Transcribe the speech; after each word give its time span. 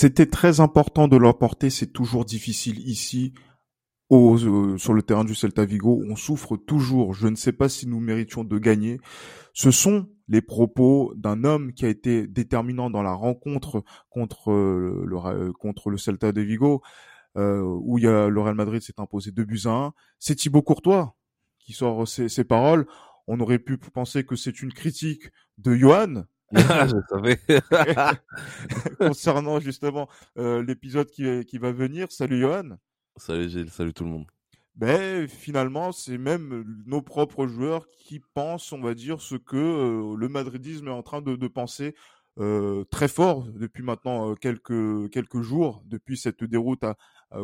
C'était 0.00 0.24
très 0.24 0.60
important 0.60 1.08
de 1.08 1.18
l'emporter. 1.18 1.68
C'est 1.68 1.92
toujours 1.92 2.24
difficile 2.24 2.78
ici. 2.88 3.34
Au, 4.08 4.38
euh, 4.38 4.78
sur 4.78 4.94
le 4.94 5.02
terrain 5.02 5.26
du 5.26 5.34
Celta 5.34 5.66
Vigo, 5.66 6.02
on 6.08 6.16
souffre 6.16 6.56
toujours. 6.56 7.12
Je 7.12 7.28
ne 7.28 7.36
sais 7.36 7.52
pas 7.52 7.68
si 7.68 7.86
nous 7.86 8.00
méritions 8.00 8.42
de 8.42 8.58
gagner. 8.58 8.98
Ce 9.52 9.70
sont 9.70 10.08
les 10.26 10.40
propos 10.40 11.12
d'un 11.16 11.44
homme 11.44 11.74
qui 11.74 11.84
a 11.84 11.90
été 11.90 12.26
déterminant 12.26 12.88
dans 12.88 13.02
la 13.02 13.12
rencontre 13.12 13.84
contre 14.08 14.50
euh, 14.50 15.04
le, 15.06 15.18
euh, 15.18 15.52
contre 15.52 15.90
le 15.90 15.98
Celta 15.98 16.32
de 16.32 16.40
Vigo, 16.40 16.80
où 17.36 17.98
il 17.98 18.04
y 18.04 18.06
a, 18.06 18.30
le 18.30 18.40
Real 18.40 18.54
Madrid 18.54 18.80
s'est 18.80 18.98
imposé 19.02 19.32
2 19.32 19.44
buts 19.44 19.60
à 19.66 19.68
1. 19.68 19.92
C'est 20.18 20.36
Thibaut 20.36 20.62
Courtois 20.62 21.14
qui 21.58 21.74
sort 21.74 22.08
ces, 22.08 22.30
ces 22.30 22.44
paroles. 22.44 22.86
On 23.26 23.38
aurait 23.38 23.58
pu 23.58 23.76
penser 23.76 24.24
que 24.24 24.34
c'est 24.34 24.62
une 24.62 24.72
critique 24.72 25.24
de 25.58 25.74
Johan, 25.74 26.24
je 26.52 26.96
savais. 27.08 27.38
concernant 28.98 29.60
justement 29.60 30.08
euh, 30.38 30.62
l'épisode 30.62 31.08
qui, 31.10 31.44
qui 31.44 31.58
va 31.58 31.72
venir. 31.72 32.10
Salut 32.10 32.40
Johan. 32.40 32.76
Salut 33.16 33.48
Gilles, 33.48 33.70
salut 33.70 33.92
tout 33.92 34.04
le 34.04 34.10
monde. 34.10 34.26
Ben 34.74 35.28
finalement, 35.28 35.92
c'est 35.92 36.18
même 36.18 36.64
nos 36.86 37.02
propres 37.02 37.46
joueurs 37.46 37.86
qui 37.88 38.20
pensent, 38.34 38.72
on 38.72 38.80
va 38.80 38.94
dire, 38.94 39.20
ce 39.20 39.34
que 39.34 39.56
euh, 39.56 40.16
le 40.16 40.28
madridisme 40.28 40.88
est 40.88 40.92
en 40.92 41.02
train 41.02 41.20
de, 41.20 41.36
de 41.36 41.48
penser 41.48 41.94
euh, 42.38 42.84
très 42.90 43.08
fort 43.08 43.46
depuis 43.52 43.82
maintenant 43.82 44.34
quelques 44.34 45.10
quelques 45.10 45.42
jours, 45.42 45.82
depuis 45.86 46.16
cette 46.16 46.42
déroute 46.42 46.82
à, 46.84 46.96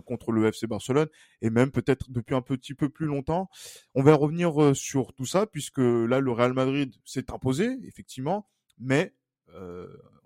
contre 0.05 0.33
le 0.33 0.47
FC 0.47 0.67
Barcelone, 0.67 1.09
et 1.43 1.51
même 1.51 1.71
peut-être 1.71 2.11
depuis 2.11 2.35
un 2.35 2.43
petit 2.43 2.75
peu 2.75 2.89
plus 2.89 3.07
longtemps. 3.07 3.49
On 3.95 4.03
va 4.03 4.15
revenir 4.15 4.75
sur 4.75 5.13
tout 5.13 5.27
ça 5.27 5.47
puisque 5.47 5.79
là, 5.79 6.21
le 6.21 6.33
Real 6.33 6.55
Madrid 6.55 6.95
s'est 7.05 7.31
imposé 7.33 7.79
effectivement 7.85 8.49
mais 8.79 9.15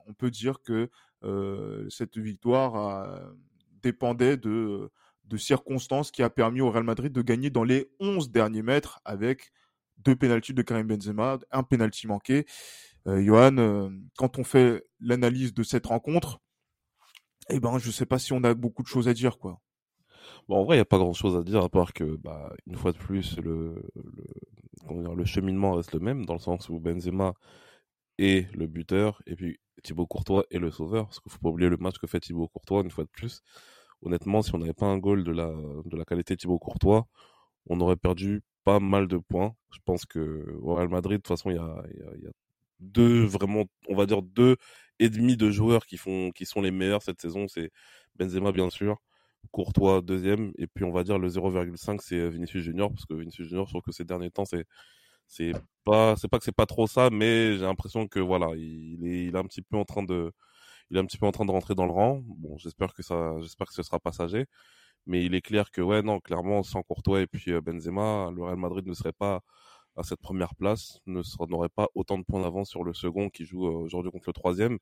on 0.06 0.14
peut 0.14 0.30
dire 0.30 0.62
que 0.62 0.90
cette 1.88 2.18
victoire 2.18 3.32
dépendait 3.82 4.36
de, 4.36 4.90
circonstances 5.36 6.10
qui 6.10 6.24
a 6.24 6.30
permis 6.30 6.60
au 6.60 6.70
Real 6.70 6.82
Madrid 6.82 7.12
de 7.12 7.22
gagner 7.22 7.50
dans 7.50 7.62
les 7.62 7.88
11 8.00 8.30
derniers 8.32 8.62
mètres 8.62 9.00
avec 9.04 9.52
deux 9.98 10.16
pénalties 10.16 10.54
de 10.54 10.62
Karim 10.62 10.88
Benzema, 10.88 11.38
un 11.52 11.62
pénalty 11.62 12.08
manqué. 12.08 12.46
Johan, 13.06 13.90
quand 14.16 14.38
on 14.38 14.44
fait 14.44 14.84
l'analyse 14.98 15.54
de 15.54 15.62
cette 15.62 15.86
rencontre, 15.86 16.40
eh 17.50 17.60
ben, 17.60 17.78
je 17.78 17.90
sais 17.90 18.06
pas 18.06 18.18
si 18.18 18.32
on 18.32 18.42
a 18.44 18.54
beaucoup 18.54 18.82
de 18.82 18.88
choses 18.88 19.08
à 19.08 19.14
dire, 19.14 19.38
quoi. 19.38 19.60
Bon, 20.48 20.56
en 20.56 20.64
vrai, 20.64 20.76
il 20.76 20.78
n'y 20.78 20.82
a 20.82 20.86
pas 20.86 20.98
grand 20.98 21.12
chose 21.12 21.36
à 21.36 21.42
dire, 21.42 21.62
à 21.62 21.68
part 21.68 21.92
que, 21.92 22.16
bah, 22.16 22.52
une 22.66 22.76
fois 22.76 22.92
de 22.92 22.98
plus, 22.98 23.38
le, 23.38 23.82
le, 24.88 25.14
le 25.14 25.24
cheminement 25.24 25.74
reste 25.74 25.92
le 25.92 26.00
même, 26.00 26.24
dans 26.26 26.34
le 26.34 26.40
sens 26.40 26.68
où 26.68 26.78
Benzema 26.78 27.34
et 28.20 28.46
le 28.52 28.66
buteur, 28.66 29.22
et 29.26 29.34
puis 29.34 29.58
Thibaut 29.82 30.06
Courtois 30.06 30.44
et 30.50 30.58
le 30.58 30.70
sauveur, 30.70 31.06
parce 31.06 31.20
qu'il 31.20 31.32
faut 31.32 31.38
pas 31.38 31.48
oublier 31.48 31.70
le 31.70 31.78
match 31.78 31.96
que 31.98 32.06
fait 32.06 32.20
Thibaut 32.20 32.48
Courtois 32.48 32.82
une 32.82 32.90
fois 32.90 33.04
de 33.04 33.08
plus. 33.08 33.42
Honnêtement, 34.02 34.42
si 34.42 34.54
on 34.54 34.58
n'avait 34.58 34.74
pas 34.74 34.84
un 34.86 34.98
goal 34.98 35.24
de 35.24 35.32
la, 35.32 35.50
de 35.86 35.96
la 35.96 36.04
qualité 36.04 36.36
Thibaut 36.36 36.58
Courtois, 36.58 37.06
on 37.66 37.80
aurait 37.80 37.96
perdu 37.96 38.42
pas 38.62 38.78
mal 38.78 39.08
de 39.08 39.16
points. 39.16 39.54
Je 39.72 39.78
pense 39.86 40.04
que 40.04 40.54
au 40.60 40.74
Real 40.74 40.90
Madrid, 40.90 41.16
de 41.16 41.22
toute 41.22 41.28
façon, 41.28 41.50
il 41.50 41.56
y 41.56 41.58
a, 41.58 41.82
y 42.22 42.26
a, 42.26 42.30
deux 42.80 43.24
vraiment, 43.24 43.64
on 43.88 43.96
va 43.96 44.04
dire 44.04 44.22
deux 44.22 44.56
et 44.98 45.08
demi 45.08 45.38
de 45.38 45.50
joueurs 45.50 45.86
qui 45.86 45.96
font, 45.96 46.30
qui 46.30 46.44
sont 46.44 46.60
les 46.60 46.70
meilleurs 46.70 47.02
cette 47.02 47.22
saison. 47.22 47.48
C'est 47.48 47.70
Benzema 48.16 48.52
bien 48.52 48.68
sûr, 48.68 48.98
Courtois 49.50 50.02
deuxième, 50.02 50.52
et 50.58 50.66
puis 50.66 50.84
on 50.84 50.92
va 50.92 51.04
dire 51.04 51.18
le 51.18 51.28
0,5 51.28 52.00
c'est 52.02 52.28
Vinicius 52.28 52.64
Junior 52.64 52.90
parce 52.90 53.06
que 53.06 53.14
Vinicius 53.14 53.48
Junior, 53.48 53.66
je 53.66 53.72
trouve 53.72 53.82
que 53.82 53.92
ces 53.92 54.04
derniers 54.04 54.30
temps 54.30 54.44
c'est 54.44 54.66
c'est 55.30 55.52
pas 55.84 56.16
c'est 56.16 56.28
pas 56.28 56.38
que 56.38 56.44
c'est 56.44 56.54
pas 56.54 56.66
trop 56.66 56.86
ça 56.86 57.08
mais 57.10 57.56
j'ai 57.56 57.64
l'impression 57.64 58.08
que 58.08 58.18
voilà 58.18 58.48
il 58.56 59.06
est 59.06 59.24
il 59.26 59.34
est 59.34 59.38
un 59.38 59.44
petit 59.44 59.62
peu 59.62 59.76
en 59.76 59.84
train 59.84 60.02
de 60.02 60.32
il 60.90 60.96
est 60.96 61.00
un 61.00 61.04
petit 61.06 61.18
peu 61.18 61.26
en 61.26 61.32
train 61.32 61.44
de 61.44 61.50
rentrer 61.50 61.74
dans 61.74 61.86
le 61.86 61.92
rang. 61.92 62.20
Bon 62.26 62.56
j'espère 62.58 62.92
que 62.94 63.02
ça 63.02 63.34
j'espère 63.40 63.68
que 63.68 63.74
ce 63.74 63.82
sera 63.82 63.98
passager. 64.00 64.46
Mais 65.06 65.24
il 65.24 65.34
est 65.34 65.40
clair 65.40 65.70
que 65.70 65.80
ouais 65.80 66.02
non 66.02 66.20
clairement 66.20 66.62
sans 66.62 66.82
Courtois 66.82 67.22
et 67.22 67.26
puis 67.26 67.52
euh, 67.52 67.60
Benzema 67.60 68.30
le 68.34 68.42
Real 68.42 68.56
Madrid 68.56 68.86
ne 68.86 68.94
serait 68.94 69.12
pas 69.12 69.40
à 69.96 70.02
cette 70.02 70.20
première 70.20 70.54
place 70.54 70.98
ne 71.06 71.22
n'aurait 71.48 71.68
pas 71.68 71.88
autant 71.94 72.18
de 72.18 72.24
points 72.24 72.42
d'avance 72.42 72.68
sur 72.68 72.84
le 72.84 72.92
second 72.92 73.30
qui 73.30 73.44
joue 73.44 73.66
euh, 73.66 73.84
aujourd'hui 73.84 74.10
contre 74.10 74.28
le 74.28 74.32
troisième. 74.32 74.78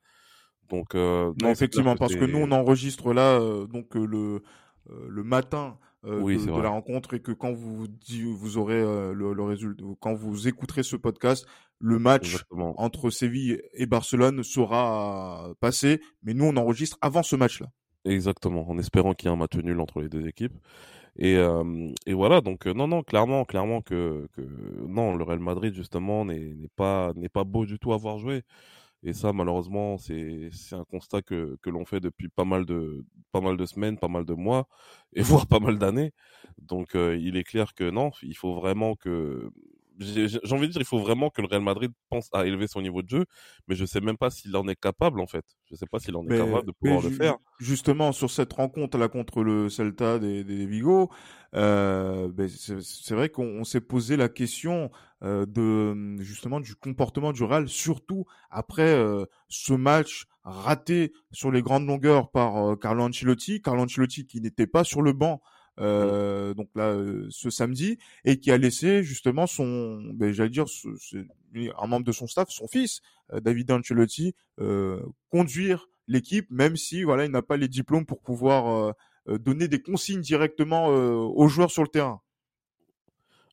Donc 0.71 0.95
euh, 0.95 1.33
non, 1.43 1.51
effectivement 1.51 1.95
parce 1.95 2.17
que 2.17 2.25
nous 2.25 2.39
on 2.39 2.51
enregistre 2.53 3.13
là 3.13 3.39
donc 3.67 3.95
le 3.95 4.43
le 4.87 5.23
matin 5.23 5.79
euh, 6.05 6.21
oui, 6.21 6.37
de, 6.37 6.51
la 6.51 6.69
rencontre 6.69 7.15
et 7.15 7.21
que 7.21 7.33
quand 7.33 7.53
vous 7.53 7.87
vous 8.37 8.57
aurez 8.57 8.81
euh, 8.81 9.13
le, 9.13 9.43
résultat, 9.43 9.85
quand 10.01 10.15
vous 10.15 10.47
écouterez 10.47 10.85
ce 10.85 10.95
podcast, 10.97 11.47
le 11.81 11.99
match 11.99 12.45
entre 12.77 13.11
Séville 13.11 13.61
et 13.75 13.87
Barcelone 13.87 14.43
sera 14.43 15.51
passé, 15.61 16.01
mais 16.23 16.35
nous 16.35 16.45
on 16.45 16.57
enregistre 16.57 16.99
avant 17.01 17.23
ce 17.23 17.37
match-là. 17.37 17.67
Exactement, 18.05 18.69
en 18.71 18.79
espérant 18.79 19.13
qu'il 19.13 19.29
y 19.29 19.31
ait 19.31 19.35
un 19.35 19.39
match 19.39 19.57
nul 19.57 19.81
entre 19.81 20.01
les 20.01 20.09
deux 20.09 20.27
équipes. 20.27 20.57
Et, 21.17 21.37
euh, 21.37 21.89
et 22.07 22.15
voilà, 22.15 22.41
donc 22.41 22.67
non, 22.67 22.87
non, 22.87 23.03
clairement, 23.03 23.45
clairement 23.45 23.83
que, 23.83 24.29
que 24.35 24.43
non, 24.87 25.17
le 25.17 25.25
Real 25.25 25.41
Madrid 25.41 25.75
justement 25.75 26.25
n'est 26.25 26.55
pas 26.77 27.13
n'est 27.17 27.29
pas 27.29 27.43
beau 27.43 27.67
du 27.67 27.79
tout 27.81 27.93
à 27.93 27.97
voir 27.97 28.19
jouer. 28.19 28.43
Et 29.05 29.13
ça, 29.13 29.33
malheureusement, 29.33 29.97
c'est 29.99 30.51
un 30.73 30.85
constat 30.85 31.23
que, 31.23 31.57
que 31.63 31.71
l'on 31.71 31.85
fait 31.85 32.01
depuis 32.01 32.29
pas 32.29 32.45
mal, 32.45 32.67
de, 32.67 33.05
pas 33.33 33.41
mal 33.41 33.57
de 33.57 33.65
semaines, 33.67 33.99
pas 33.99 34.09
mal 34.09 34.25
de 34.25 34.35
mois, 34.35 34.69
et 35.13 35.23
voire 35.23 35.47
pas 35.47 35.61
mal 35.61 35.79
d'années. 35.79 36.13
Donc, 36.59 36.95
euh, 36.97 37.17
il 37.17 37.37
est 37.37 37.45
clair 37.45 37.75
que 37.75 37.89
non, 37.91 38.11
il 38.23 38.37
faut 38.37 38.55
vraiment 38.55 38.97
que 38.97 39.51
j'ai 39.99 40.39
envie 40.53 40.69
de 40.69 40.73
dire, 40.73 40.81
il 40.81 40.87
faut 40.87 40.99
vraiment 40.99 41.31
que 41.31 41.41
le 41.41 41.49
Real 41.49 41.63
Madrid 41.63 41.93
pense 42.09 42.29
à 42.33 42.47
élever 42.47 42.67
son 42.67 42.81
niveau 42.81 43.03
de 43.03 43.09
jeu, 43.09 43.25
mais 43.67 43.75
je 43.75 43.85
sais 43.85 44.01
même 44.01 44.17
pas 44.17 44.31
s'il 44.31 44.57
en 44.57 44.67
est 44.69 44.81
capable 44.81 45.21
en 45.21 45.27
fait. 45.27 45.45
Je 45.71 45.77
sais 45.77 45.87
pas 45.87 45.99
s'il 45.99 46.17
en 46.17 46.25
est 46.27 46.39
capable 46.39 46.67
de 46.67 46.73
pouvoir 46.73 47.03
le 47.03 47.11
faire. 47.11 47.37
Justement, 47.59 48.13
sur 48.13 48.31
cette 48.31 48.53
rencontre 48.53 48.99
là 48.99 49.09
contre 49.09 49.43
le 49.43 49.69
Celta 49.69 50.19
des, 50.19 50.45
des 50.45 50.67
Vigo, 50.67 51.11
euh, 51.55 52.29
ben, 52.33 52.49
c'est 52.49 53.15
vrai 53.15 53.29
qu'on 53.29 53.65
s'est 53.65 53.81
posé 53.81 54.17
la 54.17 54.29
question 54.29 54.91
euh, 55.25 55.47
de 55.47 56.23
justement 56.23 56.61
du 56.61 56.77
comportement 56.77 57.33
du 57.33 57.43
Real, 57.43 57.69
surtout 57.69 58.25
après 58.51 58.95
euh, 58.95 59.25
ce 59.49 59.73
match 59.73 60.27
raté 60.45 61.13
sur 61.33 61.51
les 61.51 61.61
grandes 61.61 61.87
longueurs 61.87 62.31
par 62.31 62.57
euh, 62.57 62.77
Carlo 62.77 63.05
Ancelotti. 63.05 63.61
Carlo 63.61 63.83
Ancelotti 63.83 64.27
qui 64.27 64.41
n'était 64.41 64.67
pas 64.67 64.85
sur 64.85 65.03
le 65.03 65.13
banc 65.13 65.41
euh, 65.81 66.55
donc 66.55 66.69
là 66.75 66.91
euh, 66.91 67.27
ce 67.31 67.50
samedi 67.50 67.99
et 68.25 68.41
qui 68.41 68.50
a 68.50 68.59
laissé 68.59 69.05
justement 69.05 69.47
son 69.47 70.03
ben, 70.15 70.33
j'allais 70.33 70.50
dire 70.50 70.65
un 71.78 71.87
membre 71.87 72.05
de 72.05 72.11
son 72.11 72.27
staff 72.27 72.49
son 72.50 72.66
fils 72.66 73.00
euh, 73.33 73.41
David 73.41 73.71
Ancelotti 73.71 74.34
conduire 75.31 75.88
l'équipe 76.09 76.50
même 76.50 76.77
si 76.77 77.05
voilà 77.05 77.27
il 77.27 77.31
n'a 77.31 77.43
pas 77.43 77.56
les 77.56 77.69
diplômes 77.69 78.06
pour 78.06 78.21
pouvoir 78.21 78.94
donner 79.27 79.69
des 79.69 79.81
consignes 79.81 80.21
directement 80.21 80.87
aux 80.87 81.49
joueurs 81.49 81.71
sur 81.71 81.83
le 81.83 81.88
terrain. 81.88 82.21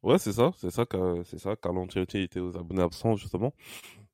Ouais 0.01 0.17
c'est 0.17 0.33
ça 0.33 0.51
c'est 0.57 0.71
ça 0.71 0.85
c'est 1.25 1.37
ça 1.37 1.55
Carlo 1.55 1.81
Ancelotti 1.81 2.19
était 2.19 2.39
aux 2.39 2.57
abonnés 2.57 2.81
absents 2.81 3.15
justement. 3.17 3.53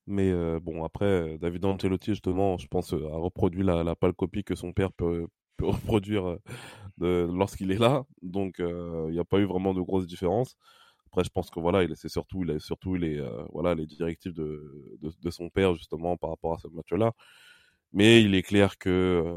Mais 0.06 0.34
bon 0.60 0.84
après 0.84 1.38
David 1.38 1.64
Ancelotti 1.64 2.12
justement 2.12 2.58
je 2.58 2.68
pense 2.68 2.92
a 2.94 2.98
reproduit 2.98 3.64
la, 3.64 3.84
la 3.84 3.96
pâle 3.96 4.14
copie 4.14 4.44
que 4.44 4.56
son 4.56 4.74
père 4.74 4.92
peut, 4.92 5.28
peut 5.56 5.68
reproduire 5.68 6.38
lorsqu'il 7.02 7.72
est 7.72 7.80
là. 7.80 8.04
Donc, 8.22 8.56
il 8.60 9.12
n'y 9.12 9.20
a 9.20 9.26
pas 9.26 9.40
eu 9.40 9.46
vraiment 9.46 9.74
de 9.74 9.82
grosses 9.82 10.08
différences. 10.08 10.56
Après, 11.08 11.24
je 11.24 11.30
pense 11.30 11.50
que 11.50 11.60
voilà, 11.60 11.84
il 11.84 11.96
c'est 11.98 12.10
surtout, 12.10 12.44
il 12.44 12.52
a 12.52 12.60
surtout 12.60 12.96
les, 12.96 13.22
voilà, 13.52 13.76
les 13.76 13.86
directives 13.86 14.34
de, 14.34 14.98
de, 15.02 15.30
son 15.30 15.50
père 15.50 15.74
justement 15.76 16.16
par 16.18 16.30
rapport 16.30 16.54
à 16.54 16.60
ce 16.60 16.68
match-là. 16.70 17.12
Mais 17.94 18.22
il 18.22 18.36
est 18.36 18.44
clair 18.44 18.78
que, 18.78 19.36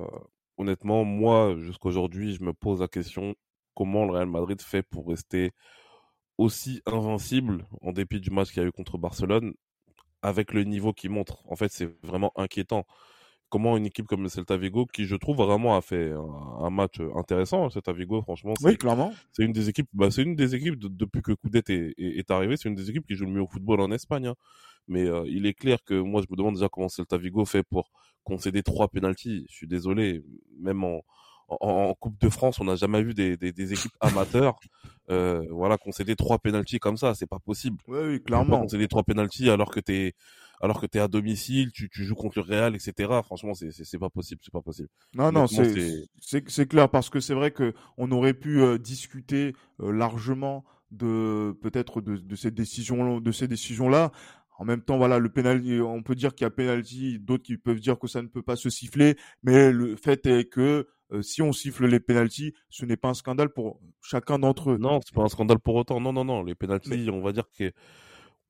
honnêtement, 0.56 1.04
moi, 1.04 1.56
jusqu'aujourd'hui, 1.58 2.34
je 2.34 2.44
me 2.44 2.52
pose 2.52 2.80
la 2.80 2.88
question 2.88 3.34
comment 3.74 4.04
le 4.06 4.12
Real 4.12 4.28
Madrid 4.28 4.60
fait 4.62 4.82
pour 4.82 5.08
rester 5.08 5.52
aussi 6.38 6.82
invincible 6.86 7.66
en 7.80 7.92
dépit 7.92 8.20
du 8.20 8.30
match 8.30 8.48
qu'il 8.52 8.62
y 8.62 8.64
a 8.64 8.68
eu 8.68 8.72
contre 8.72 8.98
Barcelone 8.98 9.54
avec 10.22 10.52
le 10.52 10.64
niveau 10.64 10.92
qu'il 10.92 11.10
montre. 11.10 11.42
En 11.50 11.56
fait, 11.56 11.70
c'est 11.70 11.86
vraiment 12.02 12.32
inquiétant 12.36 12.86
comment 13.48 13.76
une 13.76 13.86
équipe 13.86 14.06
comme 14.06 14.22
le 14.22 14.28
Celta 14.28 14.56
Vigo, 14.56 14.86
qui 14.86 15.04
je 15.06 15.16
trouve 15.16 15.36
vraiment 15.36 15.76
a 15.76 15.80
fait 15.80 16.12
un, 16.12 16.70
match 16.70 17.00
intéressant, 17.14 17.70
Celta 17.70 17.92
Vigo, 17.92 18.22
franchement. 18.22 18.54
Oui, 18.62 18.76
clairement. 18.76 19.12
C'est 19.32 19.44
une 19.44 19.52
des 19.52 19.68
équipes, 19.68 19.88
bah, 19.92 20.10
c'est 20.10 20.22
une 20.22 20.34
des 20.34 20.54
équipes 20.54 20.78
depuis 20.78 21.22
que 21.22 21.32
Coudet 21.32 21.62
est, 21.68 21.94
est, 21.98 22.30
arrivé, 22.30 22.56
c'est 22.56 22.68
une 22.68 22.74
des 22.74 22.90
équipes 22.90 23.06
qui 23.06 23.14
joue 23.14 23.26
le 23.26 23.32
mieux 23.32 23.42
au 23.42 23.46
football 23.46 23.80
en 23.80 23.90
Espagne. 23.92 24.26
Hein. 24.26 24.34
Mais 24.88 25.04
euh, 25.06 25.24
il 25.26 25.46
est 25.46 25.54
clair 25.54 25.78
que 25.84 25.94
moi, 25.94 26.20
je 26.22 26.26
me 26.30 26.36
demande 26.36 26.54
déjà 26.54 26.68
comment 26.68 26.88
Celta 26.88 27.16
Vigo 27.16 27.44
fait 27.44 27.62
pour 27.62 27.90
concéder 28.22 28.62
trois 28.62 28.88
pénalties. 28.88 29.46
Je 29.48 29.54
suis 29.54 29.66
désolé, 29.66 30.22
même 30.58 30.84
en, 30.84 31.02
en, 31.48 31.94
Coupe 31.94 32.20
de 32.20 32.28
France, 32.28 32.60
on 32.60 32.64
n'a 32.64 32.76
jamais 32.76 33.02
vu 33.02 33.14
des, 33.14 33.36
des, 33.36 33.52
des 33.52 33.72
équipes 33.72 33.94
amateurs, 34.00 34.56
euh, 35.10 35.42
voilà, 35.50 35.76
concéder 35.76 36.16
trois 36.16 36.38
pénalties 36.38 36.78
comme 36.78 36.96
ça, 36.96 37.14
c'est 37.14 37.26
pas 37.26 37.38
possible. 37.38 37.78
Oui, 37.88 37.98
oui 38.02 38.22
clairement. 38.22 38.60
Concéder 38.60 38.88
trois 38.88 39.02
pénalties 39.02 39.50
alors 39.50 39.70
que 39.70 39.80
t'es 39.80 40.14
alors 40.60 40.80
que 40.80 40.86
tu 40.86 40.98
es 40.98 41.00
à 41.00 41.08
domicile, 41.08 41.72
tu, 41.72 41.90
tu, 41.90 42.04
joues 42.04 42.14
contre 42.14 42.38
le 42.38 42.44
Real, 42.44 42.74
etc. 42.74 43.20
Franchement, 43.24 43.54
c'est 43.54 43.70
c'est 43.72 43.98
pas 43.98 44.08
possible, 44.08 44.40
c'est 44.42 44.52
pas 44.52 44.62
possible. 44.62 44.88
Non, 45.14 45.30
non, 45.30 45.46
c'est 45.46 46.04
c'est 46.20 46.66
clair 46.66 46.88
parce 46.88 47.10
que 47.10 47.20
c'est 47.20 47.34
vrai 47.34 47.50
que 47.50 47.74
on 47.98 48.10
aurait 48.12 48.34
pu 48.34 48.62
euh, 48.62 48.78
discuter 48.78 49.54
euh, 49.80 49.92
largement 49.92 50.64
de 50.90 51.56
peut-être 51.60 52.00
de, 52.00 52.16
de, 52.16 52.36
ces 52.36 52.50
décisions 52.50 53.20
de 53.20 53.32
ces 53.32 53.48
décisions 53.48 53.88
là 53.88 54.12
En 54.58 54.64
même 54.64 54.80
temps, 54.80 54.96
voilà, 54.96 55.18
le 55.18 55.28
penalty, 55.28 55.80
on 55.80 56.02
peut 56.02 56.14
dire 56.14 56.34
qu'il 56.34 56.44
y 56.44 56.48
a 56.48 56.50
penalty, 56.50 57.18
d'autres 57.18 57.42
qui 57.42 57.58
peuvent 57.58 57.80
dire 57.80 57.98
que 57.98 58.06
ça 58.06 58.22
ne 58.22 58.28
peut 58.28 58.42
pas 58.42 58.56
se 58.56 58.70
siffler, 58.70 59.16
mais 59.42 59.72
le 59.72 59.96
fait 59.96 60.24
est 60.26 60.44
que 60.44 60.86
euh, 61.14 61.22
si 61.22 61.42
on 61.42 61.52
siffle 61.52 61.86
les 61.86 62.00
penalties, 62.00 62.54
ce 62.70 62.84
n'est 62.84 62.96
pas 62.96 63.08
un 63.08 63.14
scandale 63.14 63.50
pour 63.50 63.80
chacun 64.02 64.38
d'entre 64.38 64.72
eux. 64.72 64.78
Non, 64.78 65.00
c'est 65.04 65.14
pas 65.14 65.22
un 65.22 65.28
scandale 65.28 65.58
pour 65.58 65.76
autant. 65.76 66.00
Non, 66.00 66.12
non, 66.12 66.24
non. 66.24 66.42
Les 66.42 66.54
penalties, 66.54 67.08
on 67.10 67.20
va 67.20 67.32
dire 67.32 67.48
que, 67.56 67.72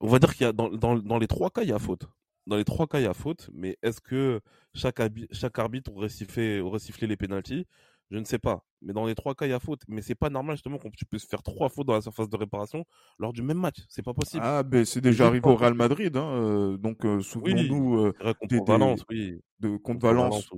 on 0.01 0.09
va 0.09 0.19
dire 0.19 0.35
qu'il 0.35 0.47
y 0.47 0.49
a 0.49 0.53
dans, 0.53 0.69
dans, 0.71 0.97
dans, 0.97 1.19
les 1.19 1.27
trois 1.27 1.51
cas, 1.51 1.63
il 1.63 1.69
y 1.69 1.73
a 1.73 1.79
faute. 1.79 2.07
Dans 2.47 2.57
les 2.57 2.65
trois 2.65 2.87
cas, 2.87 3.01
il 3.01 3.05
y 3.05 3.07
a 3.07 3.15
faute. 3.15 3.51
Mais 3.53 3.79
est-ce 3.83 4.01
que 4.01 4.41
chaque, 4.75 5.01
chaque 5.33 5.59
arbitre 5.59 5.93
aurait 5.95 6.09
sifflé, 6.09 6.61
aurait 6.61 6.79
sifflé 6.79 7.07
les 7.07 7.17
penalties 7.17 7.67
je 8.11 8.19
ne 8.19 8.25
sais 8.25 8.39
pas. 8.39 8.65
Mais 8.83 8.93
dans 8.93 9.07
les 9.07 9.15
trois 9.15 9.35
cas, 9.35 9.47
il 9.47 9.51
y 9.51 9.55
a 9.55 9.61
faute. 9.61 9.83
Mais 9.89 10.03
c'est 10.03 10.15
pas 10.15 10.29
normal 10.31 10.57
justement 10.57 10.79
qu'on 10.79 10.91
puisse 10.91 11.27
faire 11.27 11.43
trois 11.43 11.69
fautes 11.69 11.87
dans 11.87 11.95
la 11.95 12.03
surface 12.03 12.29
de 12.29 12.37
réparation 12.37 12.85
lors 13.19 13.33
du 13.33 13.43
même 13.43 13.59
match. 13.59 13.79
C'est 13.89 14.03
pas 14.03 14.13
possible. 14.13 14.43
Ah, 14.45 14.63
ben 14.63 14.85
c'est 14.85 15.01
déjà 15.01 15.27
arrivé 15.27 15.49
au 15.49 15.57
Real 15.57 15.75
Madrid. 15.75 16.17
Hein, 16.17 16.29
euh, 16.35 16.77
donc 16.77 17.05
euh, 17.05 17.21
souvenons-nous 17.21 17.99
euh, 17.99 18.13
contre 18.41 18.65
Valence, 18.67 19.05
oui. 19.11 19.41
De, 19.61 19.77
contre, 19.79 20.07
Valence, 20.07 20.51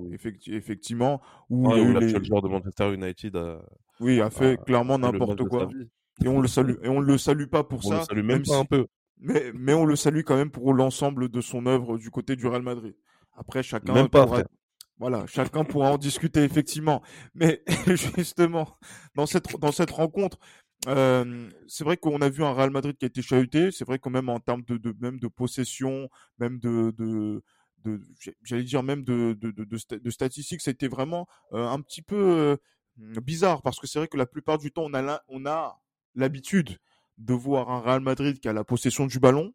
effectivement. 0.47 1.21
Où, 1.49 1.71
l'actuel 1.71 2.23
joueur 2.25 2.41
de 2.41 2.49
Manchester 2.49 2.93
United 2.93 3.35
a, 3.37 3.61
oui, 3.99 4.19
a 4.21 4.29
fait 4.29 4.57
clairement 4.65 4.97
n'importe 4.97 5.43
quoi. 5.45 5.69
Et 6.23 6.27
on 6.27 6.41
le 6.41 6.47
salue. 6.47 6.75
Et 6.83 6.89
on 6.89 6.99
le 6.99 7.17
salue 7.17 7.45
pas 7.45 7.63
pour 7.63 7.79
on 7.85 7.89
ça. 7.89 7.99
Le 7.99 8.05
salue 8.05 8.25
même, 8.25 8.43
pas 8.43 8.57
un 8.57 8.65
peu. 8.65 8.87
Mais, 9.19 9.51
mais 9.53 9.73
on 9.73 9.85
le 9.85 9.95
salue 9.95 10.21
quand 10.21 10.35
même 10.35 10.51
pour 10.51 10.73
l'ensemble 10.73 11.29
de 11.29 11.41
son 11.41 11.65
œuvre 11.65 11.97
du 11.97 12.11
côté 12.11 12.35
du 12.35 12.45
Real 12.47 12.61
Madrid. 12.61 12.95
Après, 13.35 13.63
chacun 13.63 13.93
même 13.93 14.09
pas, 14.09 14.25
voilà, 14.99 15.25
chacun 15.27 15.63
pourra 15.63 15.91
en 15.91 15.97
discuter 15.97 16.43
effectivement. 16.43 17.03
Mais 17.35 17.63
justement, 18.17 18.77
dans 19.15 19.25
cette, 19.27 19.59
dans 19.59 19.71
cette 19.71 19.91
rencontre, 19.91 20.39
euh, 20.87 21.49
c'est 21.67 21.83
vrai 21.83 21.97
qu'on 21.97 22.21
a 22.21 22.29
vu 22.29 22.43
un 22.43 22.53
Real 22.53 22.71
Madrid 22.71 22.97
qui 22.97 23.05
a 23.05 23.07
été 23.07 23.21
chahuté. 23.21 23.71
C'est 23.71 23.85
vrai 23.85 23.99
que 23.99 24.09
même 24.09 24.29
en 24.29 24.39
termes 24.39 24.63
de, 24.63 24.77
de 24.77 24.95
même 24.99 25.19
de 25.19 25.27
possession, 25.27 26.09
même 26.39 26.59
de, 26.59 26.91
de, 26.97 27.43
de 27.83 28.01
j'allais 28.43 28.63
dire 28.63 28.83
même 28.83 29.03
de, 29.03 29.33
de, 29.39 29.51
de, 29.51 29.65
de 29.97 30.09
statistiques, 30.09 30.61
c'était 30.61 30.87
vraiment 30.87 31.27
euh, 31.53 31.67
un 31.67 31.81
petit 31.81 32.01
peu 32.01 32.15
euh, 32.17 32.57
bizarre 33.21 33.61
parce 33.61 33.79
que 33.79 33.87
c'est 33.87 33.99
vrai 33.99 34.07
que 34.07 34.17
la 34.17 34.25
plupart 34.25 34.57
du 34.57 34.71
temps, 34.71 34.83
on 34.85 34.93
a 34.93 35.21
on 35.27 35.45
a 35.45 35.79
l'habitude 36.15 36.77
de 37.17 37.33
voir 37.33 37.69
un 37.69 37.81
Real 37.81 37.99
Madrid 38.01 38.39
qui 38.39 38.47
a 38.49 38.53
la 38.53 38.63
possession 38.63 39.05
du 39.07 39.19
ballon, 39.19 39.53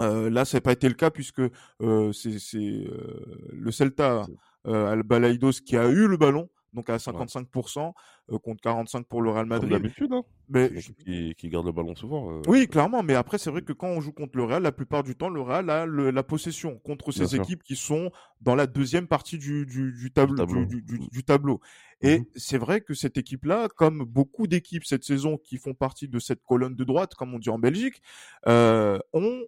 euh, 0.00 0.30
là, 0.30 0.44
ça 0.44 0.58
n'a 0.58 0.60
pas 0.62 0.72
été 0.72 0.88
le 0.88 0.94
cas 0.94 1.10
puisque 1.10 1.40
euh, 1.82 2.12
c'est 2.12 2.56
euh, 2.56 3.50
le 3.52 3.70
Celta 3.70 4.26
euh, 4.66 4.92
Albalaidos 4.92 5.52
qui 5.64 5.76
a 5.76 5.88
eu 5.88 6.06
le 6.06 6.16
ballon, 6.16 6.48
donc 6.72 6.90
à 6.90 6.96
55% 6.96 7.92
ouais. 8.28 8.38
contre 8.42 8.60
45 8.62 9.06
pour 9.06 9.22
le 9.22 9.30
Real 9.30 9.46
Madrid. 9.46 9.70
Comme 9.70 9.80
d'habitude, 9.80 10.12
hein. 10.12 10.22
mais 10.48 10.70
qui, 11.04 11.34
qui, 11.36 11.48
garde 11.48 11.66
le 11.66 11.72
ballon 11.72 11.94
souvent. 11.94 12.40
Oui, 12.48 12.66
clairement. 12.66 13.02
Mais 13.02 13.14
après, 13.14 13.38
c'est 13.38 13.50
vrai 13.50 13.62
que 13.62 13.72
quand 13.72 13.88
on 13.88 14.00
joue 14.00 14.12
contre 14.12 14.36
le 14.36 14.44
Real, 14.44 14.62
la 14.62 14.72
plupart 14.72 15.02
du 15.02 15.16
temps, 15.16 15.28
le 15.28 15.40
Real 15.40 15.70
a 15.70 15.86
le, 15.86 16.10
la 16.10 16.22
possession 16.22 16.78
contre 16.78 17.12
ces 17.12 17.36
équipes 17.36 17.62
qui 17.62 17.76
sont 17.76 18.10
dans 18.40 18.54
la 18.54 18.66
deuxième 18.66 19.06
partie 19.06 19.38
du, 19.38 19.66
du, 19.66 19.92
du 19.92 20.10
tableau. 20.10 20.36
tableau. 20.36 20.64
Du, 20.64 20.82
du, 20.82 21.24
tableau. 21.24 21.60
Et 22.00 22.20
mmh. 22.20 22.24
c'est 22.36 22.58
vrai 22.58 22.80
que 22.80 22.94
cette 22.94 23.16
équipe-là, 23.16 23.68
comme 23.68 24.04
beaucoup 24.04 24.46
d'équipes 24.46 24.84
cette 24.84 25.04
saison 25.04 25.38
qui 25.38 25.58
font 25.58 25.74
partie 25.74 26.08
de 26.08 26.18
cette 26.18 26.42
colonne 26.42 26.74
de 26.74 26.84
droite, 26.84 27.14
comme 27.14 27.34
on 27.34 27.38
dit 27.38 27.50
en 27.50 27.58
Belgique, 27.58 28.02
euh, 28.46 28.98
ont 29.12 29.42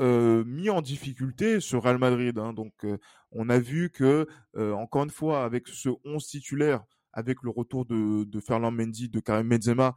euh, 0.00 0.42
mis 0.44 0.70
en 0.70 0.82
difficulté 0.82 1.60
ce 1.60 1.76
Real 1.76 1.98
Madrid. 1.98 2.36
Hein. 2.38 2.52
Donc, 2.52 2.72
euh, 2.84 2.98
on 3.30 3.48
a 3.48 3.58
vu 3.58 3.90
que, 3.90 4.26
euh, 4.56 4.72
encore 4.72 5.04
une 5.04 5.10
fois, 5.10 5.44
avec 5.44 5.68
ce 5.68 5.88
11 6.04 6.26
titulaire, 6.26 6.82
avec 7.12 7.42
le 7.42 7.50
retour 7.50 7.84
de, 7.84 8.24
de 8.24 8.40
Ferland 8.40 8.72
Mendy, 8.72 9.08
de 9.08 9.20
Karim 9.20 9.48
Benzema, 9.48 9.94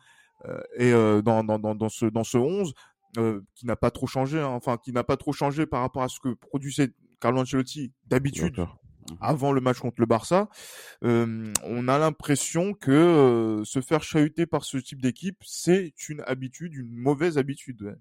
et 0.78 0.92
dans, 0.92 1.44
dans, 1.44 1.58
dans, 1.58 1.74
dans, 1.74 1.90
ce, 1.90 2.06
dans 2.06 2.24
ce 2.24 2.38
11, 2.38 2.76
qui 3.56 3.66
n'a 3.66 3.76
pas 3.76 3.90
trop 3.90 4.06
changé, 4.06 4.40
hein, 4.40 4.50
enfin, 4.50 4.78
qui 4.78 4.92
n'a 4.92 5.04
pas 5.04 5.18
trop 5.18 5.34
changé 5.34 5.66
par 5.66 5.82
rapport 5.82 6.04
à 6.04 6.10
ce 6.10 6.20
que 6.20 6.30
produisait 6.36 6.94
Carlo 7.20 7.42
Ancelotti 7.42 7.92
d'habitude. 8.06 8.60
Mmh 8.60 8.68
avant 9.22 9.54
le 9.54 9.62
match 9.62 9.80
contre 9.80 10.02
le 10.02 10.06
Barça, 10.06 10.50
on 11.02 11.88
a 11.88 11.98
l'impression 11.98 12.74
que 12.74 13.62
se 13.64 13.80
faire 13.80 14.04
chahuter 14.04 14.46
par 14.46 14.66
ce 14.66 14.78
type 14.78 15.02
d'équipe, 15.02 15.38
c'est 15.46 15.94
une 16.10 16.22
habitude, 16.28 16.74
une 16.76 16.94
mauvaise 16.94 17.38
habitude. 17.38 17.98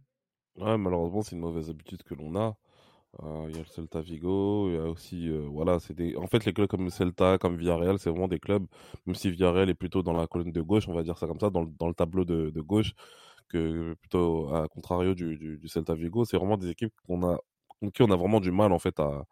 Ouais. 0.58 0.76
Malheureusement, 0.78 1.22
c'est 1.22 1.32
une 1.36 1.40
mauvaise 1.42 1.70
habitude 1.70 2.02
que 2.02 2.14
l'on 2.14 2.34
a. 2.36 2.56
Euh, 3.22 3.46
il 3.48 3.56
y 3.56 3.58
a 3.58 3.62
le 3.62 3.66
Celta 3.68 4.00
Vigo, 4.02 4.68
il 4.68 4.74
y 4.74 4.78
a 4.78 4.84
aussi, 4.90 5.28
euh, 5.30 5.46
voilà, 5.50 5.80
c'est 5.80 5.94
des. 5.94 6.16
En 6.16 6.26
fait, 6.26 6.44
les 6.44 6.52
clubs 6.52 6.68
comme 6.68 6.90
Celta, 6.90 7.38
comme 7.38 7.56
Villarreal, 7.56 7.98
c'est 7.98 8.10
vraiment 8.10 8.28
des 8.28 8.38
clubs. 8.40 8.66
Même 9.06 9.14
si 9.14 9.30
Villarreal 9.30 9.70
est 9.70 9.74
plutôt 9.74 10.02
dans 10.02 10.12
la 10.12 10.26
colonne 10.26 10.52
de 10.52 10.60
gauche, 10.60 10.88
on 10.88 10.94
va 10.94 11.02
dire 11.02 11.16
ça 11.18 11.26
comme 11.26 11.40
ça, 11.40 11.50
dans 11.50 11.62
le, 11.62 11.68
dans 11.78 11.88
le 11.88 11.94
tableau 11.94 12.24
de, 12.24 12.50
de 12.50 12.60
gauche, 12.60 12.92
que 13.48 13.94
plutôt 13.94 14.54
à 14.54 14.68
contrario 14.68 15.14
du, 15.14 15.36
du, 15.38 15.68
Celta 15.68 15.94
Vigo, 15.94 16.24
c'est 16.24 16.36
vraiment 16.36 16.56
des 16.58 16.70
équipes 16.70 16.92
qu'on 17.06 17.22
a, 17.26 17.38
qui 17.94 18.02
on 18.02 18.10
a 18.10 18.16
vraiment 18.16 18.40
du 18.40 18.50
mal 18.52 18.72
en 18.72 18.78
fait 18.78 19.00
à, 19.00 19.24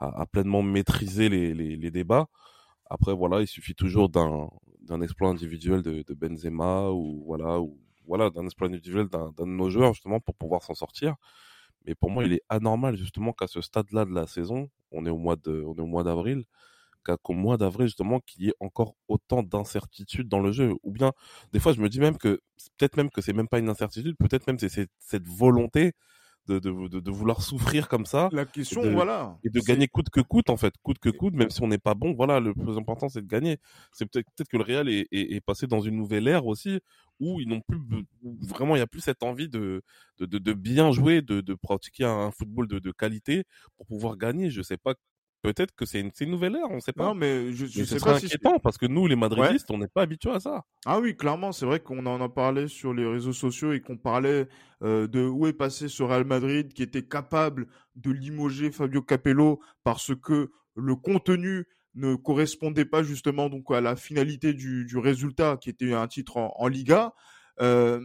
à, 0.00 0.26
pleinement 0.26 0.62
maîtriser 0.62 1.28
les, 1.28 1.54
les, 1.54 1.76
les, 1.76 1.90
débats. 1.90 2.28
Après, 2.90 3.14
voilà, 3.14 3.40
il 3.42 3.46
suffit 3.48 3.74
toujours 3.74 4.08
d'un 4.10 4.50
d'un 4.82 5.02
exploit 5.02 5.28
individuel 5.30 5.82
de, 5.82 6.02
de 6.02 6.14
Benzema 6.14 6.90
ou 6.90 7.22
voilà 7.26 7.60
ou 7.60 7.78
voilà, 8.06 8.30
d'un 8.30 8.44
exploit 8.44 8.68
individuel 8.68 9.08
d'un 9.08 9.32
de 9.36 9.44
nos 9.44 9.70
joueurs, 9.70 9.94
justement, 9.94 10.20
pour 10.20 10.34
pouvoir 10.34 10.62
s'en 10.62 10.74
sortir. 10.74 11.16
Mais 11.86 11.94
pour 11.94 12.10
moi, 12.10 12.24
il 12.24 12.32
est 12.32 12.42
anormal, 12.48 12.96
justement, 12.96 13.32
qu'à 13.32 13.46
ce 13.46 13.60
stade-là 13.60 14.04
de 14.04 14.12
la 14.12 14.26
saison, 14.26 14.68
on 14.92 15.06
est 15.06 15.10
au 15.10 15.18
mois 15.18 15.36
de, 15.36 15.64
on 15.66 15.74
est 15.76 15.80
au 15.80 15.86
mois 15.86 16.04
d'avril, 16.04 16.44
qu'au 17.22 17.32
mois 17.32 17.56
d'avril, 17.56 17.88
justement, 17.88 18.20
qu'il 18.20 18.44
y 18.44 18.48
ait 18.50 18.54
encore 18.60 18.94
autant 19.08 19.42
d'incertitudes 19.42 20.28
dans 20.28 20.40
le 20.40 20.52
jeu. 20.52 20.74
Ou 20.82 20.92
bien, 20.92 21.12
des 21.52 21.60
fois, 21.60 21.72
je 21.72 21.80
me 21.80 21.88
dis 21.88 22.00
même 22.00 22.18
que, 22.18 22.40
peut-être 22.78 22.96
même 22.96 23.10
que 23.10 23.20
c'est 23.22 23.32
même 23.32 23.48
pas 23.48 23.58
une 23.58 23.68
incertitude, 23.70 24.16
peut-être 24.18 24.46
même 24.46 24.58
c'est 24.58 24.88
cette 24.98 25.28
volonté 25.28 25.92
de, 26.50 26.58
de, 26.58 26.88
de, 26.88 27.00
de, 27.00 27.10
vouloir 27.10 27.42
souffrir 27.42 27.88
comme 27.88 28.06
ça. 28.06 28.28
La 28.32 28.44
question, 28.44 28.82
et 28.82 28.88
de, 28.88 28.90
voilà. 28.90 29.38
Et 29.44 29.50
de 29.50 29.60
gagner 29.60 29.88
coûte 29.88 30.10
que 30.10 30.20
coûte, 30.20 30.50
en 30.50 30.56
fait. 30.56 30.74
Coûte 30.82 30.98
que 30.98 31.08
coûte, 31.08 31.34
même 31.34 31.50
si 31.50 31.62
on 31.62 31.68
n'est 31.68 31.78
pas 31.78 31.94
bon. 31.94 32.12
Voilà, 32.14 32.40
le 32.40 32.54
plus 32.54 32.76
important, 32.76 33.08
c'est 33.08 33.22
de 33.22 33.28
gagner. 33.28 33.58
C'est 33.92 34.06
peut-être 34.06 34.26
peut 34.36 34.44
que 34.44 34.56
le 34.56 34.64
Real 34.64 34.88
est, 34.88 35.06
est, 35.12 35.34
est, 35.34 35.40
passé 35.40 35.66
dans 35.66 35.80
une 35.80 35.96
nouvelle 35.96 36.26
ère 36.26 36.46
aussi, 36.46 36.80
où 37.20 37.40
ils 37.40 37.48
n'ont 37.48 37.60
plus, 37.60 37.78
où 38.22 38.36
vraiment, 38.46 38.74
il 38.74 38.78
n'y 38.78 38.82
a 38.82 38.86
plus 38.86 39.00
cette 39.00 39.22
envie 39.22 39.48
de, 39.48 39.82
bien 40.18 40.90
jouer, 40.90 41.22
de, 41.22 41.54
pratiquer 41.54 42.04
un 42.04 42.30
football 42.30 42.66
de, 42.66 42.78
de 42.78 42.90
qualité 42.90 43.44
pour 43.76 43.86
pouvoir 43.86 44.16
gagner. 44.16 44.50
Je 44.50 44.62
sais 44.62 44.76
pas 44.78 44.94
peut-être 45.42 45.74
que 45.74 45.84
c'est 45.84 46.00
une, 46.00 46.10
une, 46.20 46.30
nouvelle 46.30 46.56
ère, 46.56 46.70
on 46.70 46.80
sait 46.80 46.92
pas. 46.92 47.04
Non, 47.04 47.14
mais 47.14 47.52
je, 47.52 47.66
je 47.66 47.80
mais 47.80 47.86
sais 47.86 47.98
pas 47.98 48.16
inquiétant 48.16 48.54
si 48.54 48.60
parce 48.62 48.78
que 48.78 48.86
nous, 48.86 49.06
les 49.06 49.16
madridistes, 49.16 49.70
ouais. 49.70 49.76
on 49.76 49.78
n'est 49.78 49.88
pas 49.88 50.02
habitués 50.02 50.32
à 50.32 50.40
ça. 50.40 50.64
Ah 50.86 51.00
oui, 51.00 51.16
clairement, 51.16 51.52
c'est 51.52 51.66
vrai 51.66 51.80
qu'on 51.80 52.04
en 52.06 52.20
a 52.20 52.28
parlé 52.28 52.68
sur 52.68 52.94
les 52.94 53.06
réseaux 53.06 53.32
sociaux 53.32 53.72
et 53.72 53.80
qu'on 53.80 53.96
parlait 53.96 54.48
euh, 54.82 55.06
de 55.06 55.20
où 55.20 55.46
est 55.46 55.52
passé 55.52 55.88
ce 55.88 56.02
Real 56.02 56.24
Madrid 56.24 56.72
qui 56.72 56.82
était 56.82 57.06
capable 57.06 57.66
de 57.96 58.10
limoger 58.10 58.70
Fabio 58.70 59.02
Capello 59.02 59.60
parce 59.84 60.12
que 60.14 60.50
le 60.74 60.96
contenu 60.96 61.66
ne 61.94 62.14
correspondait 62.14 62.84
pas 62.84 63.02
justement 63.02 63.48
donc 63.48 63.70
à 63.70 63.80
la 63.80 63.96
finalité 63.96 64.54
du, 64.54 64.84
du 64.84 64.98
résultat 64.98 65.56
qui 65.60 65.70
était 65.70 65.92
un 65.92 66.06
titre 66.06 66.36
en, 66.36 66.54
en 66.56 66.68
Liga. 66.68 67.12
Euh, 67.60 68.00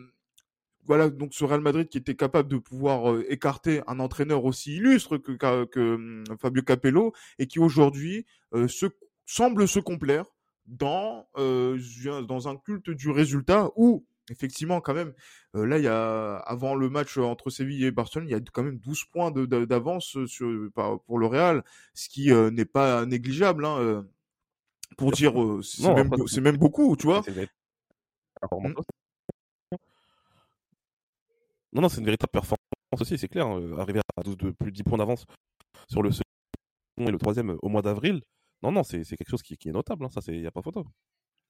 voilà 0.88 1.10
donc 1.10 1.34
ce 1.34 1.44
Real 1.44 1.62
Madrid 1.62 1.88
qui 1.90 1.98
était 1.98 2.16
capable 2.16 2.50
de 2.50 2.58
pouvoir 2.58 3.12
euh, 3.12 3.26
écarter 3.30 3.82
un 3.88 4.00
entraîneur 4.00 4.46
aussi 4.46 4.76
illustre 4.76 5.18
que, 5.18 5.32
que, 5.32 5.66
que 5.66 5.80
euh, 5.80 6.24
Fabio 6.40 6.62
Capello 6.64 7.14
et 7.40 7.48
qui 7.48 7.60
aujourd'hui 7.60 8.26
euh, 8.54 8.68
se 8.68 8.88
semble 9.26 9.68
se 9.68 9.80
complaire 9.80 10.26
dans 10.68 11.28
euh, 11.38 11.80
dans 12.28 12.48
un 12.48 12.56
culte 12.58 12.90
du 12.90 13.10
résultat 13.10 13.70
où 13.76 14.06
effectivement 14.32 14.82
quand 14.82 14.94
même 14.94 15.14
euh, 15.56 15.66
là 15.66 15.78
il 15.78 15.84
y 15.84 15.88
a 15.88 16.38
avant 16.38 16.76
le 16.76 16.90
match 16.90 17.18
entre 17.18 17.50
Séville 17.50 17.86
et 17.86 17.92
Barcelone 17.92 18.28
il 18.28 18.32
y 18.32 18.36
a 18.36 18.40
quand 18.52 18.64
même 18.64 18.80
12 18.80 19.06
points 19.06 19.32
d'avance 19.32 20.18
sur 20.26 20.70
pour 21.06 21.20
le 21.20 21.28
Real 21.28 21.64
ce 21.94 22.10
qui 22.10 22.32
euh, 22.32 22.50
n'est 22.50 22.66
pas 22.66 23.06
négligeable 23.06 23.66
hein, 23.66 24.06
pour 24.98 25.12
dire 25.12 25.34
c'est 25.64 25.94
même, 25.94 26.10
même 26.42 26.58
beaucoup 26.58 26.96
tu 26.96 27.08
vois 27.08 27.22
mmh. 27.22 28.74
Non, 31.76 31.82
non, 31.82 31.90
c'est 31.90 32.00
une 32.00 32.06
véritable 32.06 32.32
performance 32.32 32.58
aussi, 33.02 33.18
c'est 33.18 33.28
clair. 33.28 33.46
Hein. 33.48 33.78
Arriver 33.78 34.00
à 34.16 34.24
12 34.24 34.38
de 34.38 34.52
plus 34.52 34.72
de 34.72 34.78
10 34.78 34.84
points 34.84 34.98
d'avance 34.98 35.26
sur 35.90 36.02
le 36.02 36.10
second 36.10 36.24
et 37.00 37.12
le 37.12 37.18
troisième 37.18 37.58
au 37.62 37.68
mois 37.68 37.82
d'avril, 37.82 38.22
non, 38.64 38.72
non, 38.72 38.84
c'est 38.84 39.04
quelque 39.04 39.30
chose 39.30 39.44
qui, 39.44 39.58
qui, 39.58 39.68
est 39.68 39.74
notable. 39.74 40.06
Hein. 40.06 40.10
Ça, 40.10 40.22
il 40.30 40.40
n'y 40.40 40.48
a 40.48 40.52
pas 40.52 40.62
photo. 40.62 40.86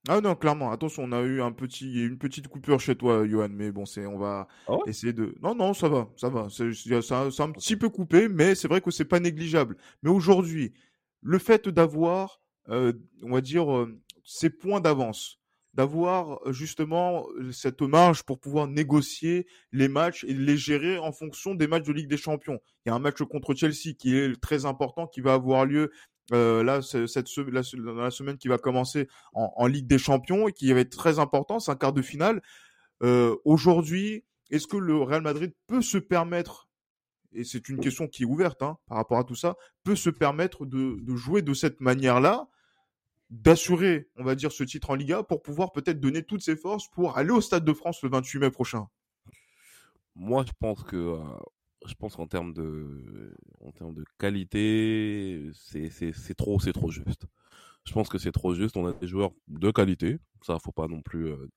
Ah 0.08 0.20
non, 0.20 0.34
clairement. 0.34 0.72
Attention, 0.72 1.04
on 1.04 1.12
a 1.12 1.22
eu 1.22 1.40
un 1.40 1.52
petit, 1.52 2.04
une 2.04 2.18
petite 2.18 2.48
coupure 2.48 2.80
chez 2.80 2.96
toi, 2.96 3.24
Johan. 3.26 3.48
Mais 3.50 3.70
bon, 3.70 3.86
c'est, 3.86 4.04
on 4.04 4.18
va 4.18 4.48
ah 4.66 4.72
ouais? 4.72 4.80
essayer 4.86 5.12
de. 5.12 5.36
Non, 5.42 5.54
non, 5.54 5.74
ça 5.74 5.88
va, 5.88 6.08
ça 6.16 6.28
va. 6.28 6.48
C'est 6.50 6.64
un 6.64 7.52
petit 7.52 7.76
peu 7.76 7.88
coupé, 7.88 8.28
mais 8.28 8.56
c'est 8.56 8.66
vrai 8.66 8.80
que 8.80 8.90
c'est 8.90 9.04
pas 9.04 9.20
négligeable. 9.20 9.76
Mais 10.02 10.10
aujourd'hui, 10.10 10.74
le 11.22 11.38
fait 11.38 11.68
d'avoir, 11.68 12.40
euh, 12.68 12.92
on 13.22 13.30
va 13.30 13.40
dire, 13.40 13.72
euh, 13.72 13.96
ces 14.24 14.50
points 14.50 14.80
d'avance, 14.80 15.40
d'avoir 15.76 16.40
justement 16.52 17.26
cette 17.52 17.82
marge 17.82 18.22
pour 18.22 18.40
pouvoir 18.40 18.66
négocier 18.66 19.46
les 19.72 19.88
matchs 19.88 20.24
et 20.24 20.32
les 20.32 20.56
gérer 20.56 20.96
en 20.96 21.12
fonction 21.12 21.54
des 21.54 21.66
matchs 21.66 21.84
de 21.84 21.92
Ligue 21.92 22.08
des 22.08 22.16
Champions. 22.16 22.58
Il 22.84 22.88
y 22.88 22.92
a 22.92 22.94
un 22.94 22.98
match 22.98 23.22
contre 23.22 23.54
Chelsea 23.54 23.92
qui 23.96 24.16
est 24.16 24.40
très 24.40 24.64
important, 24.64 25.06
qui 25.06 25.20
va 25.20 25.34
avoir 25.34 25.66
lieu 25.66 25.92
euh, 26.32 26.64
là 26.64 26.80
cette 26.80 27.28
la, 27.36 27.60
la, 27.94 28.10
semaine 28.10 28.38
qui 28.38 28.48
va 28.48 28.56
commencer 28.56 29.06
en, 29.34 29.66
Ligue 29.66 29.86
des 29.86 29.98
Champions 29.98 30.48
et 30.48 30.52
qui 30.52 30.72
va 30.72 30.80
être 30.80 30.96
très 30.96 31.18
important, 31.18 31.60
c'est 31.60 31.70
un 31.70 31.76
quart 31.76 31.92
de 31.92 32.02
finale. 32.02 32.40
Euh, 33.02 33.36
Aujourd'hui, 33.44 34.24
est-ce 34.50 34.66
que 34.66 34.78
le 34.78 34.96
Real 34.96 35.20
Madrid 35.20 35.52
peut 35.66 35.82
se 35.82 35.98
permettre 35.98 36.68
et 37.32 37.44
c'est 37.44 37.68
une 37.68 37.80
question 37.80 38.08
qui 38.08 38.22
est 38.22 38.26
ouverte 38.26 38.62
hein, 38.62 38.78
par 38.86 38.96
rapport 38.96 39.18
à 39.18 39.24
tout 39.24 39.34
ça, 39.34 39.56
peut 39.84 39.94
se 39.94 40.08
permettre 40.08 40.64
de, 40.64 40.96
de 41.02 41.16
jouer 41.16 41.42
de 41.42 41.52
cette 41.52 41.82
manière-là, 41.82 42.48
d'assurer, 43.30 44.08
on 44.16 44.24
va 44.24 44.34
dire, 44.34 44.52
ce 44.52 44.64
titre 44.64 44.90
en 44.90 44.94
Liga 44.94 45.22
pour 45.22 45.42
pouvoir 45.42 45.72
peut-être 45.72 46.00
donner 46.00 46.22
toutes 46.22 46.42
ses 46.42 46.56
forces 46.56 46.88
pour 46.88 47.16
aller 47.18 47.30
au 47.30 47.40
Stade 47.40 47.64
de 47.64 47.72
France 47.72 48.02
le 48.02 48.10
28 48.10 48.38
mai 48.38 48.50
prochain 48.50 48.88
Moi, 50.14 50.44
je 50.46 50.52
pense 50.58 50.82
que 50.84 50.96
euh, 50.96 51.18
je 51.86 51.94
pense 51.94 52.16
qu'en 52.16 52.26
termes 52.26 52.52
de 52.52 53.34
en 53.60 53.72
termes 53.72 53.94
de 53.94 54.04
qualité, 54.18 55.50
c'est 55.54 56.34
trop 56.36 56.60
c'est 56.60 56.72
trop 56.72 56.90
juste. 56.90 57.26
Je 57.84 57.92
pense 57.92 58.08
que 58.08 58.18
c'est 58.18 58.32
trop 58.32 58.54
juste. 58.54 58.76
On 58.76 58.86
a 58.86 58.92
des 58.92 59.06
joueurs 59.06 59.32
de 59.48 59.70
qualité, 59.70 60.18
ça 60.42 60.58
faut 60.58 60.72
pas 60.72 60.88
non 60.88 61.02
plus. 61.02 61.26
Euh, 61.28 61.48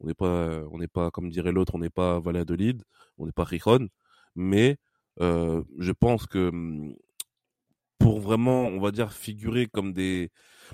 on 0.00 0.06
n'est 0.06 0.14
pas 0.14 0.62
on 0.70 0.78
n'est 0.78 0.88
pas 0.88 1.10
comme 1.10 1.30
dirait 1.30 1.52
l'autre, 1.52 1.74
on 1.74 1.78
n'est 1.78 1.90
pas 1.90 2.20
Valladolid, 2.20 2.82
on 3.18 3.26
n'est 3.26 3.32
pas 3.32 3.44
Rijon, 3.44 3.88
mais 4.34 4.78
euh, 5.20 5.62
je 5.78 5.92
pense 5.92 6.26
que 6.26 6.48
hum, 6.48 6.94
pour 8.08 8.20
vraiment, 8.20 8.62
on 8.62 8.80
va 8.80 8.90
dire, 8.90 9.12
figurer 9.12 9.66
comme 9.66 9.92
des. 9.92 10.30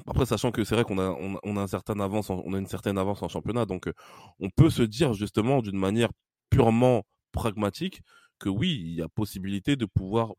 Après, 0.06 0.24
sachant 0.24 0.52
que 0.52 0.62
c'est 0.62 0.76
vrai 0.76 0.84
qu'on 0.84 1.00
a, 1.00 1.10
on, 1.42 1.56
a 1.56 1.60
un 1.60 1.66
certain 1.66 1.98
avance, 1.98 2.30
on 2.30 2.54
a 2.54 2.58
une 2.58 2.68
certaine 2.68 2.96
avance 2.96 3.24
en 3.24 3.28
championnat, 3.28 3.66
donc 3.66 3.88
euh, 3.88 3.92
on 4.38 4.50
peut 4.50 4.70
se 4.70 4.84
dire 4.84 5.14
justement 5.14 5.60
d'une 5.60 5.76
manière 5.76 6.10
purement 6.48 7.02
pragmatique 7.32 8.02
que 8.38 8.48
oui, 8.48 8.80
il 8.84 8.94
y 8.94 9.02
a 9.02 9.08
possibilité 9.08 9.74
de 9.74 9.84
pouvoir 9.84 10.34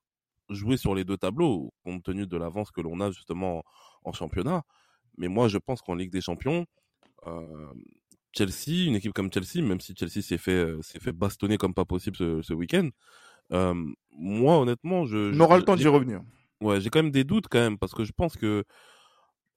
jouer 0.50 0.78
sur 0.78 0.96
les 0.96 1.04
deux 1.04 1.18
tableaux 1.18 1.74
compte 1.84 2.04
tenu 2.04 2.28
de 2.28 2.38
l'avance 2.38 2.72
que 2.72 2.80
l'on 2.80 3.02
a 3.02 3.12
justement 3.12 3.62
en, 4.06 4.14
championnat. 4.14 4.64
Mais 5.18 5.28
moi, 5.28 5.50
je 5.50 5.58
pense 5.58 5.82
qu'en 5.82 5.96
Ligue 5.96 6.12
des 6.14 6.22
Champions, 6.22 6.66
euh, 7.28 7.74
Chelsea, 8.32 8.88
une 8.88 8.96
équipe 8.96 9.12
comme 9.12 9.30
Chelsea, 9.34 9.62
même 9.68 9.82
si 9.82 9.94
Chelsea 9.98 10.22
s'est 10.22 10.38
fait 10.38 10.52
euh, 10.52 10.82
s'est 10.82 11.02
fait 11.02 11.12
bastonner 11.12 11.58
comme 11.58 11.74
pas 11.74 11.84
possible 11.84 12.16
ce, 12.16 12.42
ce 12.42 12.54
week-end, 12.54 12.88
euh, 13.52 13.74
moi 14.18 14.60
honnêtement, 14.60 15.06
je. 15.06 15.36
On 15.36 15.40
aura 15.42 15.58
le 15.58 15.64
temps 15.64 15.75
d'y 15.75 15.90
revenir. 15.90 16.22
Ouais, 16.62 16.79
j'ai 16.81 16.89
quand 16.89 17.03
même 17.03 17.12
des 17.12 17.24
doutes 17.24 17.47
quand 17.50 17.59
même 17.59 17.77
parce 17.77 17.93
que 17.93 18.03
je 18.05 18.12
pense 18.13 18.38
que, 18.38 18.63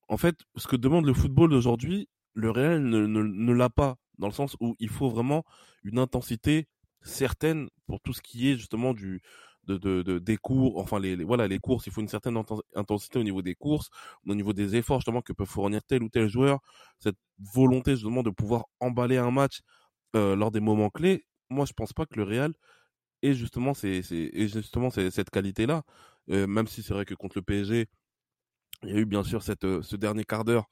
en 0.08 0.16
fait, 0.16 0.36
ce 0.56 0.66
que 0.66 0.76
demande 0.76 1.06
le 1.06 1.14
football 1.14 1.50
d'aujourd'hui, 1.50 2.08
le 2.34 2.50
Real 2.50 2.82
ne, 2.82 3.06
ne, 3.06 3.22
ne 3.22 3.52
l'a 3.52 3.68
pas 3.70 3.96
dans 4.18 4.26
le 4.28 4.32
sens 4.32 4.56
où 4.60 4.74
il 4.78 4.88
faut 4.88 5.08
vraiment 5.10 5.44
une 5.84 5.98
intensité 5.98 6.66
certaine 7.02 7.68
pour 7.86 8.00
tout 8.00 8.12
ce 8.12 8.22
qui 8.22 8.50
est 8.50 8.56
justement 8.56 8.94
du 8.94 9.20
de, 9.64 9.76
de, 9.76 10.00
de 10.02 10.18
des 10.18 10.38
cours, 10.38 10.78
enfin 10.78 10.98
les, 10.98 11.14
voilà 11.24 11.46
les 11.46 11.58
courses, 11.58 11.86
il 11.86 11.92
faut 11.92 12.00
une 12.00 12.08
certaine 12.08 12.42
intensité 12.74 13.18
au 13.18 13.22
niveau 13.22 13.42
des 13.42 13.54
courses, 13.54 13.90
au 14.26 14.34
niveau 14.34 14.54
des 14.54 14.76
efforts 14.76 15.00
justement 15.00 15.20
que 15.20 15.34
peut 15.34 15.44
fournir 15.44 15.82
tel 15.84 16.02
ou 16.02 16.08
tel 16.08 16.26
joueur, 16.26 16.60
cette 16.98 17.16
volonté 17.54 17.90
justement 17.94 18.22
de 18.22 18.30
pouvoir 18.30 18.64
emballer 18.80 19.18
un 19.18 19.30
match 19.30 19.60
euh, 20.16 20.36
lors 20.36 20.50
des 20.52 20.60
moments 20.60 20.90
clés. 20.90 21.24
Moi, 21.50 21.66
je 21.66 21.72
pense 21.74 21.92
pas 21.94 22.06
que 22.06 22.16
le 22.16 22.24
Real 22.24 22.54
ait 23.22 23.34
justement 23.34 23.74
justement 23.74 24.90
cette 24.90 25.30
qualité 25.30 25.66
là, 25.66 25.82
même 26.28 26.66
si 26.66 26.82
c'est 26.82 26.94
vrai 26.94 27.04
que 27.04 27.14
contre 27.14 27.38
le 27.38 27.42
PSG, 27.42 27.87
il 28.85 28.90
y 28.90 28.92
a 28.92 28.97
eu 28.99 29.06
bien 29.06 29.25
sûr 29.25 29.42
cette 29.42 29.82
ce 29.82 29.97
dernier 29.97 30.25
quart 30.25 30.44
d'heure 30.44 30.68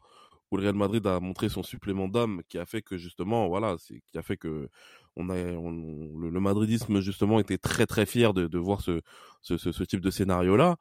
où 0.50 0.56
le 0.56 0.62
Real 0.62 0.76
Madrid 0.76 1.04
a 1.06 1.18
montré 1.18 1.48
son 1.48 1.62
supplément 1.62 2.08
d'âme 2.08 2.42
qui 2.48 2.58
a 2.58 2.66
fait 2.66 2.82
que 2.82 2.96
justement 2.96 3.48
voilà 3.48 3.76
c'est 3.78 4.00
qui 4.06 4.16
a 4.16 4.22
fait 4.22 4.36
que 4.36 4.68
on 5.16 5.28
a 5.28 5.34
le, 5.34 6.40
madridisme 6.40 7.00
justement 7.00 7.40
était 7.40 7.58
très 7.58 7.86
très 7.86 8.06
fier 8.06 8.32
de, 8.32 8.46
de 8.46 8.58
voir 8.58 8.80
ce, 8.80 9.00
ce, 9.42 9.56
ce, 9.56 9.82
type 9.82 10.00
de 10.00 10.10
scénario 10.10 10.56
là 10.56 10.76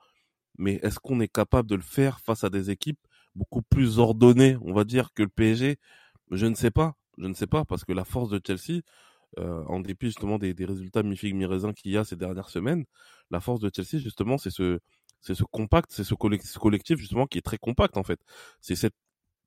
mais 0.59 0.75
est-ce 0.83 0.99
qu'on 0.99 1.19
est 1.19 1.27
capable 1.27 1.67
de 1.67 1.75
le 1.75 1.81
faire 1.81 2.19
face 2.19 2.43
à 2.43 2.51
des 2.51 2.69
équipes 2.69 2.99
beaucoup 3.33 3.63
plus 3.63 3.97
ordonnées 3.97 4.57
on 4.61 4.73
va 4.73 4.83
dire 4.83 5.09
que 5.15 5.23
le 5.23 5.29
PSG 5.29 5.79
je 6.31 6.45
ne 6.45 6.55
sais 6.55 6.71
pas. 6.71 6.95
Je 7.17 7.27
ne 7.27 7.33
sais 7.33 7.47
pas 7.47 7.65
parce 7.65 7.85
que 7.85 7.93
la 7.93 8.03
force 8.03 8.29
de 8.29 8.41
Chelsea 8.45 8.81
euh, 9.39 9.63
en 9.65 9.79
dépit 9.79 10.07
justement 10.07 10.37
des, 10.37 10.53
des 10.53 10.65
résultats 10.65 11.03
mi-figue 11.03 11.35
mi-raisin 11.35 11.73
qu'il 11.73 11.91
y 11.91 11.97
a 11.97 12.03
ces 12.05 12.15
dernières 12.15 12.49
semaines 12.49 12.85
la 13.31 13.39
force 13.39 13.59
de 13.59 13.69
Chelsea 13.73 14.01
justement 14.01 14.37
c'est 14.37 14.51
ce 14.51 14.79
c'est 15.21 15.35
ce 15.35 15.43
compact, 15.43 15.91
c'est 15.91 16.03
ce 16.03 16.13
collectif 16.13 16.99
justement 16.99 17.25
qui 17.25 17.39
est 17.39 17.41
très 17.41 17.57
compact 17.57 17.97
en 17.97 18.03
fait. 18.03 18.19
C'est 18.61 18.75
cette 18.75 18.93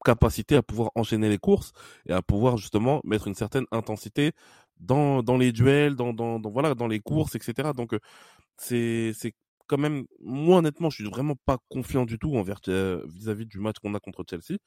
capacité 0.05 0.57
à 0.57 0.63
pouvoir 0.63 0.91
enchaîner 0.95 1.29
les 1.29 1.39
courses 1.39 1.73
et 2.07 2.13
à 2.13 2.23
pouvoir 2.23 2.57
justement 2.57 3.01
mettre 3.05 3.29
une 3.29 3.35
certaine 3.35 3.67
intensité 3.73 4.33
dans, 4.81 5.23
dans 5.23 5.37
les 5.39 5.53
duels, 5.53 5.97
dans, 5.97 6.13
dans, 6.13 6.39
dans 6.41 6.51
voilà, 6.51 6.75
dans 6.75 6.89
les 6.89 7.01
courses, 7.01 7.35
etc. 7.37 7.73
Donc 7.75 7.95
euh, 7.95 8.01
c'est 8.59 9.13
c'est 9.15 9.35
quand 9.69 9.79
même 9.79 10.07
moi 10.21 10.59
honnêtement, 10.59 10.91
je 10.91 10.97
suis 11.03 11.11
vraiment 11.11 11.37
pas 11.47 11.59
confiant 11.69 12.05
du 12.07 12.19
tout 12.19 12.37
envers 12.37 12.61
euh, 12.69 13.05
vis-à-vis 13.09 13.47
du 13.47 13.61
match 13.61 13.77
qu'on 13.81 13.95
a 13.95 14.01
contre 14.01 14.25
Chelsea. 14.29 14.59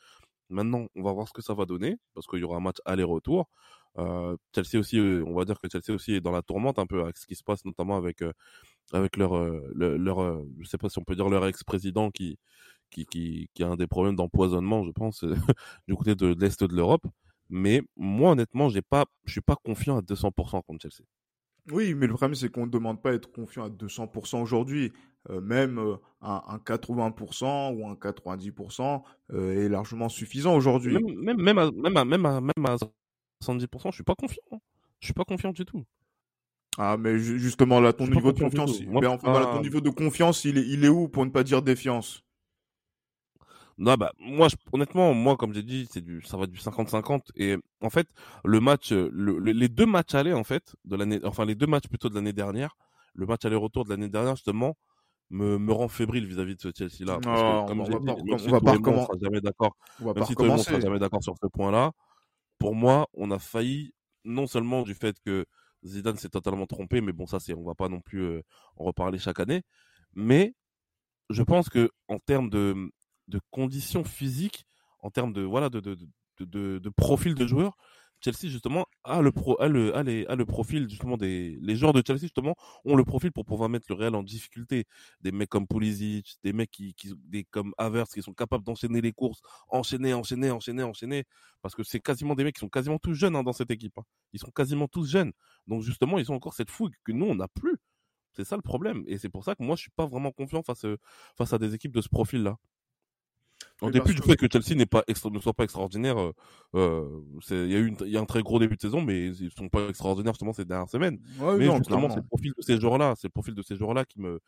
Maintenant, 0.51 0.88
on 0.96 1.03
va 1.03 1.13
voir 1.13 1.27
ce 1.27 1.34
que 1.34 1.41
ça 1.41 1.53
va 1.53 1.65
donner 1.65 1.98
parce 2.13 2.27
qu'il 2.27 2.39
y 2.39 2.43
aura 2.43 2.58
un 2.58 2.62
match 2.62 2.77
aller-retour. 2.86 3.50
Euh, 3.98 4.38
Chelsea 4.55 4.79
aussi, 4.79 5.00
euh, 5.00 5.24
on 5.25 5.34
va 5.34 5.46
dire 5.46 5.60
que 5.60 5.67
Chelsea 5.70 5.93
aussi 5.93 6.13
est 6.13 6.22
dans 6.22 6.31
la 6.31 6.41
tourmente 6.41 6.79
un 6.79 6.86
peu 6.86 7.01
avec 7.01 7.17
ce 7.17 7.25
qui 7.27 7.36
se 7.36 7.43
passe 7.43 7.65
notamment 7.65 7.98
avec 7.98 8.24
avec 8.93 9.17
leur 9.17 9.34
je 9.75 10.67
sais 10.67 10.77
pas 10.77 10.89
si 10.89 11.00
on 11.00 11.03
peut 11.03 11.15
dire 11.15 11.29
leur 11.29 11.46
ex-président 11.46 12.12
qui 12.12 12.38
qui, 12.91 13.05
qui, 13.05 13.50
qui 13.53 13.63
a 13.63 13.67
un 13.70 13.77
des 13.77 13.88
problèmes 13.88 14.15
d'empoisonnement, 14.15 14.84
je 14.84 14.91
pense, 14.91 15.24
du 15.88 15.96
côté 15.96 16.15
de, 16.15 16.36
l'Est 16.39 16.63
de 16.63 16.75
l'Europe. 16.75 17.05
Mais 17.50 17.81
moi, 17.98 18.31
honnêtement, 18.31 18.70
j'ai 18.70 18.81
pas, 18.81 19.05
suis 19.25 19.41
pas 19.41 19.55
confiant 19.55 19.98
à 19.98 20.01
200% 20.01 20.62
contre 20.63 20.81
Chelsea. 20.81 21.05
Oui, 21.72 21.94
mais 21.94 22.08
le 22.08 22.13
problème, 22.13 22.36
c'est 22.36 22.50
qu'on 22.50 22.66
ne 22.66 22.72
demande 22.72 23.01
pas 23.01 23.12
à 23.12 23.13
être 23.13 23.32
confiant 23.32 23.66
à 23.66 23.70
200% 23.70 24.42
aujourd'hui. 24.42 24.92
Euh, 25.30 25.40
même 25.40 25.78
euh, 25.78 25.98
un, 26.22 26.60
80% 26.66 27.75
ou 27.75 27.88
un 27.88 27.94
90% 27.94 29.04
euh, 29.34 29.66
est 29.66 29.70
largement 29.70 30.10
suffisant 30.10 30.56
aujourd'hui. 30.56 30.98
Même, 31.22 31.40
même, 31.40 31.58
à, 31.60 31.70
même, 31.72 31.98
à, 31.98 32.06
même, 32.06 32.25
à, 32.25 32.42
même 32.42 32.66
à 32.66 32.78
70%, 33.44 33.90
je 33.90 33.92
suis 33.92 34.04
pas 34.04 34.16
confiant. 34.16 34.42
Hein. 34.51 34.58
Je 35.00 35.08
suis 35.08 35.13
pas 35.13 35.24
confiant 35.24 35.51
du 35.51 35.63
tout. 35.63 35.84
Ah, 36.78 36.98
mais 36.98 37.20
justement, 37.20 37.80
là, 37.80 37.94
ton 37.94 38.08
niveau 38.08 38.32
de 38.32 38.40
confiance, 38.40 38.82
mais 38.82 39.06
enfin, 39.06 39.44
ton 39.54 39.62
niveau 39.62 39.82
de 39.82 39.90
confiance, 39.90 40.46
il 40.46 40.58
est, 40.58 40.66
il 40.68 40.86
est 40.86 40.90
où 40.90 41.08
pour 41.10 41.25
ne 41.25 41.30
pas 41.30 41.44
dire 41.44 41.62
défiance? 41.62 42.24
Non, 43.81 43.95
bah, 43.95 44.13
moi, 44.19 44.47
honnêtement, 44.73 45.11
moi, 45.15 45.35
comme 45.38 45.55
j'ai 45.55 45.63
dit, 45.63 45.88
c'est 45.89 46.01
du, 46.01 46.21
ça 46.21 46.38
va 46.38 46.45
du 46.45 46.59
50-50. 46.59 47.31
Et 47.35 47.57
en 47.81 47.89
fait, 47.89 48.07
le 48.45 48.59
match, 48.59 48.91
euh, 48.91 49.09
les 49.43 49.69
deux 49.69 49.88
matchs 49.88 50.13
allés, 50.13 50.33
en 50.33 50.43
fait, 50.43 50.75
de 50.85 50.95
l'année, 50.95 51.19
enfin, 51.23 51.45
les 51.45 51.55
deux 51.55 51.65
matchs 51.65 51.88
plutôt 51.88 52.07
de 52.07 52.13
l'année 52.13 52.31
dernière, 52.31 52.77
le 53.15 53.25
match 53.25 53.43
aller-retour 53.43 53.83
de 53.85 53.89
l'année 53.89 54.07
dernière, 54.07 54.35
justement, 54.35 54.77
me, 55.31 55.57
me 55.57 55.73
rend 55.73 55.88
fébrile 55.88 56.27
vis-à-vis 56.27 56.57
de 56.57 56.61
ce 56.61 56.69
Chelsea-là. 56.77 57.17
comme 57.23 57.79
on, 57.79 57.83
va 57.85 58.00
pas, 58.00 58.15
on 58.21 58.51
va 58.51 59.07
pas 59.07 59.17
jamais 59.19 59.41
d'accord. 59.41 59.75
On 60.00 60.13
va 60.13 60.25
sera 60.25 60.79
jamais 60.79 61.00
d'accord 61.00 61.23
sur 61.23 61.33
ce 61.41 61.47
point-là. 61.47 61.91
Pour 62.59 62.75
moi, 62.75 63.07
on 63.15 63.31
a 63.31 63.39
failli, 63.39 63.95
non 64.25 64.45
seulement 64.45 64.83
du 64.83 64.93
fait 64.93 65.15
que 65.25 65.47
Zidane 65.83 66.17
s'est 66.17 66.29
totalement 66.29 66.67
trompé, 66.67 67.01
mais 67.01 67.13
bon, 67.13 67.25
ça, 67.25 67.39
c'est, 67.39 67.55
on 67.55 67.63
va 67.63 67.73
pas 67.73 67.89
non 67.89 68.00
plus 68.00 68.21
euh, 68.21 68.41
en 68.77 68.83
reparler 68.83 69.17
chaque 69.17 69.39
année. 69.39 69.63
Mais 70.13 70.53
je 71.31 71.41
pense 71.41 71.67
que 71.67 71.89
en 72.07 72.19
termes 72.19 72.51
de, 72.51 72.91
de 73.31 73.39
conditions 73.50 74.03
physiques, 74.03 74.65
en 75.00 75.09
termes 75.09 75.33
de 75.33 75.41
voilà 75.41 75.69
de, 75.69 75.79
de, 75.79 75.97
de, 76.79 76.89
profil 76.89 77.33
de 77.35 77.47
joueur, 77.47 77.75
Chelsea 78.23 78.50
justement 78.51 78.85
a 79.03 79.21
le 79.21 79.31
pro, 79.31 79.59
a 79.59 79.67
le, 79.67 79.95
a 79.95 80.03
les, 80.03 80.25
a 80.27 80.35
le 80.35 80.45
profil 80.45 80.88
justement 80.88 81.17
des 81.17 81.57
les 81.59 81.75
joueurs 81.75 81.93
de 81.93 82.03
Chelsea 82.05 82.21
justement 82.21 82.55
ont 82.85 82.95
le 82.95 83.03
profil 83.03 83.31
pour 83.31 83.45
pouvoir 83.45 83.67
mettre 83.69 83.88
le 83.89 83.95
Real 83.95 84.15
en 84.15 84.21
difficulté. 84.23 84.85
Des 85.21 85.31
mecs 85.31 85.50
comme 85.50 85.67
Pulisic, 85.67 86.38
des 86.43 86.53
mecs 86.53 86.69
qui, 86.71 86.93
qui 86.93 87.13
des 87.25 87.43
comme 87.45 87.73
Havertz 87.77 88.13
qui 88.13 88.21
sont 88.21 88.33
capables 88.33 88.63
d'enchaîner 88.63 89.01
les 89.01 89.11
courses, 89.11 89.41
enchaîner, 89.69 90.13
enchaîner, 90.13 90.51
enchaîner, 90.51 90.83
enchaîner, 90.83 91.23
parce 91.61 91.73
que 91.73 91.83
c'est 91.83 92.00
quasiment 92.00 92.35
des 92.35 92.43
mecs 92.43 92.55
qui 92.55 92.61
sont 92.61 92.69
quasiment 92.69 93.00
tous 93.00 93.15
jeunes 93.15 93.35
hein, 93.35 93.43
dans 93.43 93.53
cette 93.53 93.71
équipe. 93.71 93.97
Hein. 93.97 94.03
Ils 94.33 94.39
sont 94.39 94.51
quasiment 94.51 94.88
tous 94.88 95.05
jeunes, 95.05 95.31
donc 95.67 95.81
justement 95.81 96.19
ils 96.19 96.31
ont 96.31 96.35
encore 96.35 96.53
cette 96.53 96.69
fougue 96.69 96.93
que 97.03 97.11
nous 97.11 97.25
on 97.25 97.35
n'a 97.35 97.47
plus. 97.47 97.77
C'est 98.33 98.45
ça 98.45 98.55
le 98.55 98.61
problème, 98.61 99.03
et 99.07 99.17
c'est 99.17 99.29
pour 99.29 99.43
ça 99.43 99.55
que 99.55 99.63
moi 99.63 99.75
je 99.75 99.81
suis 99.81 99.91
pas 99.91 100.05
vraiment 100.05 100.31
confiant 100.31 100.63
face 100.63 100.85
face 101.38 101.53
à 101.53 101.57
des 101.57 101.73
équipes 101.75 101.93
de 101.93 102.01
ce 102.01 102.09
profil 102.09 102.43
là. 102.43 102.57
En 103.82 103.89
dépit 103.89 104.13
du 104.13 104.22
fait 104.22 104.36
que 104.36 104.48
Chelsea 104.51 104.75
n'est 104.77 104.86
pas 104.86 105.03
extra... 105.08 105.30
ne 105.30 105.39
soit 105.39 105.53
pas 105.53 105.63
extraordinaire, 105.63 106.20
euh, 106.20 106.34
euh 106.75 107.22
il 107.50 107.72
y 107.72 107.75
a 107.75 107.80
eu 107.80 107.96
y 108.06 108.18
a 108.18 108.22
un 108.22 108.25
très 108.25 108.41
gros 108.41 108.60
début 108.60 108.75
de 108.75 108.82
saison, 108.82 109.01
mais 109.01 109.27
ils 109.27 109.51
sont 109.51 109.70
pas 109.70 109.88
extraordinaires 109.89 110.34
justement 110.34 110.53
ces 110.53 110.65
dernières 110.65 110.89
semaines. 110.89 111.20
mais 111.58 111.75
justement, 111.77 112.10
c'est 112.10 112.18
le 112.18 112.24
profil 112.24 112.53
de 112.58 112.62
ces 112.62 112.80
joueurs-là, 112.80 113.13
c'est 113.18 113.27
le 113.27 113.32
profil 113.32 113.56
de 113.56 113.62
ces 113.62 113.75
joueurs-là 113.75 114.06
qui 114.06 114.20
me 114.20 114.39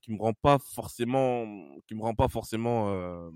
qui 0.00 0.12
me 0.12 0.18
rend 0.18 0.32
pas 0.32 0.58
forcément 0.58 1.44
qui 1.86 1.94
me 1.94 2.02
rend 2.02 2.14
pas 2.14 2.28
forcément 2.28 2.90
euh, 2.90 3.30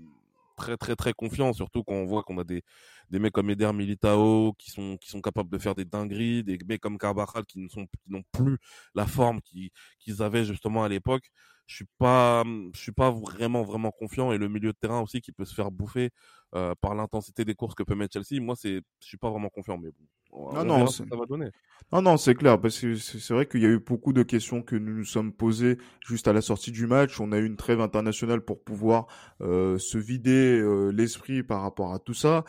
très 0.55 0.77
très 0.77 0.95
très 0.95 1.13
confiant, 1.13 1.53
surtout 1.53 1.83
quand 1.83 1.93
on 1.93 2.05
voit 2.05 2.23
qu'on 2.23 2.37
a 2.37 2.43
des 2.43 2.63
des 3.09 3.19
mecs 3.19 3.33
comme 3.33 3.49
Eder 3.49 3.71
Militao 3.73 4.53
qui 4.57 4.71
sont 4.71 4.97
qui 4.97 5.09
sont 5.09 5.21
capables 5.21 5.49
de 5.49 5.57
faire 5.57 5.75
des 5.75 5.85
dingueries, 5.85 6.43
des 6.43 6.57
mecs 6.67 6.81
comme 6.81 6.97
Carvajal 6.97 7.45
qui 7.45 7.59
ne 7.59 7.67
sont 7.67 7.85
qui 7.85 8.11
n'ont 8.11 8.23
plus 8.31 8.57
la 8.95 9.05
forme 9.05 9.39
qu'ils 9.41 10.21
avaient 10.21 10.45
justement 10.45 10.83
à 10.83 10.89
l'époque 10.89 11.29
je 11.65 11.75
suis 11.75 11.87
pas, 11.97 12.43
je 12.73 12.79
suis 12.79 12.91
pas 12.91 13.11
vraiment 13.11 13.63
vraiment 13.63 13.91
confiant 13.91 14.31
et 14.31 14.37
le 14.37 14.49
milieu 14.49 14.73
de 14.73 14.77
terrain 14.77 15.01
aussi 15.01 15.21
qui 15.21 15.31
peut 15.31 15.45
se 15.45 15.53
faire 15.53 15.71
bouffer 15.71 16.11
euh, 16.55 16.73
par 16.81 16.95
l'intensité 16.95 17.45
des 17.45 17.55
courses 17.55 17.75
que 17.75 17.83
peut 17.83 17.95
mettre 17.95 18.13
Chelsea. 18.13 18.41
Moi, 18.41 18.55
c'est, 18.55 18.81
je 18.99 19.05
suis 19.05 19.17
pas 19.17 19.29
vraiment 19.29 19.49
confiant, 19.49 19.77
mais 19.77 19.89
bon, 19.91 20.53
non, 20.53 20.65
non, 20.65 20.87
ça 20.87 21.03
va 21.09 21.25
donner. 21.25 21.49
Non, 21.91 22.01
non, 22.01 22.17
c'est 22.17 22.33
clair 22.33 22.59
parce 22.59 22.79
que 22.79 22.95
c'est 22.95 23.33
vrai 23.33 23.45
qu'il 23.45 23.61
y 23.61 23.65
a 23.65 23.69
eu 23.69 23.79
beaucoup 23.79 24.13
de 24.13 24.23
questions 24.23 24.61
que 24.61 24.75
nous 24.75 24.93
nous 24.93 25.05
sommes 25.05 25.31
posées 25.31 25.77
juste 26.05 26.27
à 26.27 26.33
la 26.33 26.41
sortie 26.41 26.71
du 26.71 26.87
match. 26.87 27.19
On 27.19 27.31
a 27.31 27.37
eu 27.37 27.45
une 27.45 27.57
trêve 27.57 27.81
internationale 27.81 28.41
pour 28.41 28.63
pouvoir 28.63 29.07
euh, 29.41 29.77
se 29.77 29.97
vider 29.97 30.59
euh, 30.59 30.89
l'esprit 30.89 31.43
par 31.43 31.61
rapport 31.61 31.93
à 31.93 31.99
tout 31.99 32.13
ça. 32.13 32.45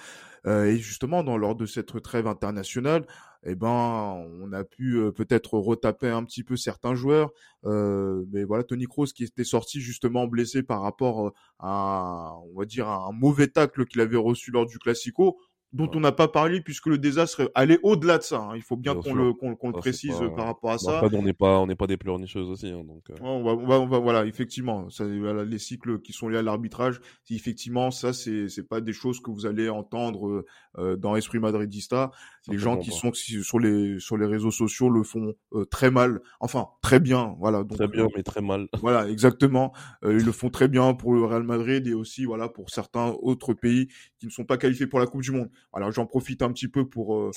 Et 0.47 0.77
justement, 0.79 1.25
dans 1.25 1.37
lors 1.39 1.55
de 1.55 1.67
cette 1.67 2.01
trêve 2.03 2.27
internationale, 2.27 3.07
eh 3.47 3.55
ben, 3.55 3.69
on 3.69 4.53
a 4.53 4.65
pu 4.65 4.99
peut-être 5.15 5.55
retaper 5.59 6.09
un 6.09 6.25
petit 6.25 6.45
peu 6.45 6.57
certains 6.57 6.95
joueurs. 6.95 7.31
mais 7.65 8.45
voilà, 8.45 8.65
Tony 8.65 8.87
Kroos 8.87 9.07
qui 9.07 9.25
était 9.25 9.45
sorti 9.45 9.81
justement 9.81 10.27
blessé 10.27 10.63
par 10.63 10.83
rapport 10.83 11.33
à, 11.59 12.35
on 12.53 12.59
va 12.59 12.65
dire, 12.65 12.89
un 12.89 13.13
mauvais 13.13 13.49
tacle 13.49 13.87
qu'il 13.87 14.01
avait 14.01 14.17
reçu 14.17 14.51
lors 14.51 14.67
du 14.67 14.79
Classico 14.79 15.39
dont 15.75 15.91
on 15.93 16.01
n'a 16.01 16.13
pas 16.13 16.29
parlé 16.29 16.61
puisque 16.61 16.87
le 16.87 16.99
désastre 16.99 17.51
allait 17.57 17.81
au-delà 17.83 18.19
de 18.19 18.23
ça. 18.23 18.39
Hein. 18.39 18.53
Il 18.55 18.63
faut 18.63 18.77
bien, 18.77 18.95
qu'on 18.95 19.13
le, 19.13 19.33
qu'on, 19.33 19.51
le 19.51 19.73
précise 19.73 20.15
par 20.37 20.47
rapport 20.47 20.71
à 20.71 20.79
ça. 20.79 21.03
on 21.13 21.23
n'est 21.23 21.33
pas, 21.33 21.59
on 21.59 21.67
n'est 21.67 21.75
pas 21.75 21.89
des 21.89 21.97
pleurnicheuses 21.97 22.49
aussi. 22.49 22.69
Hein, 22.69 22.85
donc, 22.85 23.03
euh. 23.11 23.15
on, 23.21 23.43
va, 23.43 23.53
on, 23.53 23.67
va, 23.67 23.81
on, 23.81 23.87
va, 23.87 23.99
voilà, 23.99 24.25
effectivement, 24.25 24.89
ça, 24.89 25.05
les 25.05 25.59
cycles 25.59 26.01
qui 26.01 26.13
sont 26.13 26.29
liés 26.29 26.39
à 26.39 26.43
l'arbitrage, 26.43 27.01
effectivement, 27.29 27.91
ça, 27.91 28.13
c'est, 28.13 28.49
c'est 28.49 28.69
pas 28.69 28.81
des 28.81 28.93
choses 28.93 29.21
que 29.21 29.33
vous 29.33 29.47
allez 29.47 29.69
entendre 29.69 30.45
euh, 30.79 30.97
dans 30.97 31.17
Esprit 31.17 31.41
Madridista. 31.41 32.13
Les 32.49 32.59
gens 32.59 32.77
qui 32.77 32.93
sont 32.93 33.13
sur 33.13 33.59
les 33.59 33.99
sur 33.99 34.17
les 34.17 34.27
réseaux 34.27 34.51
sociaux 34.51 34.91
le 34.91 35.03
font 35.03 35.35
euh, 35.55 35.65
très 35.65 35.91
mal, 35.91 36.21
enfin 36.41 36.69
très 36.83 37.01
bien, 37.01 37.35
voilà. 37.41 37.65
Donc, 37.65 37.79
très 37.79 37.89
bien, 37.89 38.07
mais 38.15 38.23
très 38.23 38.43
mal. 38.43 38.69
Voilà, 38.85 39.09
exactement. 39.09 39.73
ils 40.03 40.25
le 40.25 40.33
font 40.33 40.51
très 40.51 40.69
bien 40.69 40.93
pour 40.93 41.15
le 41.15 41.25
Real 41.25 41.43
Madrid 41.43 41.87
et 41.87 41.95
aussi 41.95 42.27
voilà 42.27 42.51
pour 42.51 42.69
certains 42.69 43.15
autres 43.23 43.55
pays 43.55 43.89
qui 44.19 44.27
ne 44.27 44.31
sont 44.31 44.45
pas 44.45 44.59
qualifiés 44.59 44.87
pour 44.87 44.99
la 44.99 45.07
Coupe 45.07 45.23
du 45.23 45.31
Monde. 45.31 45.49
Alors 45.73 45.91
j'en 45.91 46.07
profite 46.07 46.43
un 46.43 46.53
petit 46.53 46.69
peu 46.69 46.89
pour 46.89 47.17
euh, 47.17 47.31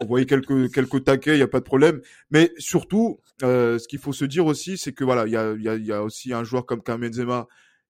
envoyer 0.00 0.26
quelques 0.26 0.72
quelques 0.72 1.04
taquets, 1.04 1.36
il 1.36 1.38
y 1.38 1.42
a 1.42 1.48
pas 1.48 1.60
de 1.60 1.64
problème. 1.64 2.00
Mais 2.30 2.52
surtout, 2.58 3.20
euh, 3.42 3.78
ce 3.78 3.86
qu'il 3.86 3.98
faut 3.98 4.12
se 4.12 4.24
dire 4.24 4.46
aussi, 4.46 4.78
c'est 4.78 4.92
que 4.92 5.04
voilà, 5.04 5.26
il 5.26 5.32
y 5.32 5.36
a, 5.36 5.54
y, 5.54 5.68
a, 5.68 5.76
y 5.76 5.92
a 5.92 6.02
aussi 6.02 6.32
un 6.32 6.44
joueur 6.44 6.66
comme 6.66 6.82
Karim 6.82 7.02
Benzema 7.02 7.46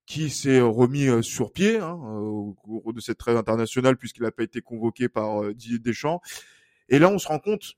qui 0.07 0.29
s'est 0.29 0.61
remis 0.61 1.09
euh, 1.09 1.23
sur 1.23 1.53
pied 1.53 1.79
hein, 1.79 1.93
au 1.93 2.55
cours 2.55 2.93
de 2.93 3.01
cette 3.01 3.19
trêve 3.19 3.37
internationale 3.37 3.97
puisqu'il 3.97 4.23
n'a 4.23 4.33
pas 4.33 4.43
été 4.43 4.61
convoqué 4.61 5.09
par 5.09 5.55
Didier 5.55 5.79
Deschamps. 5.79 6.21
Et 6.91 6.99
là, 6.99 7.09
on 7.09 7.19
se 7.19 7.29
rend 7.29 7.39
compte 7.39 7.75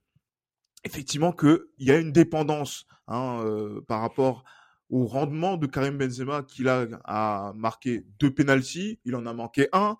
effectivement 0.85 1.33
qu'il 1.33 1.61
y 1.79 1.91
a 1.93 1.99
une 1.99 2.13
dépendance 2.13 2.87
hein, 3.07 3.45
par 3.87 4.01
rapport 4.01 4.45
au 4.89 5.07
rendement 5.07 5.57
de 5.57 5.67
Karim 5.67 5.99
Benzema 5.99 6.43
qu'il 6.43 6.69
a, 6.69 6.87
a 7.05 7.53
marqué 7.55 8.05
deux 8.21 8.33
penalties, 8.33 9.01
il 9.05 9.17
en 9.17 9.27
a 9.27 9.33
manqué 9.33 9.69
un. 9.73 9.97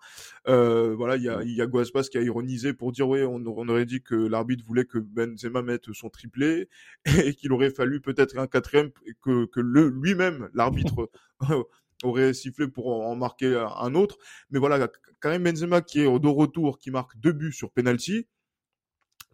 Euh, 0.47 0.95
voilà, 0.95 1.17
il 1.17 1.23
y 1.23 1.29
a, 1.29 1.43
y 1.43 1.61
a 1.61 1.65
Guaspas 1.65 2.03
qui 2.03 2.17
a 2.17 2.21
ironisé 2.21 2.73
pour 2.73 2.91
dire 2.91 3.07
oui, 3.07 3.23
on, 3.23 3.43
on 3.45 3.69
aurait 3.69 3.85
dit 3.85 4.01
que 4.01 4.15
l'arbitre 4.15 4.63
voulait 4.65 4.85
que 4.85 4.97
Benzema 4.97 5.61
mette 5.61 5.91
son 5.93 6.09
triplé 6.09 6.69
et 7.05 7.33
qu'il 7.33 7.51
aurait 7.51 7.69
fallu 7.69 8.01
peut-être 8.01 8.37
un 8.37 8.47
quatrième 8.47 8.91
que, 9.21 9.45
que 9.45 9.59
le 9.59 9.89
lui-même 9.89 10.49
l'arbitre 10.53 11.09
aurait 12.03 12.33
sifflé 12.33 12.67
pour 12.67 12.87
en 12.87 13.15
marquer 13.15 13.55
un 13.77 13.93
autre. 13.95 14.17
Mais 14.51 14.59
voilà, 14.59 14.87
Karim 15.21 15.43
Benzema 15.43 15.81
qui 15.81 16.01
est 16.01 16.19
de 16.19 16.27
retour, 16.27 16.79
qui 16.79 16.91
marque 16.91 17.17
deux 17.17 17.33
buts 17.33 17.51
sur 17.51 17.71
penalty, 17.71 18.27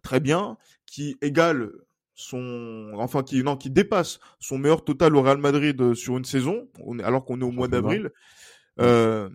très 0.02 0.20
bien, 0.20 0.56
qui 0.86 1.16
égale 1.20 1.70
son, 2.14 2.92
enfin 2.94 3.22
qui 3.22 3.42
non, 3.42 3.56
qui 3.56 3.70
dépasse 3.70 4.20
son 4.38 4.58
meilleur 4.58 4.84
total 4.84 5.16
au 5.16 5.22
Real 5.22 5.38
Madrid 5.38 5.80
euh, 5.80 5.94
sur 5.94 6.16
une 6.16 6.24
saison, 6.24 6.68
alors 7.02 7.24
qu'on 7.24 7.40
est 7.40 7.44
au 7.44 7.50
mois 7.50 7.68
d'avril, 7.68 8.10
euh, 8.80 9.28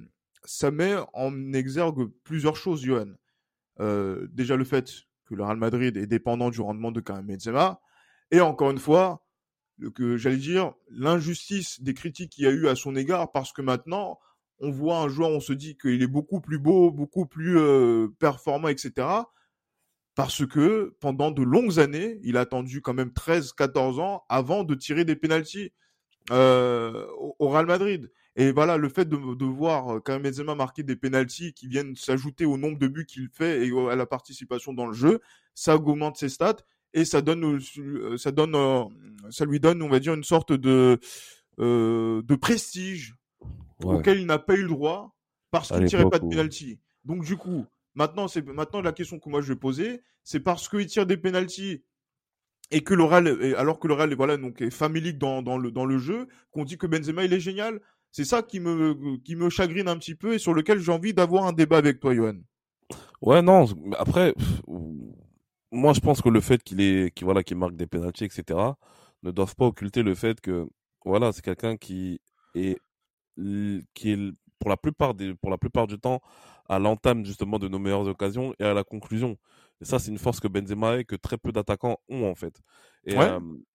ça 0.45 0.71
met 0.71 0.95
en 1.13 1.53
exergue 1.53 2.09
plusieurs 2.23 2.55
choses, 2.55 2.81
Johan. 2.81 3.09
Euh, 3.79 4.27
déjà 4.31 4.55
le 4.55 4.63
fait 4.63 4.89
que 5.25 5.35
le 5.35 5.43
Real 5.43 5.57
Madrid 5.57 5.95
est 5.97 6.07
dépendant 6.07 6.49
du 6.49 6.61
rendement 6.61 6.91
de 6.91 7.01
Karim 7.01 7.27
Benzema, 7.27 7.81
et 8.31 8.41
encore 8.41 8.71
une 8.71 8.79
fois, 8.79 9.25
que 9.95 10.17
j'allais 10.17 10.37
dire 10.37 10.73
l'injustice 10.89 11.81
des 11.81 11.93
critiques 11.93 12.31
qu'il 12.31 12.43
y 12.43 12.47
a 12.47 12.51
eu 12.51 12.67
à 12.67 12.75
son 12.75 12.95
égard, 12.95 13.31
parce 13.31 13.51
que 13.51 13.61
maintenant 13.61 14.19
on 14.61 14.71
voit 14.71 14.97
un 14.97 15.07
joueur, 15.07 15.29
on 15.29 15.39
se 15.39 15.53
dit 15.53 15.77
qu'il 15.77 16.01
est 16.01 16.07
beaucoup 16.07 16.41
plus 16.41 16.59
beau, 16.59 16.91
beaucoup 16.91 17.25
plus 17.25 17.57
euh, 17.57 18.09
performant, 18.19 18.67
etc 18.67 19.07
parce 20.19 20.45
que 20.45 20.93
pendant 20.99 21.31
de 21.31 21.41
longues 21.41 21.79
années, 21.79 22.19
il 22.23 22.35
a 22.35 22.41
attendu 22.41 22.81
quand 22.81 22.93
même 22.93 23.07
13-14 23.07 24.01
ans 24.01 24.25
avant 24.27 24.65
de 24.65 24.75
tirer 24.75 25.05
des 25.05 25.15
pénalties 25.15 25.71
euh, 26.29 27.07
au 27.17 27.47
Real 27.47 27.65
Madrid. 27.65 28.11
Et 28.35 28.51
voilà, 28.51 28.75
le 28.75 28.89
fait 28.89 29.07
de, 29.07 29.15
de 29.15 29.45
voir 29.45 29.95
euh, 29.95 29.99
Karim 30.01 30.23
Benzema 30.23 30.55
marquer 30.55 30.83
des 30.83 30.97
pénalties 30.97 31.53
qui 31.53 31.69
viennent 31.69 31.95
s'ajouter 31.95 32.43
au 32.43 32.57
nombre 32.57 32.77
de 32.77 32.89
buts 32.89 33.05
qu'il 33.05 33.29
fait 33.29 33.65
et 33.65 33.71
à 33.89 33.95
la 33.95 34.05
participation 34.05 34.73
dans 34.73 34.87
le 34.87 34.93
jeu, 34.93 35.21
ça 35.55 35.77
augmente 35.77 36.17
ses 36.17 36.27
stats 36.27 36.65
et 36.93 37.05
ça 37.05 37.21
donne, 37.21 37.57
euh, 37.77 38.17
ça 38.17 38.33
donne, 38.33 38.57
ça 39.29 39.45
lui 39.45 39.61
donne, 39.61 39.81
on 39.81 39.87
va 39.87 40.01
dire, 40.01 40.15
une 40.15 40.25
sorte 40.25 40.51
de 40.51 40.99
de 41.57 42.35
prestige 42.35 43.15
auquel 43.81 44.19
il 44.19 44.25
n'a 44.25 44.37
pas 44.37 44.55
eu 44.55 44.63
le 44.63 44.67
droit 44.67 45.15
parce 45.49 45.69
qu'il 45.69 45.79
ne 45.79 45.87
tirait 45.87 46.09
pas 46.09 46.19
de 46.19 46.27
pénalty. 46.27 46.77
Donc 47.05 47.23
du 47.23 47.37
coup, 47.37 47.65
Maintenant, 47.99 48.29
c'est 48.29 48.47
maintenant 48.47 48.79
la 48.79 48.93
question 48.93 49.19
que 49.19 49.29
moi 49.29 49.41
je 49.41 49.51
vais 49.51 49.59
poser, 49.59 50.01
c'est 50.23 50.39
parce 50.39 50.69
qu'il 50.69 50.85
tire 50.85 51.05
des 51.05 51.17
pénalties 51.17 51.83
et 52.71 52.81
que 52.81 52.93
l'oral, 52.93 53.27
alors 53.57 53.77
que 53.77 53.89
l'oral 53.89 54.15
voilà 54.15 54.37
donc 54.37 54.61
est 54.61 54.69
familique 54.69 55.17
dans, 55.17 55.57
le 55.57 55.97
jeu, 55.97 56.29
qu'on 56.51 56.63
dit 56.63 56.77
que 56.77 56.87
Benzema 56.87 57.25
il 57.25 57.33
est 57.33 57.41
génial. 57.41 57.81
C'est 58.11 58.23
ça 58.23 58.41
qui 58.41 58.61
me 58.61 59.49
chagrine 59.49 59.89
un 59.89 59.97
petit 59.97 60.15
peu 60.15 60.33
et 60.33 60.39
sur 60.39 60.53
lequel 60.53 60.79
j'ai 60.79 60.93
envie 60.93 61.13
d'avoir 61.13 61.45
un 61.45 61.51
débat 61.51 61.75
avec 61.75 61.99
toi, 61.99 62.15
Johan. 62.15 62.37
Ouais, 63.21 63.41
non. 63.41 63.65
Après, 63.97 64.33
moi 65.73 65.91
je 65.91 65.99
pense 65.99 66.21
que 66.21 66.29
le 66.29 66.39
fait 66.39 66.63
qu'il 66.63 66.79
est 66.79 67.13
qui 67.13 67.25
voilà 67.25 67.41
marque 67.53 67.75
des 67.75 67.85
pénalties, 67.85 68.23
etc. 68.23 68.57
ne 69.23 69.31
doivent 69.31 69.57
pas 69.57 69.65
occulter 69.65 70.03
le 70.03 70.15
fait 70.15 70.39
que 70.39 70.69
voilà 71.03 71.33
c'est 71.33 71.43
quelqu'un 71.43 71.75
qui 71.75 72.21
est 72.55 72.77
qui 73.93 74.11
est 74.13 74.33
pour 74.59 74.69
la 74.69 74.77
plupart 74.77 75.13
des 75.13 75.33
pour 75.35 75.49
la 75.49 75.57
plupart 75.57 75.87
du 75.87 75.97
temps 75.97 76.21
à 76.67 76.79
l'entame 76.79 77.25
justement 77.25 77.57
de 77.59 77.67
nos 77.67 77.79
meilleures 77.79 78.07
occasions 78.07 78.53
et 78.59 78.63
à 78.63 78.73
la 78.73 78.83
conclusion. 78.83 79.37
Et 79.81 79.85
ça, 79.85 79.97
c'est 79.97 80.11
une 80.11 80.17
force 80.17 80.39
que 80.39 80.47
Benzema 80.47 80.97
et 80.97 81.05
que 81.05 81.15
très 81.15 81.37
peu 81.37 81.51
d'attaquants 81.51 81.97
ont 82.09 82.29
en 82.29 82.35
fait. 82.35 82.61
Et 83.05 83.15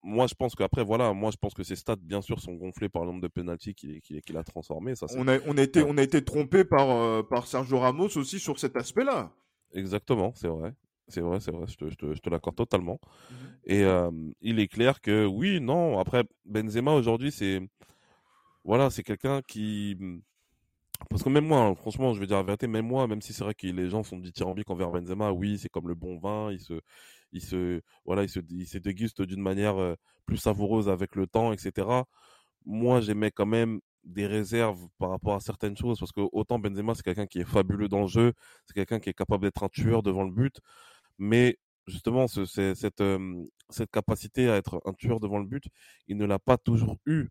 moi, 0.02 0.26
je 0.26 0.34
pense 0.34 0.54
qu'après, 0.54 0.84
voilà, 0.84 1.12
moi, 1.14 1.30
je 1.30 1.38
pense 1.38 1.54
que 1.54 1.62
ses 1.62 1.76
stats, 1.76 1.96
bien 1.96 2.20
sûr, 2.20 2.40
sont 2.40 2.52
gonflés 2.52 2.90
par 2.90 3.02
le 3.02 3.08
nombre 3.08 3.22
de 3.22 3.28
penalties 3.28 3.74
qu'il 3.74 4.36
a 4.36 4.44
transformé. 4.44 4.94
Ça, 4.94 5.06
on, 5.16 5.26
a, 5.28 5.38
on, 5.46 5.56
a 5.56 5.62
été, 5.62 5.82
on 5.82 5.96
a 5.96 6.02
été 6.02 6.22
trompé 6.22 6.64
par, 6.64 6.90
euh, 6.90 7.22
par 7.22 7.46
Sergio 7.46 7.78
Ramos 7.78 8.16
aussi 8.18 8.38
sur 8.38 8.58
cet 8.58 8.76
aspect-là. 8.76 9.32
Exactement, 9.72 10.32
c'est 10.34 10.48
vrai. 10.48 10.74
C'est 11.08 11.20
vrai, 11.20 11.40
c'est 11.40 11.50
vrai, 11.50 11.66
je 11.66 11.76
te, 11.76 11.90
je 11.90 11.96
te, 11.96 12.18
te 12.18 12.30
l'accorde 12.30 12.56
totalement. 12.56 13.00
Mmh 13.30 13.34
et 13.66 13.82
il 14.42 14.60
est 14.60 14.68
clair 14.68 15.00
que 15.00 15.24
oui, 15.24 15.58
non, 15.58 15.98
après, 15.98 16.24
Benzema 16.44 16.92
aujourd'hui, 16.92 17.32
c'est. 17.32 17.62
Voilà, 18.62 18.90
c'est 18.90 19.02
quelqu'un 19.02 19.40
qui 19.40 19.96
parce 21.10 21.22
que 21.22 21.28
même 21.28 21.46
moi, 21.46 21.60
hein, 21.60 21.74
franchement, 21.74 22.12
je 22.14 22.20
vais 22.20 22.26
dire 22.26 22.36
la 22.36 22.42
vérité, 22.42 22.66
même 22.66 22.86
moi, 22.86 23.06
même 23.06 23.22
si 23.22 23.32
c'est 23.32 23.44
vrai 23.44 23.54
que 23.54 23.66
les 23.66 23.88
gens 23.88 24.02
sont 24.02 24.18
dithyrambiques 24.18 24.70
envers 24.70 24.90
Benzema, 24.90 25.32
oui, 25.32 25.58
c'est 25.58 25.68
comme 25.68 25.88
le 25.88 25.94
bon 25.94 26.18
vin, 26.18 26.52
il 26.52 26.60
se, 26.60 26.80
il 27.32 27.42
se, 27.42 27.80
voilà, 28.04 28.22
il 28.22 28.28
se, 28.28 28.40
il 28.50 28.66
se 28.66 28.78
déguste 28.78 29.22
d'une 29.22 29.40
manière 29.42 29.76
euh, 29.78 29.94
plus 30.26 30.36
savoureuse 30.36 30.88
avec 30.88 31.16
le 31.16 31.26
temps, 31.26 31.52
etc. 31.52 32.04
Moi, 32.66 33.00
j'aimais 33.00 33.30
quand 33.30 33.46
même 33.46 33.80
des 34.04 34.26
réserves 34.26 34.86
par 34.98 35.10
rapport 35.10 35.34
à 35.34 35.40
certaines 35.40 35.76
choses, 35.76 35.98
parce 35.98 36.12
que 36.12 36.22
autant 36.32 36.58
Benzema, 36.58 36.94
c'est 36.94 37.02
quelqu'un 37.02 37.26
qui 37.26 37.40
est 37.40 37.44
fabuleux 37.44 37.88
dans 37.88 38.02
le 38.02 38.08
jeu, 38.08 38.32
c'est 38.66 38.74
quelqu'un 38.74 39.00
qui 39.00 39.10
est 39.10 39.14
capable 39.14 39.44
d'être 39.44 39.62
un 39.64 39.68
tueur 39.68 40.02
devant 40.02 40.24
le 40.24 40.32
but, 40.32 40.60
mais 41.18 41.58
justement, 41.86 42.26
ce, 42.28 42.44
cette, 42.46 43.00
euh, 43.00 43.44
cette 43.70 43.90
capacité 43.90 44.48
à 44.48 44.56
être 44.56 44.80
un 44.86 44.92
tueur 44.94 45.20
devant 45.20 45.38
le 45.38 45.46
but, 45.46 45.64
il 46.08 46.16
ne 46.16 46.24
l'a 46.26 46.38
pas 46.38 46.58
toujours 46.58 46.98
eu 47.06 47.28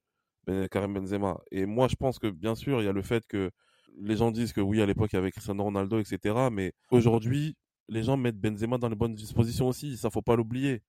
Karim 0.71 0.93
Benzema. 0.93 1.39
Et 1.51 1.65
moi, 1.65 1.87
je 1.87 1.95
pense 1.95 2.19
que 2.19 2.27
bien 2.27 2.55
sûr, 2.55 2.81
il 2.81 2.85
y 2.85 2.87
a 2.87 2.91
le 2.91 3.01
fait 3.01 3.25
que 3.27 3.51
les 4.01 4.15
gens 4.17 4.31
disent 4.31 4.53
que 4.53 4.61
oui, 4.61 4.81
à 4.81 4.85
l'époque, 4.85 5.13
il 5.13 5.15
y 5.15 5.19
avait 5.19 5.31
Cristiano 5.31 5.63
Ronaldo, 5.63 5.99
etc. 5.99 6.49
Mais 6.51 6.73
aujourd'hui, 6.91 7.55
les 7.89 8.03
gens 8.03 8.17
mettent 8.17 8.39
Benzema 8.39 8.77
dans 8.77 8.89
les 8.89 8.95
bonnes 8.95 9.15
dispositions 9.15 9.67
aussi. 9.67 9.97
Ça, 9.97 10.09
faut 10.09 10.21
pas 10.21 10.35
l'oublier. 10.35 10.81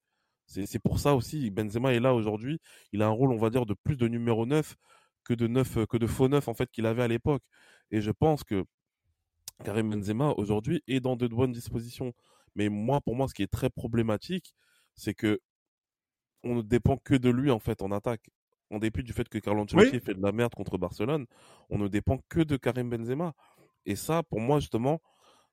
C'est 0.47 0.79
pour 0.79 0.99
ça 0.99 1.15
aussi. 1.15 1.49
Benzema 1.49 1.93
est 1.93 1.99
là 1.99 2.13
aujourd'hui. 2.13 2.59
Il 2.91 3.01
a 3.01 3.07
un 3.07 3.11
rôle, 3.11 3.31
on 3.31 3.37
va 3.37 3.49
dire, 3.49 3.65
de 3.65 3.73
plus 3.73 3.95
de 3.97 4.07
numéro 4.07 4.45
9 4.45 4.75
que 5.23 5.33
de 5.33 5.47
neuf, 5.47 5.85
que 5.87 5.97
de 5.97 6.07
faux 6.07 6.27
neuf, 6.27 6.47
en 6.47 6.53
fait, 6.53 6.69
qu'il 6.71 6.85
avait 6.85 7.01
à 7.03 7.07
l'époque. 7.07 7.43
Et 7.91 8.01
je 8.01 8.11
pense 8.11 8.43
que 8.43 8.63
Karim 9.63 9.89
Benzema, 9.89 10.33
aujourd'hui, 10.37 10.83
est 10.87 10.99
dans 10.99 11.15
de 11.15 11.27
bonnes 11.27 11.51
dispositions. 11.51 12.13
Mais 12.55 12.69
moi, 12.69 13.01
pour 13.01 13.15
moi, 13.15 13.27
ce 13.27 13.33
qui 13.33 13.43
est 13.43 13.51
très 13.51 13.69
problématique, 13.69 14.53
c'est 14.95 15.13
que 15.13 15.39
on 16.43 16.55
ne 16.55 16.61
dépend 16.61 16.97
que 16.97 17.15
de 17.15 17.29
lui, 17.29 17.49
en 17.49 17.59
fait, 17.59 17.81
en 17.81 17.91
attaque 17.91 18.29
en 18.71 18.79
dépit 18.79 19.03
du 19.03 19.13
fait 19.13 19.27
que 19.29 19.37
Carlo 19.39 19.61
Ancelotti 19.63 19.99
fait 19.99 20.13
de 20.13 20.21
la 20.21 20.31
merde 20.31 20.53
contre 20.55 20.77
Barcelone, 20.77 21.25
on 21.69 21.77
ne 21.77 21.87
dépend 21.87 22.19
que 22.29 22.41
de 22.41 22.57
Karim 22.57 22.89
Benzema. 22.89 23.33
Et 23.85 23.95
ça, 23.95 24.23
pour 24.23 24.39
moi, 24.39 24.59
justement, 24.59 25.01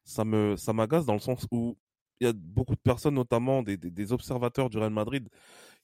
ça 0.04 0.24
me 0.24 0.56
ça 0.56 0.72
m'agace 0.72 1.06
dans 1.06 1.12
le 1.12 1.18
sens 1.18 1.46
où 1.50 1.76
il 2.20 2.26
y 2.26 2.28
a 2.28 2.32
beaucoup 2.34 2.74
de 2.74 2.80
personnes, 2.80 3.14
notamment 3.14 3.62
des, 3.62 4.12
observateurs 4.12 4.70
du 4.70 4.78
Real 4.78 4.92
Madrid, 4.92 5.28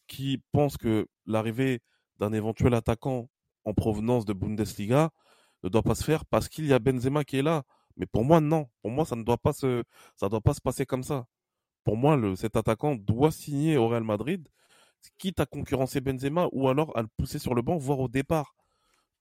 qui 0.07 0.43
pensent 0.53 0.77
que 0.77 1.07
l'arrivée 1.27 1.81
d'un 2.19 2.33
éventuel 2.33 2.75
attaquant 2.75 3.29
en 3.65 3.75
provenance 3.75 4.25
de 4.25 4.33
Bundesliga 4.33 5.11
ne 5.65 5.69
doit 5.69 5.83
pas 5.83 5.97
se 5.97 6.05
faire 6.05 6.25
parce 6.27 6.49
qu'il 6.49 6.67
y 6.67 6.73
a 6.73 6.79
Benzema 6.79 7.25
qui 7.25 7.39
est 7.39 7.43
là. 7.43 7.65
Mais 7.97 8.07
pour 8.07 8.25
moi, 8.25 8.41
non. 8.41 8.69
Pour 8.83 8.93
moi, 8.93 9.05
ça 9.05 9.17
ne 9.17 9.25
doit 9.25 9.37
pas 9.37 9.53
se, 9.53 9.83
ça 10.15 10.29
doit 10.29 10.41
pas 10.41 10.55
se 10.55 10.61
passer 10.61 10.87
comme 10.87 11.03
ça. 11.03 11.27
Pour 11.83 11.97
moi, 11.97 12.17
le, 12.17 12.37
cet 12.37 12.55
attaquant 12.57 12.95
doit 12.95 13.33
signer 13.33 13.77
au 13.77 13.89
Real 13.89 14.05
Madrid 14.05 14.49
quitte 15.19 15.41
à 15.41 15.47
concurrencer 15.47 16.01
Benzema 16.01 16.49
ou 16.53 16.69
alors 16.69 16.97
à 16.97 17.03
le 17.03 17.09
pousser 17.17 17.39
sur 17.39 17.55
le 17.55 17.63
banc, 17.63 17.77
voire 17.79 18.01
au 18.01 18.09
départ. 18.09 18.55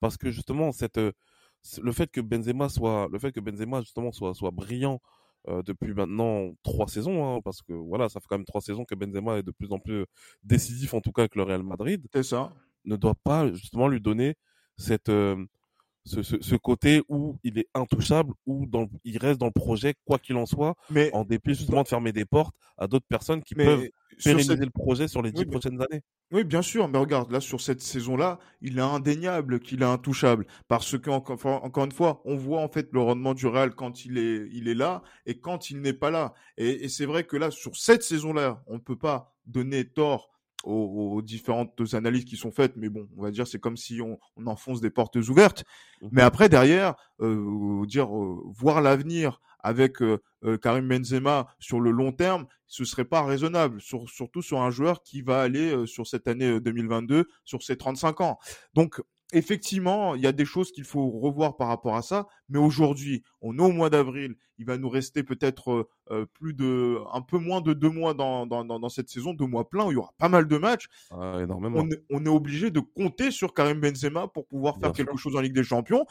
Parce 0.00 0.16
que 0.16 0.30
justement, 0.30 0.72
cette, 0.72 0.98
euh, 0.98 1.12
le 1.82 1.92
fait 1.92 2.10
que 2.10 2.20
Benzema 2.20 2.68
soit, 2.68 3.08
le 3.12 3.18
fait 3.18 3.32
que 3.32 3.40
Benzema 3.40 3.80
justement 3.80 4.12
soit, 4.12 4.34
soit 4.34 4.50
brillant 4.50 5.00
depuis 5.64 5.94
maintenant 5.94 6.52
trois 6.62 6.88
saisons, 6.88 7.24
hein, 7.24 7.40
parce 7.42 7.62
que 7.62 7.72
voilà, 7.72 8.10
ça 8.10 8.20
fait 8.20 8.26
quand 8.28 8.36
même 8.36 8.44
trois 8.44 8.60
saisons 8.60 8.84
que 8.84 8.94
Benzema 8.94 9.38
est 9.38 9.42
de 9.42 9.50
plus 9.50 9.72
en 9.72 9.78
plus 9.78 10.04
décisif, 10.42 10.92
en 10.92 11.00
tout 11.00 11.10
cas 11.10 11.22
avec 11.22 11.36
le 11.36 11.42
Real 11.42 11.62
Madrid. 11.62 12.06
C'est 12.12 12.22
ça. 12.22 12.52
Ne 12.84 12.96
doit 12.96 13.14
pas 13.14 13.50
justement 13.52 13.88
lui 13.88 14.00
donner 14.00 14.34
cette 14.76 15.10
ce, 16.08 16.22
ce, 16.40 16.54
côté 16.56 17.02
où 17.08 17.38
il 17.44 17.58
est 17.58 17.68
intouchable, 17.74 18.32
où 18.46 18.66
dans, 18.66 18.88
il 19.04 19.18
reste 19.18 19.38
dans 19.38 19.46
le 19.46 19.52
projet, 19.52 19.94
quoi 20.04 20.18
qu'il 20.18 20.36
en 20.36 20.46
soit, 20.46 20.74
mais, 20.90 21.10
en 21.12 21.24
dépit 21.24 21.54
justement 21.54 21.82
de 21.82 21.88
fermer 21.88 22.12
des 22.12 22.24
portes 22.24 22.54
à 22.76 22.86
d'autres 22.86 23.06
personnes 23.08 23.42
qui 23.42 23.54
peuvent 23.54 23.88
pérenniser 24.22 24.56
le 24.56 24.70
projet 24.70 25.08
sur 25.08 25.22
les 25.22 25.32
dix 25.32 25.44
prochaines 25.44 25.80
années. 25.80 26.02
Oui, 26.30 26.44
bien 26.44 26.62
sûr, 26.62 26.88
mais 26.88 26.98
regarde, 26.98 27.30
là, 27.30 27.40
sur 27.40 27.60
cette 27.60 27.80
saison-là, 27.80 28.38
il 28.60 28.78
est 28.78 28.82
indéniable 28.82 29.60
qu'il 29.60 29.82
est 29.82 29.86
intouchable. 29.86 30.46
Parce 30.66 30.98
que, 30.98 31.10
encore, 31.10 31.38
encore 31.46 31.84
une 31.84 31.92
fois, 31.92 32.20
on 32.24 32.36
voit 32.36 32.60
en 32.60 32.68
fait 32.68 32.88
le 32.92 33.00
rendement 33.00 33.34
du 33.34 33.46
Real 33.46 33.74
quand 33.74 34.04
il 34.04 34.18
est, 34.18 34.48
il 34.52 34.68
est 34.68 34.74
là 34.74 35.02
et 35.26 35.38
quand 35.38 35.70
il 35.70 35.80
n'est 35.80 35.92
pas 35.92 36.10
là. 36.10 36.34
Et, 36.56 36.84
et 36.84 36.88
c'est 36.88 37.06
vrai 37.06 37.24
que 37.24 37.36
là, 37.36 37.50
sur 37.50 37.76
cette 37.76 38.02
saison-là, 38.02 38.62
on 38.66 38.74
ne 38.74 38.80
peut 38.80 38.98
pas 38.98 39.34
donner 39.46 39.86
tort 39.86 40.30
aux, 40.64 41.22
différentes 41.22 41.94
analyses 41.94 42.24
qui 42.24 42.36
sont 42.36 42.50
faites, 42.50 42.76
mais 42.76 42.88
bon, 42.88 43.08
on 43.16 43.22
va 43.22 43.30
dire 43.30 43.46
c'est 43.46 43.60
comme 43.60 43.76
si 43.76 44.00
on, 44.00 44.18
on, 44.36 44.46
enfonce 44.46 44.80
des 44.80 44.90
portes 44.90 45.16
ouvertes. 45.16 45.64
Mmh 46.02 46.08
mais 46.12 46.22
après 46.22 46.48
derrière, 46.48 46.94
euh, 47.20 47.84
dire 47.86 48.14
euh, 48.14 48.42
voir 48.54 48.80
l'avenir 48.80 49.40
avec 49.60 50.02
euh, 50.02 50.22
euh, 50.44 50.56
Karim 50.56 50.88
Benzema 50.88 51.48
sur 51.58 51.80
le 51.80 51.90
long 51.90 52.12
terme, 52.12 52.46
ce 52.66 52.84
serait 52.84 53.04
pas 53.04 53.22
raisonnable, 53.22 53.80
sur, 53.80 54.08
surtout 54.08 54.42
sur 54.42 54.60
un 54.60 54.70
joueur 54.70 55.02
qui 55.02 55.22
va 55.22 55.40
aller 55.40 55.86
sur 55.86 56.06
cette 56.06 56.28
année 56.28 56.60
2022 56.60 57.28
sur 57.44 57.62
ses 57.62 57.76
35 57.76 58.20
ans. 58.20 58.38
Donc 58.74 59.00
effectivement, 59.32 60.14
il 60.14 60.22
y 60.22 60.26
a 60.26 60.32
des 60.32 60.44
choses 60.44 60.72
qu'il 60.72 60.84
faut 60.84 61.10
revoir 61.10 61.56
par 61.56 61.68
rapport 61.68 61.96
à 61.96 62.02
ça. 62.02 62.26
Mais 62.48 62.58
aujourd'hui, 62.58 63.22
on 63.40 63.58
est 63.58 63.62
au 63.62 63.72
mois 63.72 63.90
d'avril. 63.90 64.36
Il 64.58 64.66
va 64.66 64.78
nous 64.78 64.88
rester 64.88 65.22
peut-être 65.22 65.70
euh, 65.70 65.88
euh, 66.10 66.26
plus 66.26 66.54
de, 66.54 66.98
un 67.12 67.20
peu 67.20 67.38
moins 67.38 67.60
de 67.60 67.74
deux 67.74 67.90
mois 67.90 68.14
dans, 68.14 68.46
dans, 68.46 68.64
dans, 68.64 68.88
cette 68.88 69.08
saison, 69.08 69.34
deux 69.34 69.46
mois 69.46 69.68
pleins 69.68 69.86
où 69.86 69.90
il 69.90 69.94
y 69.94 69.98
aura 69.98 70.14
pas 70.18 70.28
mal 70.28 70.48
de 70.48 70.56
matchs. 70.56 70.88
Ah, 71.10 71.38
énormément. 71.42 71.80
On, 71.80 71.90
est, 71.90 72.02
on 72.10 72.24
est 72.24 72.30
obligé 72.30 72.70
de 72.70 72.80
compter 72.80 73.30
sur 73.30 73.54
Karim 73.54 73.80
Benzema 73.80 74.28
pour 74.28 74.46
pouvoir 74.46 74.78
faire 74.78 74.92
quelque 74.92 75.16
chose 75.16 75.36
en 75.36 75.40
Ligue 75.40 75.54
des 75.54 75.64
Champions, 75.64 76.06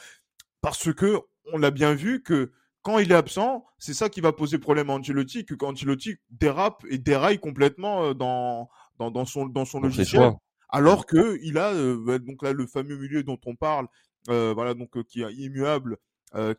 parce 0.62 0.94
que 0.94 1.20
on 1.52 1.58
l'a 1.58 1.72
bien 1.72 1.94
vu 1.94 2.22
que 2.22 2.52
quand 2.82 3.00
il 3.00 3.12
est 3.12 3.16
absent, 3.16 3.66
c'est 3.80 3.94
ça 3.94 4.10
qui 4.10 4.22
va 4.22 4.32
poser 4.32 4.60
problème 4.60 4.90
à 4.90 4.94
Ancelotti, 4.94 5.46
que 5.46 5.56
quand 5.56 5.74
Ancelotti 5.74 6.16
dérape 6.30 6.86
et 6.90 6.98
déraille 6.98 7.40
complètement 7.40 8.06
euh, 8.06 8.14
dans, 8.14 8.70
dans, 8.98 9.12
dans 9.12 9.26
son, 9.26 9.46
dans 9.46 9.66
son 9.66 9.82
logiciel 9.82 10.34
alors 10.70 11.06
que 11.06 11.40
il 11.42 11.58
a 11.58 11.74
euh, 11.74 12.20
donc 12.20 12.44
là 12.44 12.54
le 12.54 12.68
fameux 12.68 12.98
milieu 12.98 13.24
dont 13.24 13.40
on 13.46 13.56
parle, 13.56 13.88
euh, 14.30 14.54
voilà 14.54 14.74
donc 14.74 14.98
euh, 14.98 15.04
qui 15.04 15.22
est 15.22 15.34
immuable, 15.34 15.98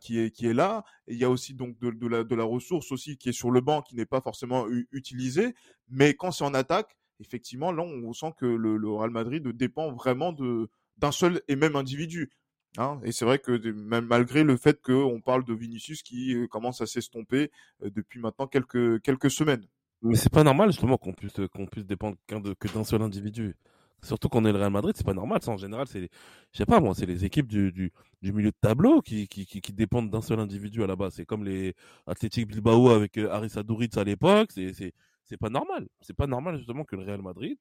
qui 0.01 0.19
est 0.19 0.31
qui 0.31 0.47
est 0.47 0.53
là. 0.53 0.83
il 1.07 1.17
y 1.17 1.23
a 1.23 1.29
aussi 1.29 1.53
donc 1.53 1.77
de, 1.79 1.91
de, 1.91 2.07
la 2.07 2.23
de 2.23 2.35
la 2.35 2.43
ressource 2.43 2.91
aussi 2.91 3.17
qui 3.17 3.29
est 3.29 3.33
sur 3.33 3.51
le 3.51 3.61
banc, 3.61 3.81
qui 3.81 3.95
n'est 3.95 4.05
pas 4.05 4.21
forcément 4.21 4.65
utilisée. 4.91 5.53
Mais 5.89 6.15
quand 6.15 6.31
c'est 6.31 6.43
en 6.43 6.53
attaque, 6.53 6.97
effectivement, 7.19 7.71
là 7.71 7.83
on 7.83 8.13
sent 8.13 8.33
que 8.37 8.45
le, 8.45 8.77
le 8.77 8.89
Real 8.89 9.11
Madrid 9.11 9.47
dépend 9.47 9.91
vraiment 9.91 10.33
de 10.33 10.69
d'un 10.97 11.11
seul 11.11 11.41
et 11.47 11.55
même 11.55 11.75
individu. 11.75 12.31
Hein 12.77 12.99
et 13.03 13.11
c'est 13.11 13.25
vrai 13.25 13.39
que 13.39 13.51
même 13.71 14.05
malgré 14.05 14.43
le 14.43 14.57
fait 14.57 14.81
qu'on 14.81 15.21
parle 15.21 15.43
de 15.43 15.53
Vinicius 15.53 16.03
qui 16.03 16.35
commence 16.49 16.81
à 16.81 16.87
s'estomper 16.87 17.51
depuis 17.81 18.19
maintenant 18.19 18.47
quelques 18.47 19.01
quelques 19.01 19.31
semaines. 19.31 19.65
Mais 20.01 20.15
c'est 20.15 20.31
pas 20.31 20.43
normal 20.43 20.71
justement 20.71 20.97
qu'on 20.97 21.13
puisse 21.13 21.39
qu'on 21.53 21.67
puisse 21.67 21.85
dépendre 21.85 22.17
que 22.27 22.73
d'un 22.73 22.83
seul 22.83 23.01
individu. 23.01 23.55
Surtout 24.01 24.29
qu'on 24.29 24.45
est 24.45 24.51
le 24.51 24.57
Real 24.57 24.71
Madrid, 24.71 24.95
c'est 24.95 25.05
pas 25.05 25.13
normal. 25.13 25.41
Ça, 25.41 25.51
en 25.51 25.57
général, 25.57 25.87
c'est, 25.87 26.09
je 26.51 26.57
sais 26.57 26.65
pas 26.65 26.79
moi, 26.79 26.93
c'est 26.95 27.05
les 27.05 27.25
équipes 27.25 27.47
du, 27.47 27.71
du, 27.71 27.91
du, 28.21 28.31
milieu 28.33 28.51
de 28.51 28.57
tableau 28.61 29.01
qui, 29.01 29.27
qui, 29.27 29.45
qui, 29.45 29.61
qui 29.61 29.73
dépendent 29.73 30.09
d'un 30.09 30.21
seul 30.21 30.39
individu 30.39 30.83
à 30.83 30.87
la 30.87 30.95
base. 30.95 31.13
C'est 31.15 31.25
comme 31.25 31.43
les 31.43 31.75
Athletic 32.07 32.47
Bilbao 32.47 32.89
avec 32.89 33.17
euh, 33.17 33.29
Aris 33.29 33.51
Aduriz 33.55 33.97
à 33.97 34.03
l'époque. 34.03 34.51
C'est, 34.53 34.73
c'est, 34.73 34.93
c'est 35.25 35.37
pas 35.37 35.49
normal. 35.49 35.87
C'est 36.01 36.15
pas 36.15 36.27
normal 36.27 36.57
justement 36.57 36.85
que 36.85 36.95
le 36.95 37.03
Real 37.03 37.21
Madrid 37.21 37.57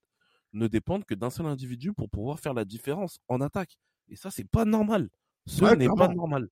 ne 0.53 0.67
dépende 0.67 1.05
que 1.05 1.15
d'un 1.15 1.31
seul 1.31 1.47
individu 1.47 1.93
pour 1.93 2.09
pouvoir 2.09 2.39
faire 2.41 2.55
la 2.55 2.65
différence 2.65 3.19
en 3.29 3.41
attaque. 3.41 3.77
Et 4.09 4.17
ça, 4.17 4.31
c'est 4.31 4.49
pas 4.49 4.65
normal. 4.65 5.09
Ce 5.47 5.65
n'est 5.75 5.89
pas 5.89 6.09
normal. 6.09 6.49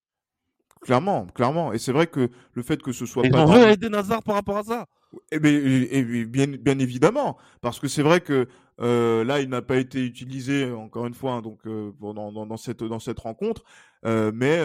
Clairement, 0.83 1.27
clairement. 1.27 1.73
Et 1.73 1.79
c'est 1.79 1.93
vrai 1.93 2.07
que 2.07 2.31
le 2.53 2.63
fait 2.63 2.83
que 2.83 2.93
ce 2.93 3.07
soit 3.07 3.25
et 3.27 3.31
pas. 3.31 3.73
Aider 3.73 3.89
Nazar 3.89 4.23
par 4.23 4.35
rapport 4.35 4.59
à 4.59 4.63
ça. 4.63 4.87
Eh 5.31 5.39
bien, 5.39 5.53
et 5.53 6.25
bien, 6.25 6.47
bien 6.47 6.79
évidemment, 6.79 7.37
parce 7.61 7.79
que 7.79 7.89
c'est 7.89 8.03
vrai 8.03 8.21
que 8.21 8.49
euh, 8.81 9.25
là, 9.25 9.41
il 9.41 9.49
n'a 9.49 9.63
pas 9.63 9.77
été 9.77 10.05
utilisé 10.05 10.71
encore 10.71 11.07
une 11.07 11.15
fois, 11.15 11.33
hein, 11.35 11.43
donc 11.43 11.67
euh, 11.67 11.93
dans, 12.01 12.33
dans, 12.33 12.47
dans, 12.47 12.57
cette 12.57 12.83
dans 12.85 12.99
cette 12.99 13.21
rencontre, 13.21 13.65
euh, 14.05 14.31
mais 14.35 14.59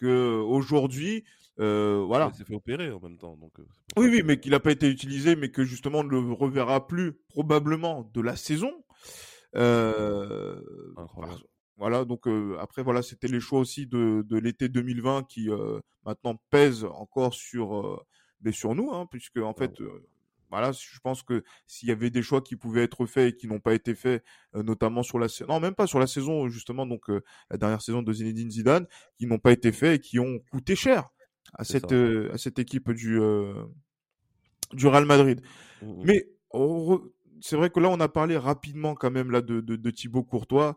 que 0.00 0.40
aujourd'hui, 0.40 1.24
voilà. 1.56 2.30
Il 2.32 2.38
s'est 2.38 2.44
fait 2.44 2.54
opérer 2.54 2.90
en 2.90 3.00
même 3.00 3.18
temps, 3.18 3.36
donc. 3.36 3.52
oui, 3.96 4.08
oui, 4.10 4.22
mais 4.24 4.40
qu'il 4.40 4.50
n'a 4.52 4.60
pas 4.60 4.72
été 4.72 4.88
utilisé, 4.88 5.36
mais 5.36 5.50
que 5.50 5.64
justement 5.64 6.00
on 6.00 6.04
ne 6.04 6.10
le 6.10 6.32
reverra 6.32 6.86
plus 6.86 7.12
probablement 7.28 8.10
de 8.12 8.20
la 8.20 8.36
saison. 8.36 8.72
voilà, 11.78 12.04
donc 12.04 12.26
après 12.58 12.82
voilà, 12.82 13.02
c'était 13.02 13.28
les 13.28 13.40
choix 13.40 13.60
aussi 13.60 13.86
de, 13.86 14.24
de 14.26 14.38
l'été 14.38 14.68
2020 14.68 15.24
qui 15.28 15.48
maintenant 16.04 16.36
pèsent 16.50 16.84
encore 16.84 17.34
sur 17.34 18.04
mais 18.42 18.52
sur 18.52 18.74
nous, 18.74 18.92
hein, 18.92 19.06
puisque 19.10 19.38
en 19.38 19.54
fait, 19.54 19.80
voilà, 20.50 20.72
je 20.72 20.98
pense 21.00 21.22
que 21.22 21.42
s'il 21.66 21.88
y 21.88 21.92
avait 21.92 22.10
des 22.10 22.22
choix 22.22 22.40
qui 22.40 22.56
pouvaient 22.56 22.84
être 22.84 23.06
faits 23.06 23.34
et 23.34 23.36
qui 23.36 23.48
n'ont 23.48 23.60
pas 23.60 23.74
été 23.74 23.94
faits, 23.94 24.24
notamment 24.54 25.02
sur 25.02 25.18
la 25.18 25.28
saison, 25.28 25.52
non 25.52 25.60
même 25.60 25.74
pas 25.74 25.86
sur 25.86 25.98
la 25.98 26.06
saison 26.06 26.48
justement, 26.48 26.86
donc 26.86 27.08
la 27.50 27.56
dernière 27.56 27.82
saison 27.82 28.02
de 28.02 28.12
Zinedine 28.12 28.50
Zidane, 28.50 28.86
qui 29.18 29.26
n'ont 29.26 29.38
pas 29.38 29.52
été 29.52 29.72
faits 29.72 29.96
et 29.96 30.00
qui 30.00 30.18
ont 30.18 30.38
coûté 30.50 30.76
cher 30.76 31.08
à 31.54 31.64
cette 31.64 31.92
à 31.92 32.38
cette 32.38 32.58
équipe 32.58 32.92
du 32.92 33.20
du 34.72 34.86
Real 34.86 35.04
Madrid. 35.04 35.40
Mmh, 35.82 35.86
mmh. 35.86 36.02
Mais 36.04 36.28
c'est 37.40 37.56
vrai 37.56 37.70
que 37.70 37.80
là, 37.80 37.88
on 37.88 38.00
a 38.00 38.08
parlé 38.08 38.36
rapidement 38.36 38.94
quand 38.94 39.10
même 39.10 39.30
là 39.30 39.40
de, 39.40 39.60
de, 39.60 39.76
de 39.76 39.90
Thibaut 39.90 40.22
Courtois. 40.22 40.76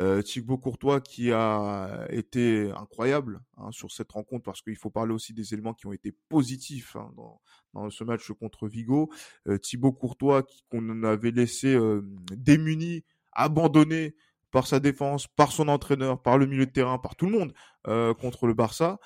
Euh, 0.00 0.22
Thibaut 0.22 0.58
Courtois 0.58 1.00
qui 1.00 1.32
a 1.32 2.06
été 2.10 2.70
incroyable 2.76 3.40
hein, 3.58 3.70
sur 3.70 3.92
cette 3.92 4.10
rencontre 4.12 4.42
parce 4.42 4.60
qu'il 4.62 4.76
faut 4.76 4.90
parler 4.90 5.12
aussi 5.12 5.32
des 5.32 5.54
éléments 5.54 5.74
qui 5.74 5.86
ont 5.86 5.92
été 5.92 6.12
positifs 6.28 6.96
hein, 6.96 7.12
dans, 7.16 7.40
dans, 7.74 7.90
ce 7.90 8.04
match 8.04 8.30
contre 8.32 8.66
Vigo. 8.66 9.10
Euh, 9.46 9.58
Thibaut 9.58 9.92
Courtois 9.92 10.42
qu'on 10.70 11.04
avait 11.04 11.30
laissé 11.30 11.74
euh, 11.74 12.02
démuni, 12.32 13.04
abandonné 13.32 14.14
par 14.50 14.66
sa 14.66 14.80
défense, 14.80 15.26
par 15.26 15.50
son 15.50 15.68
entraîneur, 15.68 16.22
par 16.22 16.38
le 16.38 16.46
milieu 16.46 16.66
de 16.66 16.70
terrain, 16.70 16.98
par 16.98 17.16
tout 17.16 17.26
le 17.26 17.32
monde 17.32 17.52
euh, 17.88 18.14
contre 18.14 18.46
le 18.46 18.54
Barça. 18.54 18.98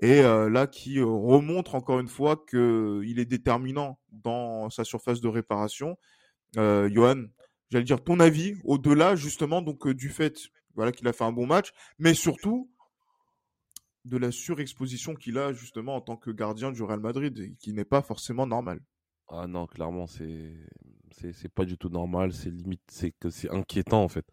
Et 0.00 0.20
euh, 0.20 0.48
là, 0.48 0.66
qui 0.66 1.00
remontre 1.00 1.74
encore 1.74 2.00
une 2.00 2.08
fois 2.08 2.42
qu'il 2.48 3.18
est 3.18 3.24
déterminant 3.24 3.98
dans 4.10 4.70
sa 4.70 4.84
surface 4.84 5.20
de 5.20 5.28
réparation 5.28 5.90
euh, 5.90 6.21
Johan, 6.54 7.24
j'allais 7.70 7.84
dire 7.84 8.02
ton 8.02 8.20
avis 8.20 8.54
au-delà 8.64 9.16
justement 9.16 9.62
donc 9.62 9.86
euh, 9.86 9.94
du 9.94 10.08
fait 10.08 10.38
voilà 10.74 10.92
qu'il 10.92 11.06
a 11.08 11.12
fait 11.12 11.24
un 11.24 11.32
bon 11.32 11.46
match, 11.46 11.72
mais 11.98 12.14
surtout 12.14 12.70
de 14.04 14.16
la 14.16 14.32
surexposition 14.32 15.14
qu'il 15.14 15.38
a 15.38 15.52
justement 15.52 15.96
en 15.96 16.00
tant 16.00 16.16
que 16.16 16.30
gardien 16.30 16.72
du 16.72 16.82
Real 16.82 17.00
Madrid 17.00 17.38
et 17.38 17.54
qui 17.58 17.72
n'est 17.72 17.84
pas 17.84 18.02
forcément 18.02 18.46
normal. 18.46 18.80
Ah 19.28 19.46
non, 19.46 19.66
clairement 19.66 20.06
c'est 20.06 20.52
c'est 21.10 21.52
pas 21.52 21.64
du 21.64 21.76
tout 21.76 21.90
normal, 21.90 22.32
c'est 22.32 22.50
limite 22.50 22.82
c'est 22.88 23.12
que 23.12 23.30
c'est 23.30 23.50
inquiétant 23.50 24.02
en 24.02 24.08
fait. 24.08 24.26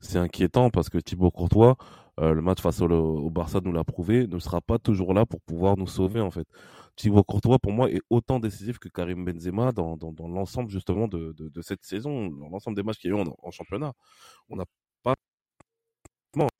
C'est 0.00 0.18
inquiétant 0.18 0.70
parce 0.70 0.88
que 0.88 0.98
Thibaut 0.98 1.30
Courtois 1.30 1.76
euh, 1.78 2.03
le 2.18 2.40
match 2.40 2.60
face 2.60 2.80
au, 2.80 3.30
Barça 3.30 3.60
nous 3.62 3.72
l'a 3.72 3.84
prouvé, 3.84 4.26
ne 4.26 4.38
sera 4.38 4.60
pas 4.60 4.78
toujours 4.78 5.14
là 5.14 5.26
pour 5.26 5.40
pouvoir 5.40 5.76
nous 5.76 5.86
sauver 5.86 6.20
en 6.20 6.30
fait. 6.30 6.46
Thibaut 6.96 7.24
Courtois 7.24 7.58
pour 7.58 7.72
moi 7.72 7.90
est 7.90 8.00
autant 8.08 8.38
décisif 8.38 8.78
que 8.78 8.88
Karim 8.88 9.24
Benzema 9.24 9.72
dans, 9.72 9.96
dans, 9.96 10.28
l'ensemble 10.28 10.70
justement 10.70 11.08
de, 11.08 11.34
de, 11.36 11.62
cette 11.62 11.84
saison, 11.84 12.28
dans 12.28 12.48
l'ensemble 12.48 12.76
des 12.76 12.84
matchs 12.84 12.98
qu'il 12.98 13.10
y 13.10 13.14
a 13.14 13.16
eu 13.16 13.20
en, 13.20 13.36
en 13.42 13.50
championnat. 13.50 13.92
On 14.48 14.56
n'a 14.56 14.64
pas, 15.02 15.16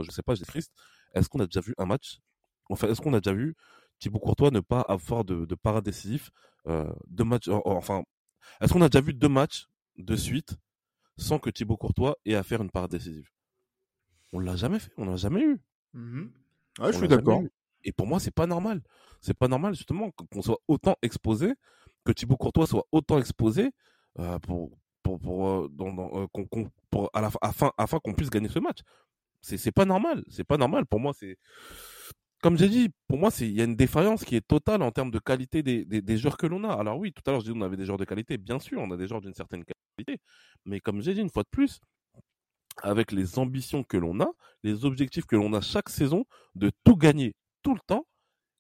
je 0.01 0.11
sais 0.11 0.23
pas, 0.23 0.35
j'ai 0.35 0.45
triste. 0.45 0.73
Est-ce 1.15 1.29
qu'on 1.29 1.41
a 1.41 1.47
déjà 1.47 1.61
vu 1.61 1.75
un 1.79 1.87
match? 1.87 2.19
Enfin, 2.71 2.89
est-ce 2.89 3.01
qu'on 3.01 3.15
a 3.15 3.21
déjà 3.21 3.35
vu 3.35 3.55
Thibaut 3.99 4.19
Courtois 4.19 4.51
ne 4.51 4.61
pas 4.61 4.81
avoir 4.81 5.25
de, 5.25 5.45
de 5.45 5.55
para 5.55 5.81
euh, 6.67 6.93
deux 7.07 7.25
matchs, 7.25 7.49
enfin, 7.49 8.03
est-ce 8.61 8.73
qu'on 8.73 8.83
a 8.83 8.89
déjà 8.89 9.05
vu 9.05 9.15
deux 9.15 9.29
matchs 9.29 9.69
de 9.97 10.17
suite 10.17 10.57
sans 11.17 11.39
que 11.39 11.51
Thibaut 11.51 11.77
Courtois 11.77 12.17
ait 12.25 12.35
à 12.35 12.43
faire 12.43 12.63
une 12.63 12.71
part 12.71 12.89
décisive? 12.89 13.34
On 14.35 14.41
l'a 14.41 14.57
jamais 14.57 14.81
fait, 14.81 14.93
on 14.99 15.07
l'a 15.07 15.17
jamais 15.17 15.43
eu. 15.43 15.61
Mmh 15.95 16.25
je 16.83 16.91
suis 16.93 17.09
d'accord. 17.09 17.41
Et 17.85 17.93
pour 17.93 18.07
moi, 18.07 18.19
c'est 18.19 18.35
pas 18.35 18.47
normal. 18.47 18.83
C'est 19.21 19.39
pas 19.39 19.47
normal 19.47 19.75
justement 19.75 20.11
qu'on 20.11 20.43
soit 20.43 20.59
autant 20.67 20.97
exposé, 21.03 21.55
que 22.05 22.13
Thibaut 22.13 22.37
Courtois 22.37 22.67
soit 22.67 22.85
autant 22.91 23.19
exposé 23.19 23.71
euh, 24.19 24.39
pour 24.41 24.77
pour 25.05 25.21
pour, 25.21 25.49
euh, 25.49 25.69
dans, 25.71 25.89
euh, 26.15 26.27
pour 26.91 27.11
à 27.13 27.21
la, 27.21 27.31
afin 27.43 27.71
afin 27.79 28.01
qu'on 28.01 28.13
puisse 28.13 28.29
gagner 28.31 28.49
ce 28.49 28.59
match. 28.59 28.81
C'est 29.41 29.57
c'est 29.57 29.71
pas 29.73 29.85
normal. 29.85 30.25
C'est 30.29 30.45
pas 30.45 30.57
normal. 30.57 30.85
Pour 30.87 30.99
moi, 30.99 31.13
c'est 31.15 31.39
comme 32.43 32.59
j'ai 32.59 32.69
dit, 32.69 32.91
pour 33.07 33.19
moi, 33.19 33.31
c'est 33.31 33.47
il 33.49 33.55
y 33.55 33.61
a 33.61 33.65
une 33.65 33.77
défaillance 33.77 34.25
qui 34.25 34.35
est 34.37 34.47
totale 34.47 34.83
en 34.83 34.91
termes 34.91 35.11
de 35.11 35.19
qualité 35.21 35.63
des, 35.63 35.85
des, 35.85 36.03
des 36.03 36.19
joueurs 36.19 36.37
que 36.37 36.47
l'on 36.47 36.65
a. 36.65 36.73
Alors 36.75 36.99
oui, 36.99 37.13
tout 37.13 37.23
à 37.27 37.31
l'heure, 37.31 37.41
je 37.41 37.53
dis 37.53 37.57
on 37.57 37.63
avait 37.63 37.77
des 37.77 37.87
joueurs 37.87 37.99
de 37.99 38.05
qualité. 38.05 38.37
Bien 38.37 38.59
sûr, 38.59 38.81
on 38.81 38.91
a 38.91 38.97
des 38.97 39.07
joueurs 39.07 39.21
d'une 39.21 39.33
certaine 39.33 39.65
qualité, 39.65 40.21
mais 40.65 40.81
comme 40.81 41.01
j'ai 41.03 41.15
dit 41.15 41.21
une 41.21 41.31
fois 41.31 41.45
de 41.45 41.49
plus, 41.51 41.81
avec 42.83 43.13
les 43.13 43.39
ambitions 43.39 43.85
que 43.85 43.97
l'on 43.97 44.21
a, 44.21 44.29
les 44.63 44.85
objectifs 44.85 45.27
que 45.27 45.37
l'on 45.37 45.53
a 45.53 45.61
chaque 45.61 45.89
saison 45.89 46.25
de 46.55 46.71
tout 46.85 46.97
gagner 46.97 47.35
tout 47.63 47.75
le 47.75 47.81
temps, 47.87 48.07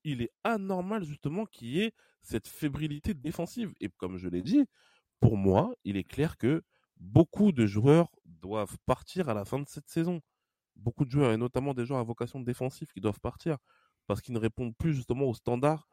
il 0.05 0.22
est 0.22 0.31
anormal 0.44 1.05
justement 1.05 1.46
qu'il 1.46 1.68
y 1.68 1.81
ait 1.81 1.92
cette 2.22 2.48
fébrilité 2.48 3.14
défensive. 3.14 3.72
Et 3.81 3.88
comme 3.96 4.16
je 4.16 4.29
l'ai 4.29 4.42
dit, 4.42 4.64
pour 5.20 5.37
moi, 5.37 5.74
il 5.85 5.96
est 5.96 6.05
clair 6.05 6.37
que 6.37 6.62
beaucoup 6.98 7.53
de 7.53 7.66
joueurs 7.66 8.11
doivent 8.24 8.77
partir 8.87 9.29
à 9.29 9.35
la 9.35 9.44
fin 9.44 9.59
de 9.59 9.68
cette 9.68 9.88
saison. 9.88 10.20
Beaucoup 10.77 11.05
de 11.05 11.11
joueurs, 11.11 11.33
et 11.33 11.37
notamment 11.37 11.74
des 11.74 11.87
joueurs 11.87 12.00
à 12.00 12.05
vocation 12.05 12.40
défensive, 12.40 12.88
qui 12.92 13.00
doivent 13.00 13.20
partir 13.20 13.59
parce 14.07 14.20
qu'ils 14.20 14.35
ne 14.35 14.38
répondent 14.38 14.77
plus 14.77 14.94
justement 14.94 15.27
aux 15.27 15.35
standards 15.35 15.88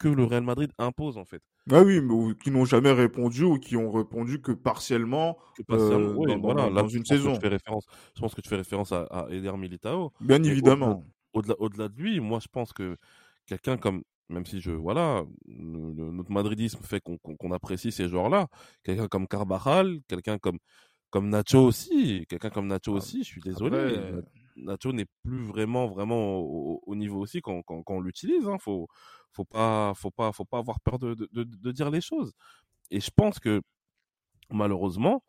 que 0.00 0.08
le 0.08 0.24
Real 0.24 0.42
Madrid 0.42 0.72
impose 0.78 1.18
en 1.18 1.24
fait. 1.24 1.42
Ah 1.70 1.82
oui, 1.82 2.00
mais 2.00 2.34
qui 2.42 2.50
n'ont 2.50 2.64
jamais 2.64 2.90
répondu 2.90 3.44
ou 3.44 3.58
qui 3.58 3.76
ont 3.76 3.92
répondu 3.92 4.40
que 4.40 4.50
partiellement, 4.50 5.36
euh, 5.70 6.70
dans, 6.70 6.88
une 6.88 7.04
saison. 7.04 7.34
Je, 7.34 7.46
référence, 7.46 7.84
je 8.16 8.20
pense 8.20 8.34
que 8.34 8.40
tu 8.40 8.48
fais 8.48 8.56
référence 8.56 8.92
à, 8.92 9.26
Eder 9.30 9.56
Militao. 9.56 10.12
Bien 10.20 10.42
évidemment. 10.42 11.04
Au-delà, 11.32 11.54
au-delà 11.60 11.88
de 11.88 11.96
lui, 12.00 12.18
moi 12.18 12.40
je 12.40 12.48
pense 12.50 12.72
que 12.72 12.96
quelqu'un 13.46 13.76
comme, 13.76 14.02
même 14.30 14.46
si 14.46 14.60
je, 14.60 14.70
voilà, 14.70 15.22
notre 15.46 16.32
madridisme 16.32 16.80
fait 16.82 17.00
qu'on, 17.00 17.52
apprécie 17.52 17.92
ces 17.92 18.08
joueurs-là, 18.08 18.48
quelqu'un 18.82 19.06
comme 19.06 19.28
Carvajal, 19.28 20.00
quelqu'un 20.08 20.38
comme, 20.38 20.58
comme 21.10 21.28
Nacho 21.28 21.58
aussi, 21.58 22.24
quelqu'un 22.28 22.50
comme 22.50 22.66
Nacho 22.66 22.94
ah, 22.94 22.96
aussi, 22.96 23.22
je 23.22 23.28
suis 23.28 23.40
désolé. 23.42 23.96
Nacho 24.62 24.92
n'est 24.92 25.06
plus 25.22 25.44
vraiment, 25.44 25.86
vraiment 25.86 26.38
au, 26.38 26.94
niveau 26.94 27.20
aussi 27.20 27.40
quand, 27.40 27.62
quand, 27.62 27.82
on 27.88 28.00
l'utilise. 28.00 28.48
Hein. 28.48 28.58
Faut, 28.58 28.88
faut 29.32 29.44
pas, 29.44 29.92
faut 29.94 30.10
pas, 30.10 30.32
faut 30.32 30.44
pas 30.44 30.58
avoir 30.58 30.80
peur 30.80 30.98
de, 30.98 31.14
de, 31.14 31.28
de, 31.44 31.72
dire 31.72 31.90
les 31.90 32.00
choses. 32.00 32.32
Et 32.90 33.00
je 33.00 33.10
pense 33.14 33.38
que 33.38 33.62
malheureusement, 34.50 35.22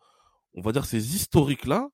on 0.54 0.62
va 0.62 0.72
dire 0.72 0.86
ces 0.86 1.15
historiques-là 1.15 1.89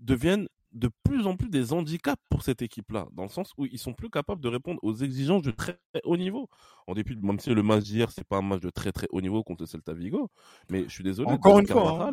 deviennent 0.00 0.48
de 0.72 0.88
plus 1.02 1.26
en 1.26 1.36
plus 1.36 1.48
des 1.48 1.72
handicaps 1.72 2.22
pour 2.28 2.42
cette 2.42 2.62
équipe-là, 2.62 3.08
dans 3.12 3.24
le 3.24 3.28
sens 3.28 3.52
où 3.56 3.66
ils 3.66 3.78
sont 3.78 3.92
plus 3.92 4.08
capables 4.08 4.40
de 4.40 4.48
répondre 4.48 4.78
aux 4.82 4.94
exigences 4.94 5.42
de 5.42 5.50
très, 5.50 5.78
haut 6.04 6.16
niveau. 6.16 6.48
En 6.86 6.94
dépit, 6.94 7.16
même 7.16 7.40
si 7.40 7.50
le 7.50 7.62
match 7.62 7.84
d'hier, 7.84 8.10
c'est 8.12 8.26
pas 8.26 8.38
un 8.38 8.42
match 8.42 8.60
de 8.60 8.70
très 8.70 8.92
très 8.92 9.08
haut 9.10 9.20
niveau 9.20 9.42
contre 9.42 9.66
Celta 9.66 9.94
Vigo, 9.94 10.30
mais 10.70 10.84
je 10.84 10.88
suis 10.88 11.04
désolé. 11.04 11.30
Encore 11.30 11.58
une 11.58 11.66
fois. 11.66 12.08
Hein. 12.08 12.12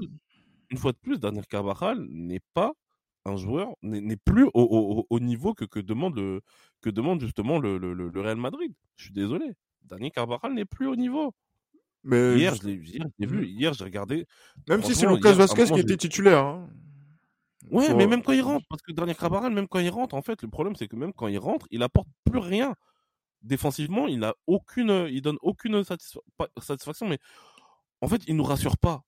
Une 0.70 0.78
fois 0.78 0.91
de 0.91 0.98
plus, 0.98 1.20
Daniel 1.20 1.46
Carvajal 1.46 2.06
n'est 2.10 2.41
pas 2.54 2.74
un 3.28 3.38
joueur 3.38 3.76
n'est 3.82 4.16
plus 4.18 4.50
au, 4.54 5.20
niveau 5.20 5.54
que, 5.54 5.66
que, 5.66 5.80
demande 5.80 6.16
le, 6.16 6.42
que 6.82 6.90
demande 6.90 7.22
justement 7.22 7.60
le, 7.60 7.78
le, 7.78 8.22
Real 8.22 8.38
Madrid. 8.38 8.74
Je 8.96 9.06
suis 9.06 9.13
désolé. 9.13 9.54
Daniel 9.84 10.12
Carvajal 10.12 10.54
n'est 10.54 10.66
plus 10.66 10.88
au 10.88 10.96
niveau. 10.96 11.34
Mais 12.04 12.38
hier, 12.38 12.56
je 12.56 12.63
l'ai 12.63 12.76
vu. 12.76 13.48
Hier, 13.48 13.74
j'ai 13.74 13.84
regardé. 13.84 14.26
Même 14.70 14.82
si 14.84 14.96
c'est 14.96 15.08
Lucas 15.08 15.34
Vasquez 15.34 15.66
qui 15.66 15.80
était 15.80 15.98
titulaire. 15.98 16.40
Hein. 16.40 16.70
Ouais, 17.70 17.94
mais 17.94 18.08
même 18.08 18.24
quand 18.24 18.32
il 18.32 18.42
rentre, 18.42 18.66
parce 18.70 18.82
que 18.82 18.94
Daniel 18.94 19.18
Carvajal, 19.18 19.52
même 19.52 19.68
quand 19.68 19.80
il 19.80 19.90
rentre, 19.90 20.16
en 20.16 20.22
fait, 20.22 20.42
le 20.42 20.48
problème 20.48 20.76
c'est 20.76 20.88
que 20.88 20.96
même 20.96 21.12
quand 21.12 21.28
il 21.28 21.38
rentre, 21.38 21.68
il 21.70 21.84
apporte 21.84 22.08
plus 22.24 22.40
rien. 22.40 22.76
Défensivement, 23.42 24.08
il 24.08 24.24
a 24.24 24.34
aucune, 24.48 25.08
il 25.12 25.22
donne 25.22 25.38
aucune 25.42 25.84
satisfaction, 25.84 27.08
mais 27.08 27.20
en 28.02 28.08
fait, 28.08 28.22
il 28.28 28.36
nous 28.36 28.44
rassure 28.44 28.78
pas. 28.78 29.02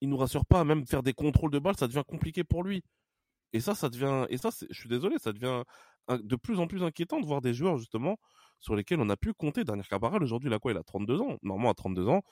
Il 0.00 0.08
nous 0.08 0.16
rassure 0.16 0.46
pas. 0.46 0.64
Même 0.64 0.86
faire 0.86 1.02
des 1.02 1.12
contrôles 1.12 1.50
de 1.50 1.58
balles, 1.58 1.76
ça 1.76 1.86
devient 1.86 2.02
compliqué 2.06 2.42
pour 2.42 2.64
lui. 2.64 2.82
Et 3.52 3.60
ça, 3.60 3.74
ça 3.74 3.88
devient, 3.88 4.26
et 4.28 4.36
ça, 4.36 4.50
je 4.68 4.78
suis 4.78 4.88
désolé, 4.88 5.16
ça 5.18 5.32
devient 5.32 5.64
de 6.08 6.36
plus 6.36 6.58
en 6.58 6.66
plus 6.66 6.82
inquiétant 6.82 7.20
de 7.20 7.26
voir 7.26 7.40
des 7.40 7.54
joueurs, 7.54 7.78
justement, 7.78 8.18
sur 8.58 8.74
lesquels 8.74 9.00
on 9.00 9.08
a 9.08 9.16
pu 9.16 9.32
compter. 9.32 9.64
Daniel 9.64 9.86
Carvajal, 9.86 10.22
aujourd'hui, 10.22 10.50
il 10.50 10.54
a 10.54 10.58
quoi 10.58 10.72
Il 10.72 10.78
a 10.78 10.82
32 10.82 11.20
ans. 11.20 11.38
Normalement, 11.42 11.70
à 11.70 11.74
32 11.74 12.08
ans, 12.08 12.22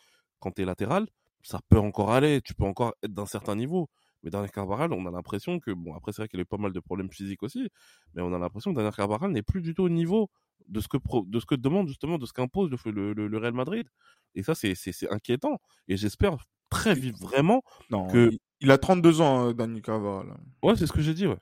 quand 0.41 0.53
tu 0.53 0.63
es 0.63 0.65
latéral, 0.65 1.07
ça 1.43 1.61
peut 1.69 1.79
encore 1.79 2.11
aller, 2.13 2.41
tu 2.43 2.55
peux 2.55 2.65
encore 2.65 2.95
être 3.03 3.13
d'un 3.13 3.27
certain 3.27 3.57
niveau. 3.57 3.89
Mais 4.23 4.31
Daniel 4.31 4.51
Carvajal, 4.51 4.93
on 4.93 5.07
a 5.07 5.11
l'impression 5.11 5.61
que, 5.61 5.71
bon, 5.71 5.95
après, 5.95 6.13
c'est 6.13 6.23
vrai 6.23 6.29
qu'il 6.29 6.41
a 6.41 6.43
eu 6.43 6.47
pas 6.47 6.57
mal 6.57 6.73
de 6.73 6.81
problèmes 6.81 7.11
physiques 7.11 7.43
aussi, 7.43 7.69
mais 8.15 8.23
on 8.23 8.33
a 8.33 8.39
l'impression 8.39 8.73
que 8.73 8.77
Daniel 8.77 8.95
Carvajal 8.95 9.31
n'est 9.31 9.43
plus 9.43 9.63
du 9.63 9.75
tout 9.75 9.85
au 9.85 9.89
niveau 9.89 10.31
de 10.67 10.81
ce 10.81 10.89
que, 10.89 10.99
de 11.27 11.41
ce 11.41 11.47
que 11.47 11.55
demande, 11.55 11.89
justement, 11.89 12.19
de 12.19 12.27
ce 12.27 12.33
qu'impose 12.33 12.71
le, 12.85 13.13
le, 13.13 13.39
Real 13.39 13.55
Madrid. 13.55 13.89
Et 14.35 14.43
ça, 14.43 14.55
c'est 14.55 14.75
inquiétant. 15.11 15.59
Et 15.87 15.97
j'espère 15.97 16.37
très 16.69 16.95
vite, 16.95 17.19
vraiment, 17.19 17.63
que. 18.11 18.31
Il 18.61 18.71
a 18.71 18.79
32 18.79 19.21
ans, 19.21 19.49
euh, 19.49 19.53
Daniel 19.53 19.83
Carvajal. 19.83 20.35
Ouais, 20.63 20.75
c'est 20.77 20.87
ce 20.87 20.93
que 20.93 21.01
j'ai 21.01 21.15
dit, 21.15 21.27
ouais. 21.27 21.39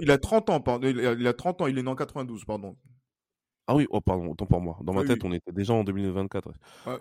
il 0.00 0.10
a 0.10 0.18
30 0.18 0.50
ans, 0.50 0.60
pardon. 0.60 0.88
Il 0.88 1.26
a 1.26 1.32
30 1.32 1.62
ans, 1.62 1.66
il 1.66 1.78
est 1.78 1.82
né 1.82 1.90
en 1.90 1.96
92, 1.96 2.44
pardon. 2.44 2.76
Ah 3.66 3.74
oui, 3.74 3.86
oh 3.90 4.00
pardon, 4.00 4.30
autant 4.30 4.46
pour 4.46 4.60
moi. 4.60 4.78
Dans 4.82 4.92
ma 4.92 5.04
tête, 5.04 5.24
on 5.24 5.32
était 5.32 5.52
déjà 5.52 5.72
en 5.74 5.84
2024. 5.84 6.50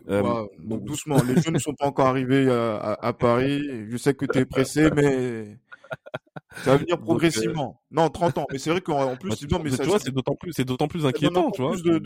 Euh, 0.08 0.46
donc 0.60 0.84
doucement, 0.84 1.18
les 1.24 1.42
jeunes 1.42 1.56
ne 1.56 1.60
sont 1.60 1.74
pas 1.74 1.88
encore 1.88 2.06
arrivés 2.08 2.48
à, 2.50 3.14
Paris. 3.14 3.88
Je 3.90 3.98
sais 3.98 4.14
que 4.14 4.26
tu 4.26 4.38
es 4.38 4.46
pressé, 4.46 4.92
mais 4.92 5.58
ça 6.64 6.72
va 6.72 6.78
venir 6.78 6.96
euh, 6.96 7.02
progressivement. 7.02 7.82
Non, 7.90 8.10
30 8.10 8.38
ans. 8.38 8.46
Mais 8.52 8.60
c'est 8.60 8.70
vrai 8.70 8.82
qu'en 8.82 9.16
plus, 9.16 9.30
bah, 9.48 9.60
mais 9.64 9.72
tu 9.72 9.84
vois, 9.84 10.00
c'est 10.00 10.12
d'autant 10.12 10.36
plus, 10.36 10.54
c'est 10.54 10.66
d'autant 10.66 10.88
plus 10.88 11.08
inquiétant, 11.08 11.50
tu 11.52 11.64
vois. 11.64 11.76
de. 11.76 12.00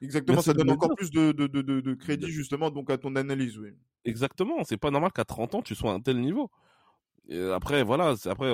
Exactement, 0.00 0.40
ça 0.40 0.54
donne 0.54 0.70
encore 0.70 0.94
plus 0.94 1.10
de, 1.10 1.32
de, 1.32 1.46
de, 1.46 1.62
de, 1.62 1.94
crédit 1.94 2.28
justement 2.28 2.70
donc 2.70 2.90
à 2.90 2.98
ton 2.98 3.16
analyse, 3.16 3.58
oui. 3.58 3.70
Exactement, 4.04 4.62
c'est 4.64 4.76
pas 4.76 4.90
normal 4.90 5.12
qu'à 5.12 5.24
30 5.24 5.56
ans 5.56 5.62
tu 5.62 5.74
sois 5.74 5.90
à 5.92 5.94
un 5.94 6.00
tel 6.00 6.20
niveau. 6.20 6.50
après, 7.54 7.82
voilà, 7.82 8.14
après 8.26 8.52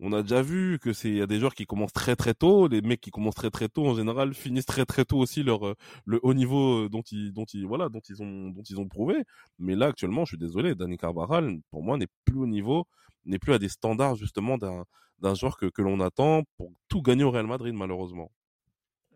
on, 0.00 0.12
a 0.12 0.22
déjà 0.22 0.42
vu 0.42 0.78
que 0.80 0.92
c'est 0.92 1.10
y 1.10 1.20
a 1.22 1.26
des 1.26 1.40
joueurs 1.40 1.54
qui 1.54 1.66
commencent 1.66 1.92
très 1.92 2.14
très 2.14 2.34
tôt, 2.34 2.68
les 2.68 2.82
mecs 2.82 3.00
qui 3.00 3.10
commencent 3.10 3.34
très 3.34 3.50
très 3.50 3.68
tôt 3.68 3.86
en 3.86 3.94
général 3.94 4.34
finissent 4.34 4.66
très 4.66 4.84
très 4.86 5.04
tôt 5.04 5.18
aussi 5.18 5.42
leur 5.42 5.66
euh, 5.66 5.74
le 6.04 6.20
haut 6.22 6.34
niveau 6.34 6.88
dont 6.88 7.02
ils 7.10 7.32
dont 7.32 7.46
ils 7.52 7.66
voilà 7.66 7.88
dont 7.88 8.00
ils 8.08 8.22
ont 8.22 8.50
dont 8.50 8.62
ils 8.62 8.78
ont 8.80 8.88
prouvé. 8.88 9.24
Mais 9.58 9.74
là 9.76 9.86
actuellement, 9.86 10.24
je 10.24 10.30
suis 10.30 10.38
désolé, 10.38 10.74
Dani 10.74 10.96
Carvajal 10.98 11.58
pour 11.70 11.82
moi 11.82 11.96
n'est 11.98 12.08
plus 12.24 12.38
au 12.38 12.46
niveau, 12.46 12.86
n'est 13.24 13.38
plus 13.38 13.54
à 13.54 13.58
des 13.58 13.68
standards 13.68 14.16
justement 14.16 14.58
d'un 14.58 14.84
d'un 15.20 15.34
joueur 15.34 15.56
que 15.56 15.66
que 15.66 15.82
l'on 15.82 16.00
attend 16.00 16.42
pour 16.56 16.72
tout 16.88 17.02
gagner 17.02 17.24
au 17.24 17.30
Real 17.30 17.46
Madrid 17.46 17.74
malheureusement. 17.74 18.30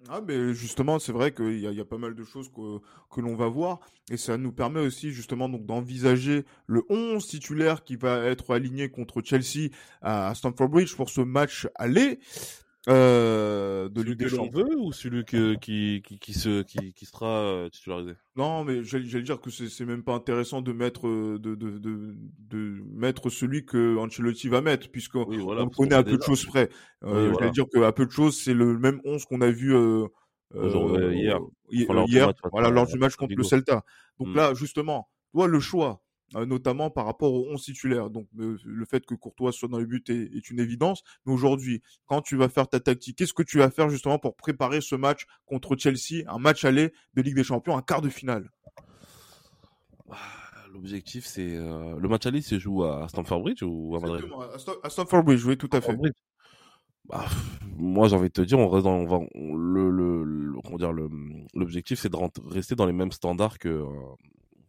Ah, 0.08 0.20
mais 0.26 0.54
justement, 0.54 0.98
c'est 0.98 1.12
vrai 1.12 1.32
qu'il 1.32 1.58
y, 1.58 1.62
y, 1.62 1.80
a 1.80 1.84
pas 1.84 1.98
mal 1.98 2.14
de 2.14 2.24
choses 2.24 2.50
que, 2.50 2.78
que 3.14 3.20
l'on 3.20 3.34
va 3.34 3.48
voir. 3.48 3.80
Et 4.10 4.16
ça 4.16 4.38
nous 4.38 4.52
permet 4.52 4.80
aussi, 4.80 5.12
justement, 5.12 5.48
donc 5.48 5.66
d'envisager 5.66 6.44
le 6.66 6.82
11 6.88 7.26
titulaire 7.26 7.84
qui 7.84 7.96
va 7.96 8.24
être 8.24 8.54
aligné 8.54 8.88
contre 8.88 9.20
Chelsea 9.22 9.70
à 10.00 10.34
Stamford 10.34 10.68
Bridge 10.68 10.94
pour 10.96 11.10
ce 11.10 11.20
match 11.20 11.68
aller. 11.74 12.20
Euh, 12.88 13.88
de 13.90 14.02
Ligue 14.02 14.18
des 14.18 14.28
Champions. 14.28 14.66
ou 14.78 14.92
celui 14.92 15.24
que, 15.24 15.54
qui, 15.54 16.02
qui, 16.06 16.18
qui, 16.18 16.32
se, 16.32 16.62
qui, 16.62 16.92
qui 16.94 17.04
sera 17.04 17.26
euh, 17.26 17.68
titularisé? 17.68 18.12
Non, 18.36 18.64
mais 18.64 18.82
j'allais 18.82 19.22
dire 19.22 19.40
que 19.40 19.50
c'est 19.50 19.84
même 19.84 20.02
pas 20.02 20.14
intéressant 20.14 20.62
de 20.62 20.72
mettre 20.72 21.06
euh, 21.06 21.38
de, 21.38 21.54
de, 21.54 21.78
de, 21.78 22.14
de, 22.38 22.82
mettre 22.94 23.28
celui 23.28 23.66
que 23.66 23.96
Ancelotti 23.98 24.48
va 24.48 24.62
mettre 24.62 24.90
puisqu'on 24.90 25.26
on 25.28 25.68
connaît 25.68 25.96
à 25.96 26.02
peu 26.02 26.16
de 26.16 26.22
choses 26.22 26.46
près. 26.46 26.70
Euh, 27.04 27.34
j'allais 27.38 27.50
dire 27.50 27.66
que 27.72 27.80
à 27.82 27.92
peu 27.92 28.06
de 28.06 28.10
choses, 28.10 28.40
c'est 28.40 28.54
le 28.54 28.78
même 28.78 29.00
11 29.04 29.24
qu'on 29.26 29.42
a 29.42 29.50
vu 29.50 29.74
euh, 29.74 30.08
hier, 31.12 31.40
hier, 31.70 32.32
voilà, 32.50 32.70
lors 32.70 32.86
du 32.86 32.98
match 32.98 33.16
contre 33.16 33.34
le 33.36 33.44
Celta. 33.44 33.82
Donc 34.18 34.28
mm. 34.28 34.34
là, 34.34 34.54
justement, 34.54 35.08
toi, 35.32 35.46
le 35.46 35.60
choix 35.60 36.00
notamment 36.34 36.90
par 36.90 37.06
rapport 37.06 37.32
aux 37.32 37.48
11 37.50 37.62
titulaires. 37.62 38.10
Donc 38.10 38.26
le 38.34 38.84
fait 38.84 39.04
que 39.06 39.14
Courtois 39.14 39.52
soit 39.52 39.68
dans 39.68 39.78
le 39.78 39.86
but 39.86 40.08
est, 40.10 40.50
une 40.50 40.60
évidence. 40.60 41.02
Mais 41.26 41.32
aujourd'hui, 41.32 41.82
quand 42.06 42.22
tu 42.22 42.36
vas 42.36 42.48
faire 42.48 42.68
ta 42.68 42.80
tactique, 42.80 43.16
qu'est-ce 43.18 43.32
que 43.32 43.42
tu 43.42 43.58
vas 43.58 43.70
faire 43.70 43.88
justement 43.88 44.18
pour 44.18 44.36
préparer 44.36 44.80
ce 44.80 44.94
match 44.94 45.26
contre 45.46 45.76
Chelsea, 45.76 46.24
un 46.26 46.38
match 46.38 46.64
aller 46.64 46.92
de 47.14 47.22
Ligue 47.22 47.36
des 47.36 47.44
Champions, 47.44 47.76
un 47.76 47.82
quart 47.82 48.02
de 48.02 48.08
finale? 48.08 48.50
Ah, 50.10 50.16
L'objectif, 50.72 51.26
c'est 51.26 51.56
euh, 51.56 51.98
le 51.98 52.08
match 52.08 52.26
aller 52.26 52.40
se 52.40 52.58
joue 52.58 52.84
à 52.84 53.08
Stamford 53.08 53.40
Bridge 53.40 53.62
ou 53.62 53.96
à 53.96 54.00
Madrid? 54.00 54.24
À 54.82 54.90
Stamford 54.90 55.24
Bridge, 55.24 55.44
oui, 55.44 55.56
tout 55.56 55.70
à 55.72 55.80
fait. 55.80 55.96
Bah, 57.06 57.24
moi, 57.78 58.06
j'ai 58.06 58.16
envie 58.16 58.28
de 58.28 58.32
te 58.32 58.42
dire, 58.42 58.58
on 58.58 58.68
reste 58.68 58.84
dans, 58.84 58.92
on 58.92 59.06
va, 59.06 59.18
le, 59.34 59.90
le, 59.90 60.60
comment 60.62 60.76
dire, 60.76 60.92
l'objectif, 61.54 61.98
c'est 61.98 62.10
de 62.10 62.16
rester 62.50 62.74
dans 62.74 62.84
les 62.84 62.92
mêmes 62.92 63.12
standards 63.12 63.58
que, 63.58 63.68
euh, 63.68 63.86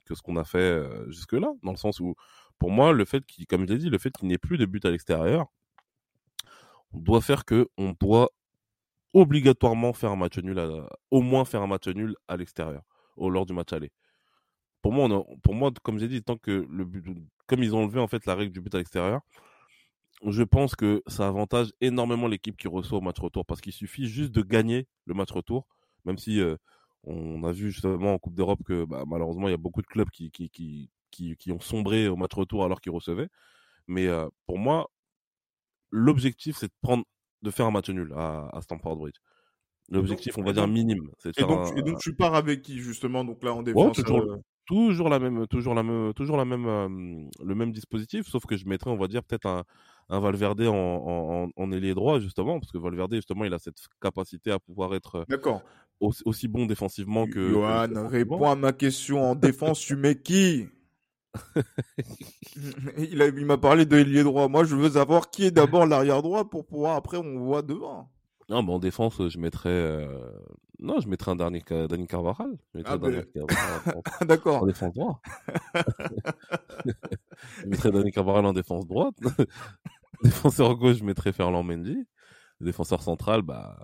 que 0.10 0.16
ce 0.16 0.22
qu'on 0.22 0.36
a 0.36 0.44
fait 0.44 0.84
jusque-là, 1.08 1.54
dans 1.64 1.72
le 1.72 1.78
sens 1.78 2.00
où, 2.00 2.16
pour 2.58 2.72
moi, 2.72 2.92
le 2.92 3.06
fait 3.06 3.26
qu'il, 3.26 3.46
comme 3.48 3.68
je 3.68 3.74
l'ai 3.74 3.80
dit, 3.80 3.90
le 3.90 4.00
fait 4.00 4.12
qu'il 4.12 4.28
n'ait 4.28 4.40
plus 4.40 4.58
de 4.58 4.66
but 4.66 4.84
à 4.86 4.92
l'extérieur, 4.92 5.48
on 6.92 7.00
doit 7.00 7.22
faire 7.22 7.46
que 7.46 7.70
on 7.78 7.94
doit 8.00 8.32
obligatoirement 9.14 9.94
faire 9.94 10.12
un 10.12 10.16
match 10.16 10.38
nul, 10.40 10.60
au 11.12 11.22
moins 11.22 11.46
faire 11.46 11.62
un 11.62 11.68
match 11.68 11.88
nul 11.88 12.16
à 12.28 12.38
l'extérieur, 12.38 12.82
au 13.16 13.30
lors 13.30 13.46
du 13.46 13.54
match 13.54 13.72
aller. 13.74 13.92
Pour 14.82 14.94
moi, 14.94 15.08
pour 15.44 15.56
moi, 15.56 15.72
comme 15.84 16.00
j'ai 16.00 16.08
dit, 16.08 16.24
tant 16.24 16.38
que 16.38 16.66
le 16.70 16.86
but, 16.86 17.06
comme 17.48 17.64
ils 17.64 17.76
ont 17.76 17.84
enlevé 17.84 18.00
en 18.00 18.08
fait 18.08 18.26
la 18.26 18.36
règle 18.36 18.52
du 18.52 18.62
but 18.62 18.74
à 18.76 18.78
l'extérieur, 18.80 19.22
je 20.26 20.44
pense 20.44 20.76
que 20.76 21.02
ça 21.08 21.28
avantage 21.28 21.72
énormément 21.82 22.28
l'équipe 22.28 22.58
qui 22.58 22.68
reçoit 22.68 22.98
au 22.98 23.02
match 23.02 23.20
retour 23.20 23.46
parce 23.46 23.62
qu'il 23.62 23.74
suffit 23.74 24.08
juste 24.08 24.32
de 24.32 24.42
gagner 24.42 24.88
le 25.06 25.14
match 25.14 25.32
retour, 25.32 25.68
même 26.06 26.18
si 26.18 26.42
on 27.04 27.44
a 27.44 27.52
vu 27.52 27.72
justement 27.72 28.14
en 28.14 28.20
Coupe 28.20 28.36
d'Europe 28.36 28.60
que 28.66 28.86
bah, 28.86 29.04
malheureusement 29.08 29.48
il 29.48 29.52
y 29.52 29.56
a 29.56 29.58
beaucoup 29.58 29.82
de 29.82 29.88
clubs 29.88 30.10
qui, 30.10 30.32
qui, 30.32 30.50
qui, 30.50 30.90
qui, 31.38 31.52
ont 31.52 31.60
sombré 31.60 32.08
au 32.08 32.16
match 32.16 32.34
retour 32.34 32.64
alors 32.64 32.82
qu'ils 32.82 32.92
recevaient. 32.92 33.30
Mais 33.88 34.08
euh, 34.08 34.28
pour 34.46 34.58
moi, 34.58 34.90
l'objectif 35.92 36.58
c'est 36.58 36.68
de 36.68 36.74
prendre, 36.82 37.04
de 37.42 37.52
faire 37.52 37.66
un 37.66 37.72
match 37.72 37.90
nul 37.90 38.14
à, 38.16 38.50
à 38.56 38.62
Stamford 38.62 38.98
Bridge. 38.98 39.18
L'objectif, 39.92 40.38
on 40.38 40.44
va 40.44 40.54
dire 40.54 40.68
minime. 40.68 41.10
Et 41.26 41.42
donc, 41.42 41.76
et, 41.76 41.82
donc, 41.82 42.00
tu 42.00 42.14
pars 42.14 42.36
avec 42.36 42.62
qui 42.62 42.78
justement 42.78 43.26
donc 43.26 43.44
là 43.44 43.54
en 43.54 43.64
défense 43.64 43.98
toujours, 43.98 44.20
euh, 44.20 44.38
toujours, 44.68 45.10
la 45.10 45.18
même, 45.18 45.48
toujours 45.48 45.74
la 45.74 45.82
même, 45.82 46.14
toujours 46.14 46.38
la 46.38 46.46
même, 46.46 46.68
euh, 46.68 47.28
le 47.44 47.56
même 47.56 47.72
dispositif, 47.72 48.28
sauf 48.28 48.46
que 48.46 48.56
je 48.56 48.68
mettrais, 48.68 48.92
on 48.92 48.98
va 48.98 49.08
dire 49.08 49.24
peut-être 49.24 49.48
un, 49.48 49.64
un 50.10 50.20
Valverde 50.20 50.62
en, 50.62 50.76
en, 50.76 51.50
en, 51.56 51.72
ailier 51.72 51.96
droit, 51.96 52.20
justement, 52.20 52.60
parce 52.60 52.72
que 52.72 52.78
Valverde, 52.78 53.16
justement, 53.16 53.46
il 53.46 53.54
a 53.54 53.58
cette 53.58 53.80
capacité 54.00 54.52
à 54.52 54.60
pouvoir 54.60 54.94
être 54.94 55.26
aussi, 56.00 56.22
aussi, 56.26 56.48
bon 56.48 56.66
défensivement 56.66 57.28
que. 57.28 57.50
Johan, 57.52 58.08
réponds 58.08 58.50
à 58.50 58.56
ma 58.56 58.74
question. 58.74 59.32
En 59.32 59.36
défense, 59.36 59.80
tu 59.80 59.96
mets 59.96 60.22
qui 60.22 60.68
il, 62.98 63.22
il 63.38 63.46
m'a 63.46 63.58
parlé 63.58 63.86
de 63.86 63.98
ailier 63.98 64.24
droit. 64.24 64.48
Moi, 64.48 64.64
je 64.64 64.76
veux 64.76 64.92
savoir 64.92 65.30
qui 65.30 65.46
est 65.46 65.52
d'abord 65.52 65.86
l'arrière 65.86 66.22
droit 66.22 66.50
pour 66.50 66.66
pouvoir 66.66 66.96
après 66.96 67.18
on 67.18 67.40
voit 67.40 67.62
devant. 67.62 68.12
Non, 68.50 68.64
mais 68.64 68.74
en 68.74 68.80
défense, 68.80 69.22
je 69.28 69.38
mettrais. 69.38 69.70
Euh... 69.70 70.08
Non, 70.80 71.00
je 71.00 71.08
mettrais 71.08 71.32
un 71.32 71.36
dernier 71.36 71.62
Dani 71.70 72.08
Carvajal. 72.08 72.58
Ah, 72.86 72.98
D'accord. 74.26 74.64
En 74.64 74.66
défense 74.66 74.94
droite. 74.94 75.18
je 77.62 77.68
mettrais 77.68 77.92
Dani 77.92 78.12
Carvajal 78.12 78.46
en 78.46 78.54
défense 78.54 78.88
droite. 78.88 79.16
Défenseur 80.24 80.76
gauche, 80.76 80.98
je 80.98 81.04
mettrais 81.04 81.32
Ferland 81.32 81.64
Mendy. 81.64 82.08
Défenseur 82.62 83.02
central, 83.02 83.42
bah. 83.42 83.78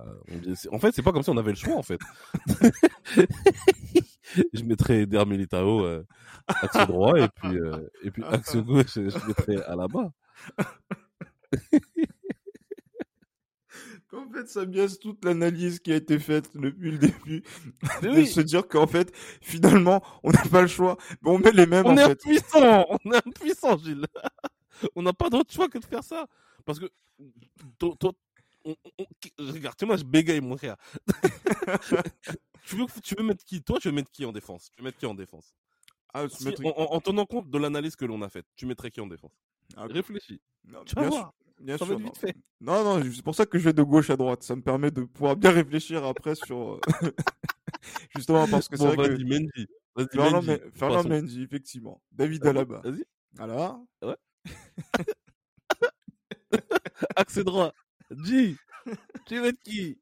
En 0.71 0.79
fait, 0.79 0.91
c'est 0.93 1.01
pas 1.01 1.13
comme 1.13 1.23
si 1.23 1.29
on 1.29 1.37
avait 1.37 1.51
le 1.51 1.57
choix, 1.57 1.75
en 1.75 1.83
fait. 1.83 1.99
je 4.53 4.63
mettrais 4.63 5.03
Eder 5.03 5.23
Militao 5.25 5.85
euh, 5.85 6.05
axe 6.47 6.87
droit 6.87 7.17
et 7.17 7.27
puis, 7.29 7.57
euh, 7.57 7.87
et 8.03 8.11
puis 8.11 8.23
axe 8.25 8.55
gauche, 8.57 8.95
je 8.95 9.27
mettrais 9.27 9.63
à 9.63 9.75
la 9.75 9.87
bas. 9.87 10.11
En 14.13 14.29
fait, 14.29 14.47
ça 14.47 14.65
biaise 14.65 14.99
toute 14.99 15.23
l'analyse 15.25 15.79
qui 15.79 15.91
a 15.91 15.95
été 15.95 16.19
faite 16.19 16.55
depuis 16.55 16.91
le 16.91 16.97
début. 16.97 17.43
de 18.01 18.23
se 18.23 18.41
dire 18.41 18.67
qu'en 18.67 18.87
fait, 18.87 19.13
finalement, 19.41 20.01
on 20.23 20.31
n'a 20.31 20.43
pas 20.43 20.61
le 20.61 20.67
choix. 20.67 20.97
Mais 21.21 21.31
on 21.31 21.37
met 21.37 21.51
les 21.51 21.65
mêmes, 21.65 21.85
on 21.85 21.91
en 21.91 21.97
est 21.97 22.05
fait. 22.05 22.11
impuissant 22.11 22.85
On 23.03 23.11
est 23.11 23.27
impuissant, 23.27 23.77
Gilles 23.77 24.05
On 24.95 25.01
n'a 25.01 25.13
pas 25.13 25.29
d'autre 25.29 25.51
choix 25.51 25.67
que 25.67 25.79
de 25.79 25.85
faire 25.85 26.03
ça. 26.03 26.27
Parce 26.65 26.79
que, 26.79 26.85
toi, 28.65 28.75
regarde, 29.39 29.75
tu 29.77 29.85
moi, 29.85 29.97
je 29.97 30.03
bégaye, 30.03 30.41
mon 30.41 30.57
frère. 30.57 30.75
tu, 32.65 32.75
veux, 32.75 32.85
tu 33.03 33.15
veux 33.15 33.23
mettre 33.23 33.43
qui? 33.45 33.61
Toi, 33.61 33.79
tu 33.79 33.89
veux 33.89 33.93
mettre 33.93 34.11
qui 34.11 34.25
en 34.25 34.31
défense? 34.31 34.69
Tu 34.71 34.81
veux 34.81 34.85
mettre 34.85 34.97
qui 34.97 35.05
en 35.05 35.13
défense? 35.13 35.55
Ah, 36.13 36.25
en, 36.63 37.01
tenant 37.01 37.25
compte 37.25 37.49
de 37.49 37.57
l'analyse 37.57 37.95
que 37.95 38.05
l'on 38.05 38.21
a 38.21 38.29
faite, 38.29 38.45
tu 38.55 38.65
mettrais 38.65 38.89
qui 38.89 39.01
en 39.01 39.07
défense? 39.07 39.33
Ah, 39.75 39.85
Réfléchis. 39.87 40.41
tu 40.85 40.95
vas 40.95 41.09
voir. 41.09 41.33
Bien 41.59 41.77
sûr. 41.77 41.97
Vite 41.97 42.17
fait. 42.17 42.35
Non, 42.59 42.83
non, 42.83 43.03
c'est 43.13 43.23
pour 43.23 43.35
ça 43.35 43.45
que 43.45 43.57
je 43.57 43.65
vais 43.65 43.73
de 43.73 43.83
gauche 43.83 44.09
à 44.09 44.17
droite. 44.17 44.43
Ça 44.43 44.55
me 44.55 44.61
permet 44.61 44.91
de 44.91 45.03
pouvoir 45.03 45.35
bien 45.35 45.51
réfléchir 45.51 46.03
après 46.03 46.35
sur. 46.35 46.73
Euh, 46.73 46.79
justement 48.15 48.47
parce 48.47 48.67
que 48.67 48.77
c'est 48.77 48.95
vrai 48.95 49.09
que. 49.09 49.23
Mendy. 49.23 49.67
Fernand 50.11 50.41
Mendy. 50.41 51.07
Mendy, 51.07 51.43
effectivement. 51.43 52.01
David 52.11 52.45
Alaba. 52.45 52.81
Vas-y. 52.83 53.05
Alors? 53.37 53.79
Ouais. 54.01 54.15
Axe 57.15 57.39
droit. 57.39 57.73
G. 58.11 58.55
Tu 59.25 59.39
veux 59.39 59.47
être 59.47 59.61
qui? 59.63 59.99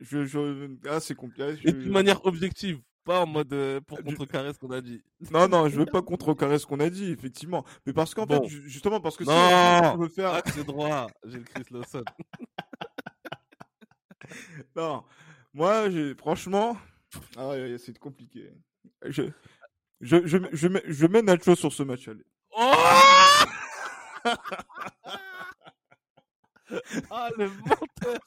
Je, 0.00 0.24
je... 0.24 0.76
Ah, 0.88 1.00
c'est 1.00 1.14
compliqué. 1.14 1.56
Et 1.64 1.72
de 1.72 1.90
manière 1.90 2.24
objective, 2.26 2.80
pas 3.04 3.20
en 3.20 3.26
mode 3.26 3.52
euh, 3.52 3.80
pour 3.80 4.02
contrecarrer 4.02 4.52
ce 4.52 4.58
qu'on 4.58 4.70
a 4.70 4.80
dit. 4.80 5.02
Non, 5.30 5.48
non, 5.48 5.68
je 5.68 5.76
veux 5.76 5.86
pas 5.86 6.02
contrecarrer 6.02 6.58
ce 6.58 6.66
qu'on 6.66 6.80
a 6.80 6.90
dit, 6.90 7.10
effectivement. 7.10 7.64
Mais 7.86 7.92
parce 7.92 8.14
qu'en 8.14 8.26
fait, 8.26 8.44
justement, 8.46 9.00
parce 9.00 9.16
que 9.16 9.24
non, 9.24 9.96
veut 9.98 10.08
faire. 10.08 10.34
Axe 10.34 10.58
droit, 10.64 11.06
j'ai 11.24 11.38
le 11.38 11.44
Chris 11.44 11.64
Lawson. 11.70 12.04
non, 14.76 15.04
moi, 15.52 15.84
franchement. 16.18 16.76
Ah, 17.36 17.52
c'est 17.78 17.98
compliqué. 17.98 18.50
Je, 19.04 19.22
je, 20.00 20.26
je, 20.26 20.38
je, 20.52 20.68
mets, 20.68 20.82
je 20.86 21.06
mets 21.06 21.22
Nacho 21.22 21.54
sur 21.54 21.72
ce 21.72 21.82
match. 21.82 22.08
Allez. 22.08 22.24
Oh 22.56 22.72
ah, 27.10 27.28
le 27.36 27.48
menteur 27.48 28.18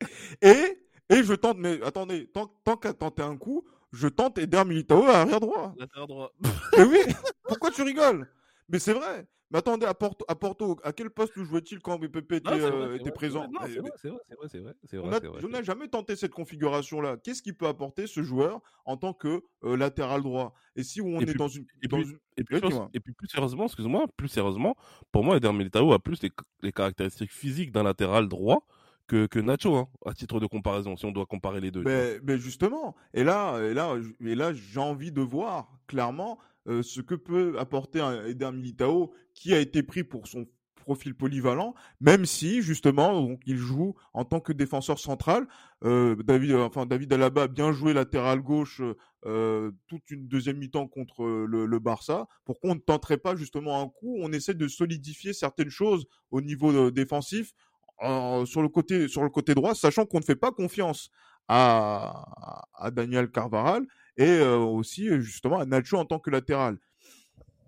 Et 0.42 0.78
et 1.10 1.22
je 1.22 1.34
tente, 1.34 1.56
mais 1.58 1.82
attendez, 1.82 2.26
tant, 2.26 2.52
tant 2.64 2.76
qu'à 2.76 2.92
tenter 2.92 3.22
un 3.22 3.36
coup, 3.36 3.64
je 3.92 4.08
tente 4.08 4.38
Eder 4.38 4.64
Militao 4.64 5.04
à 5.04 5.20
arrière 5.20 5.40
droit. 5.40 5.74
Arrière 5.80 6.06
droit. 6.06 6.32
Et 6.76 6.82
oui, 6.82 6.98
pourquoi 7.44 7.70
tu 7.70 7.82
rigoles? 7.82 8.28
Mais 8.68 8.78
c'est 8.78 8.92
vrai. 8.92 9.26
Mais 9.50 9.58
attendez, 9.58 9.86
à 9.86 9.94
Porto, 9.94 10.24
à, 10.28 10.34
Porto, 10.34 10.76
à 10.84 10.92
quel 10.92 11.08
poste 11.08 11.32
jouait-il 11.42 11.80
quand 11.80 11.98
BPP 11.98 12.32
était, 12.32 12.96
était 12.96 13.10
présent? 13.10 13.46
C'est 13.66 13.78
vrai, 13.78 13.90
c'est 13.96 14.58
vrai, 14.58 14.74
c'est 14.84 14.96
vrai. 14.98 15.20
Je 15.40 15.46
n'ai 15.46 15.64
jamais 15.64 15.88
tenté 15.88 16.16
cette 16.16 16.32
configuration-là. 16.32 17.16
Qu'est-ce 17.16 17.42
qu'il 17.42 17.54
peut 17.54 17.66
apporter 17.66 18.06
ce 18.06 18.22
joueur 18.22 18.60
en 18.84 18.96
tant 18.96 19.14
que 19.14 19.42
euh, 19.64 19.76
latéral 19.76 20.22
droit? 20.22 20.54
Et 20.76 20.82
si 20.82 21.00
on 21.00 21.20
est 21.20 21.34
dans 21.34 21.48
une, 21.48 21.64
et, 21.82 21.88
puis, 21.88 22.02
et, 22.36 22.44
puis, 22.44 22.58
et, 22.92 23.00
puis, 23.00 23.14
plus 23.14 23.28
sérieusement, 23.28 23.64
excuse-moi, 23.64 24.06
plus 24.16 24.28
sérieusement, 24.28 24.76
pour 25.12 25.24
moi, 25.24 25.36
Eder 25.38 25.52
Militao 25.52 25.92
a 25.92 25.98
plus 25.98 26.22
les, 26.22 26.30
les 26.62 26.72
caractéristiques 26.72 27.32
physiques 27.32 27.72
d'un 27.72 27.82
latéral 27.82 28.28
droit 28.28 28.66
que, 29.08 29.26
que 29.26 29.38
Nacho, 29.40 29.74
hein, 29.74 29.88
à 30.06 30.12
titre 30.12 30.38
de 30.38 30.46
comparaison, 30.46 30.96
si 30.96 31.06
on 31.06 31.10
doit 31.10 31.26
comparer 31.26 31.60
les 31.60 31.70
deux. 31.70 31.82
Mais, 31.82 32.20
mais 32.22 32.38
justement, 32.38 32.94
et 33.14 33.24
là, 33.24 33.58
et 33.62 33.74
là, 33.74 33.96
et 34.24 34.34
là 34.34 34.52
j'ai 34.52 34.78
envie 34.78 35.10
de 35.10 35.22
voir 35.22 35.72
clairement 35.86 36.38
euh, 36.68 36.82
ce 36.82 37.00
que 37.00 37.14
peut 37.14 37.58
apporter 37.58 38.00
un 38.00 38.26
Eder 38.26 38.52
Militao 38.52 39.12
qui 39.34 39.54
a 39.54 39.58
été 39.58 39.82
pris 39.82 40.04
pour 40.04 40.26
son 40.26 40.46
profil 40.76 41.14
polyvalent, 41.14 41.74
même 42.00 42.24
si 42.24 42.62
justement 42.62 43.36
il 43.46 43.56
joue 43.56 43.94
en 44.14 44.24
tant 44.24 44.40
que 44.40 44.52
défenseur 44.52 44.98
central. 44.98 45.46
Euh, 45.84 46.16
David, 46.16 46.54
enfin 46.54 46.86
David 46.86 47.12
Alaba 47.12 47.42
a 47.42 47.48
bien 47.48 47.72
joué 47.72 47.92
latéral 47.92 48.40
gauche 48.40 48.82
euh, 49.26 49.70
toute 49.86 50.10
une 50.10 50.28
deuxième 50.28 50.58
mi-temps 50.58 50.86
contre 50.86 51.24
le, 51.24 51.66
le, 51.66 51.78
Barça. 51.78 52.26
Pourquoi 52.44 52.70
on 52.70 52.74
ne 52.74 52.80
tenterait 52.80 53.18
pas 53.18 53.36
justement 53.36 53.82
un 53.82 53.88
coup 53.88 54.16
On 54.20 54.32
essaie 54.32 54.54
de 54.54 54.68
solidifier 54.68 55.32
certaines 55.32 55.70
choses 55.70 56.06
au 56.30 56.40
niveau 56.40 56.90
défensif 56.90 57.52
sur 58.00 58.62
le 58.62 58.68
côté 58.68 59.08
sur 59.08 59.22
le 59.24 59.30
côté 59.30 59.54
droit, 59.54 59.74
sachant 59.74 60.06
qu'on 60.06 60.20
ne 60.20 60.24
fait 60.24 60.36
pas 60.36 60.52
confiance 60.52 61.10
à, 61.48 62.68
à 62.74 62.90
Daniel 62.90 63.30
Carvaral 63.30 63.86
et 64.18 64.28
euh, 64.28 64.58
aussi 64.58 65.08
justement 65.20 65.58
à 65.58 65.64
Nacho 65.64 65.96
en 65.96 66.04
tant 66.04 66.18
que 66.18 66.30
latéral. 66.30 66.76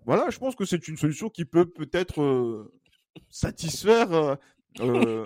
Voilà, 0.04 0.28
je 0.30 0.38
pense 0.38 0.56
que 0.56 0.64
c'est 0.64 0.88
une 0.88 0.96
solution 0.96 1.30
qui 1.30 1.44
peut 1.44 1.66
peut-être 1.66 2.20
euh, 2.20 2.72
satisfaire 3.28 4.38
euh, 4.80 5.24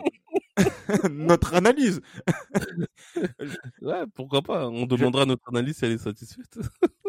notre 1.11 1.55
analyse. 1.55 2.01
ouais, 3.83 4.05
pourquoi 4.15 4.43
pas 4.43 4.69
On 4.69 4.87
demandera 4.87 5.27
notre 5.27 5.49
analyse 5.49 5.79
si 5.79 5.85
elle 5.85 5.93
est 5.93 5.99
satisfaite. 5.99 6.59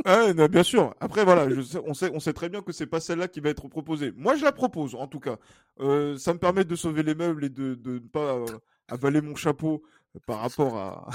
ouais, 0.06 0.48
bien 0.50 0.64
sûr. 0.64 0.96
Après, 1.00 1.24
voilà, 1.24 1.50
je 1.54 1.62
sais, 1.62 1.80
on, 1.86 1.94
sait, 1.94 2.12
on 2.14 2.20
sait 2.20 2.34
très 2.34 2.50
bien 2.50 2.62
que 2.62 2.72
c'est 2.72 2.88
pas 2.88 3.00
celle-là 3.00 3.28
qui 3.28 3.40
va 3.40 3.50
être 3.50 3.68
proposée. 3.68 4.12
Moi, 4.16 4.36
je 4.36 4.44
la 4.44 4.52
propose, 4.52 4.96
en 4.96 5.08
tout 5.08 5.20
cas. 5.20 5.38
Euh, 5.80 6.18
ça 6.18 6.34
me 6.34 6.40
permet 6.40 6.66
de 6.66 6.76
sauver 6.76 7.04
les 7.04 7.16
meubles 7.16 7.46
et 7.46 7.50
de, 7.50 7.76
de 7.76 7.94
ne 7.94 8.00
pas 8.00 8.36
euh, 8.36 8.46
avaler 8.88 9.22
mon 9.22 9.36
chapeau 9.36 9.84
par 10.26 10.40
rapport 10.40 10.78
à, 10.78 11.10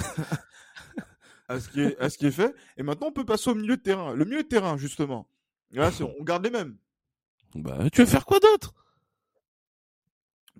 à, 1.50 1.58
ce 1.58 1.68
qui 1.68 1.80
est, 1.80 1.98
à 1.98 2.08
ce 2.08 2.16
qui 2.16 2.26
est 2.26 2.30
fait. 2.30 2.54
Et 2.76 2.82
maintenant, 2.82 3.08
on 3.08 3.12
peut 3.12 3.24
passer 3.24 3.50
au 3.50 3.54
milieu 3.54 3.76
de 3.76 3.82
terrain. 3.82 4.14
Le 4.14 4.24
milieu 4.24 4.42
de 4.42 4.48
terrain, 4.48 4.76
justement. 4.76 5.28
Là, 5.72 5.90
on 6.00 6.22
garde 6.22 6.44
les 6.44 6.50
mêmes. 6.50 6.76
Bah, 7.54 7.78
tu 7.92 8.00
veux 8.00 8.06
faire 8.06 8.24
quoi 8.24 8.38
d'autre? 8.38 8.74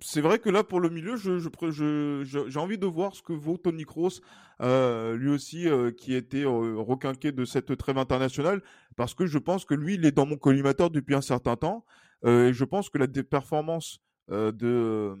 C'est 0.03 0.21
vrai 0.21 0.39
que 0.39 0.49
là, 0.49 0.63
pour 0.63 0.79
le 0.79 0.89
milieu, 0.89 1.15
je, 1.15 1.37
je, 1.37 2.45
j'ai 2.47 2.59
envie 2.59 2.77
de 2.77 2.87
voir 2.87 3.15
ce 3.15 3.21
que 3.21 3.33
vaut 3.33 3.57
Tony 3.57 3.85
Kroos, 3.85 4.19
euh, 4.61 5.15
lui 5.15 5.29
aussi, 5.29 5.69
euh, 5.69 5.91
qui 5.91 6.15
était 6.15 6.43
euh, 6.43 6.75
requinqué 6.77 7.31
de 7.31 7.45
cette 7.45 7.77
trêve 7.77 7.99
internationale, 7.99 8.61
parce 8.95 9.13
que 9.13 9.27
je 9.27 9.37
pense 9.37 9.63
que 9.63 9.75
lui, 9.75 9.93
il 9.93 10.05
est 10.05 10.11
dans 10.11 10.25
mon 10.25 10.37
collimateur 10.37 10.89
depuis 10.89 11.15
un 11.15 11.21
certain 11.21 11.55
temps, 11.55 11.85
et 12.25 12.51
je 12.53 12.63
pense 12.65 12.89
que 12.89 12.99
la 12.99 13.07
performance 13.07 13.99
de 14.29 15.15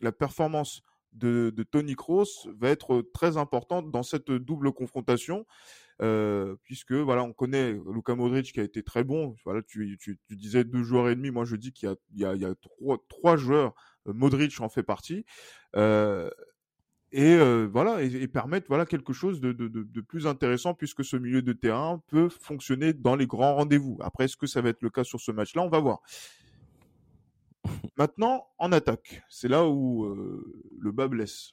la 0.00 0.10
performance 0.10 0.82
de, 1.12 1.52
Tony 1.70 1.94
Kroos 1.94 2.48
va 2.58 2.70
être 2.70 3.02
très 3.12 3.36
importante 3.36 3.90
dans 3.90 4.02
cette 4.02 4.30
double 4.30 4.72
confrontation. 4.72 5.46
Euh, 6.02 6.56
puisque 6.64 6.92
voilà, 6.92 7.22
on 7.22 7.34
connaît 7.34 7.72
Luka 7.72 8.14
Modric 8.14 8.52
qui 8.52 8.60
a 8.60 8.62
été 8.62 8.82
très 8.82 9.04
bon. 9.04 9.36
Voilà, 9.44 9.60
tu, 9.62 9.98
tu, 10.00 10.18
disais 10.30 10.64
deux 10.64 10.82
joueurs 10.82 11.10
et 11.10 11.14
demi. 11.14 11.30
Moi, 11.30 11.44
je 11.44 11.56
dis 11.56 11.72
qu'il 11.72 11.90
y 12.14 12.24
a, 12.24 12.34
il 12.34 12.40
y 12.40 12.44
a, 12.46 12.54
trois, 12.54 12.98
trois 13.08 13.36
joueurs. 13.36 13.74
Euh, 14.08 14.14
Modric 14.14 14.58
en 14.60 14.70
fait 14.70 14.82
partie. 14.82 15.26
Euh, 15.76 16.30
et 17.12 17.36
voilà, 17.66 18.04
et, 18.04 18.06
et, 18.06 18.28
permettre 18.28 18.68
voilà 18.68 18.86
quelque 18.86 19.12
chose 19.12 19.40
de, 19.40 19.50
de, 19.50 19.66
de, 19.66 20.00
plus 20.00 20.28
intéressant 20.28 20.74
puisque 20.74 21.04
ce 21.04 21.16
milieu 21.16 21.42
de 21.42 21.52
terrain 21.52 22.00
peut 22.06 22.28
fonctionner 22.28 22.92
dans 22.92 23.16
les 23.16 23.26
grands 23.26 23.56
rendez-vous. 23.56 23.98
Après, 24.00 24.26
est-ce 24.26 24.36
que 24.36 24.46
ça 24.46 24.60
va 24.60 24.68
être 24.68 24.80
le 24.80 24.90
cas 24.90 25.02
sur 25.02 25.20
ce 25.20 25.32
match-là? 25.32 25.62
On 25.62 25.68
va 25.68 25.80
voir. 25.80 26.02
Maintenant, 27.96 28.46
en 28.58 28.72
attaque, 28.72 29.22
c'est 29.28 29.48
là 29.48 29.66
où 29.66 30.04
euh, 30.04 30.68
le 30.78 30.92
bas 30.92 31.08
blesse. 31.08 31.52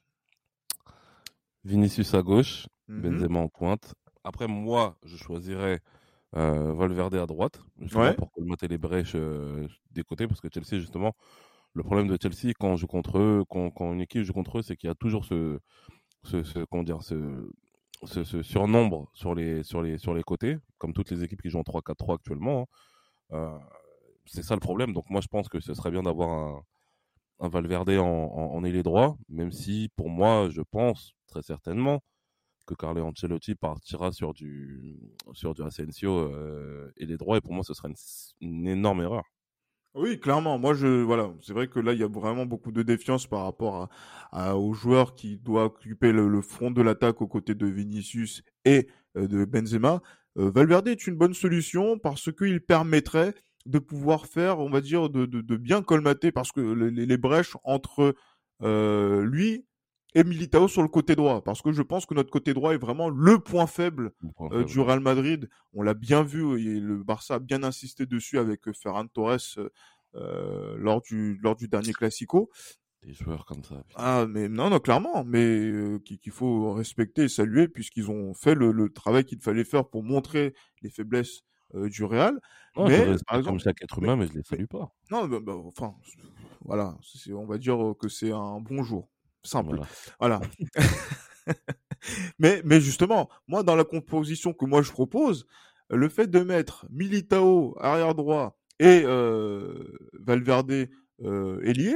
Vinicius 1.64 2.14
à 2.14 2.22
gauche, 2.22 2.68
mmh 2.88 3.02
Benzema 3.02 3.40
en 3.40 3.50
pointe, 3.50 3.94
après, 4.24 4.48
moi, 4.48 4.98
je 5.06 5.16
choisirais 5.16 5.80
euh, 6.36 6.74
Valverde 6.74 7.16
à 7.16 7.26
droite, 7.26 7.62
ouais. 7.96 8.14
pour 8.16 8.32
colmater 8.32 8.68
les 8.68 8.78
brèches 8.78 9.16
euh, 9.16 9.68
des 9.92 10.04
côtés, 10.04 10.28
parce 10.28 10.42
que 10.42 10.50
Chelsea, 10.54 10.82
justement, 10.82 11.16
le 11.74 11.84
problème 11.84 12.08
de 12.08 12.18
Chelsea 12.22 12.54
quand 12.60 12.68
on 12.68 12.76
joue 12.76 12.88
contre 12.88 13.20
eux, 13.20 13.44
quand, 13.50 13.70
quand 13.72 13.94
une 13.94 14.02
équipe 14.02 14.24
joue 14.24 14.34
contre 14.34 14.60
eux, 14.60 14.62
c'est 14.62 14.76
qu'il 14.76 14.88
y 14.88 14.92
a 14.92 14.96
toujours 14.96 15.24
ce, 15.26 15.60
ce, 16.24 16.44
ce, 16.44 16.60
comment 16.66 16.84
dire, 16.84 17.04
ce, 17.04 17.50
ce, 18.04 18.24
ce, 18.24 18.42
surnombre 18.42 19.10
sur 19.14 19.34
les, 19.34 19.64
sur, 19.64 19.82
les, 19.82 19.98
sur 19.98 20.14
les 20.14 20.24
côtés, 20.24 20.58
comme 20.78 20.94
toutes 20.94 21.10
les 21.12 21.24
équipes 21.24 21.42
qui 21.42 21.50
jouent 21.50 21.60
en 21.60 21.64
3-4-3 21.64 22.16
actuellement. 22.16 22.68
Hein. 23.32 23.38
Euh, 23.38 23.60
c'est 24.28 24.44
ça 24.44 24.54
le 24.56 24.60
problème. 24.60 24.94
Donc 24.94 25.10
moi, 25.10 25.22
je 25.22 25.28
pense 25.28 25.50
que 25.50 25.60
ce 25.60 25.74
serait 25.74 25.92
bien 25.92 26.04
d'avoir 26.04 26.64
un, 27.40 27.50
Valverde 27.50 27.90
en, 27.90 28.06
en, 28.06 28.64
ailier 28.64 28.84
droit, 28.84 29.18
même 29.30 29.52
si 29.52 29.90
pour 29.96 30.10
moi, 30.10 30.50
je 30.50 30.62
pense 30.62 31.14
très 31.28 31.42
certainement 31.42 32.02
que 32.68 32.76
Carlo 32.76 33.04
Ancelotti 33.04 33.56
partira 33.56 34.12
sur 34.12 34.34
du 34.34 35.00
sur 35.34 35.54
du 35.54 35.64
Asensio 35.64 36.12
euh, 36.12 36.92
et 36.98 37.06
les 37.06 37.18
droits 37.18 37.38
et 37.38 37.42
pour 37.42 37.54
moi 37.54 37.64
ce 37.64 37.74
serait 37.74 37.90
une, 38.42 38.68
énorme 38.68 39.02
erreur. 39.02 39.24
Oui, 39.96 40.20
clairement. 40.20 40.60
Moi, 40.60 40.76
je 40.76 41.02
voilà, 41.02 41.34
c'est 41.42 41.54
vrai 41.54 41.68
que 41.68 41.80
là, 41.80 41.94
il 41.94 42.00
y 42.00 42.04
a 42.04 42.08
vraiment 42.08 42.46
beaucoup 42.46 42.72
de 42.72 42.84
défiance 42.84 43.26
par 43.26 43.46
rapport 43.46 43.90
à, 44.32 44.56
aux 44.56 44.74
joueurs 44.74 45.16
qui 45.16 45.38
doivent 45.38 45.68
occuper 45.68 46.12
le, 46.12 46.42
front 46.42 46.70
de 46.70 46.84
l'attaque 46.84 47.20
aux 47.24 47.28
côtés 47.28 47.56
de 47.56 47.66
Vinicius 47.66 48.44
et 48.64 48.88
euh, 49.16 49.28
de 49.28 49.44
Benzema. 49.46 50.04
Euh, 50.38 50.52
Valverde 50.52 50.88
est 50.90 51.08
une 51.08 51.16
bonne 51.16 51.34
solution 51.34 51.98
parce 51.98 52.32
qu'il 52.32 52.62
permettrait 52.62 53.34
de 53.68 53.80
pouvoir 53.80 54.26
faire, 54.26 54.60
on 54.60 54.70
va 54.70 54.82
dire, 54.82 55.10
de, 55.10 55.26
de, 55.26 55.58
bien 55.58 55.82
colmater 55.82 56.32
parce 56.32 56.52
que 56.52 56.62
les, 56.62 57.06
les 57.06 57.18
brèches 57.18 57.58
entre 57.64 58.16
lui 58.62 59.66
et 60.18 60.24
Militao 60.24 60.68
sur 60.68 60.82
le 60.82 60.88
côté 60.88 61.16
droit, 61.16 61.44
parce 61.44 61.62
que 61.62 61.72
je 61.72 61.84
pense 61.84 62.08
que 62.08 62.16
notre 62.16 62.32
côté 62.32 62.54
droit 62.56 62.74
est 62.74 62.78
vraiment 62.78 63.10
le 63.10 63.38
point 63.40 63.68
faible, 63.68 64.12
euh, 64.52 64.64
du 64.64 64.80
Real 64.80 65.00
Madrid. 65.00 65.48
On 65.74 65.84
l'a 65.84 65.94
bien 65.94 66.24
vu, 66.24 66.60
et 66.60 66.80
le 66.80 67.04
Barça 67.04 67.36
a 67.36 67.40
bien 67.40 67.62
insisté 67.62 68.08
dessus 68.08 68.40
avec 68.40 68.68
euh, 68.68 68.74
Ferran 68.74 69.06
Torres 69.06 69.60
euh, 70.16 70.76
lors 70.80 71.02
du 71.02 71.38
lors 71.44 71.56
du 71.56 71.68
dernier 71.68 71.94
Classico. 71.94 72.50
Des 73.04 73.14
joueurs 73.14 73.46
comme 73.46 73.64
ça. 73.64 73.84
Ah 73.96 74.26
mais 74.28 74.50
non 74.50 74.72
non 74.72 74.80
clairement, 74.80 75.24
mais 75.24 75.72
qu'il 76.04 76.32
faut 76.32 76.74
respecter 76.74 77.26
et 77.26 77.30
saluer 77.30 77.68
puisqu'ils 77.68 78.10
ont 78.10 78.34
fait 78.34 78.56
le, 78.56 78.90
travail 78.90 79.24
qu'il 79.24 79.40
fallait 79.40 79.64
faire 79.64 79.88
pour 79.88 80.04
montrer 80.04 80.56
les 80.82 80.90
faiblesses 80.90 81.44
du 81.74 82.04
Real. 82.04 82.40
mais 82.78 83.16
par 83.28 83.38
exemple, 83.38 83.44
comme 83.44 83.60
chaque 83.60 83.82
être 83.82 84.00
humain, 84.00 84.16
mais, 84.16 84.28
je 84.28 84.34
les 84.34 84.44
salue 84.44 84.66
pas. 84.66 84.92
Non, 85.12 85.28
bah, 85.28 85.40
bah, 85.42 85.56
enfin, 85.66 85.96
voilà, 86.62 86.96
on 87.34 87.46
va 87.46 87.58
dire 87.58 87.94
que 88.00 88.08
c'est 88.08 88.32
un 88.32 88.60
bon 88.60 88.84
jour 88.84 89.10
simple. 89.44 89.80
Voilà. 90.20 90.42
mais, 92.40 92.62
mais 92.66 92.82
justement, 92.82 93.30
moi, 93.48 93.64
dans 93.64 93.76
la 93.76 93.84
composition 93.84 94.54
que 94.54 94.66
moi 94.66 94.82
je 94.82 94.92
propose, 94.92 95.48
le 95.90 96.10
fait 96.10 96.28
de 96.28 96.40
mettre 96.40 96.86
Militao 96.90 97.76
arrière 97.80 98.16
droit 98.16 98.60
et 98.80 99.04
euh, 99.06 99.98
Valverde 100.14 100.88
euh, 101.24 101.62
ailier, 101.64 101.96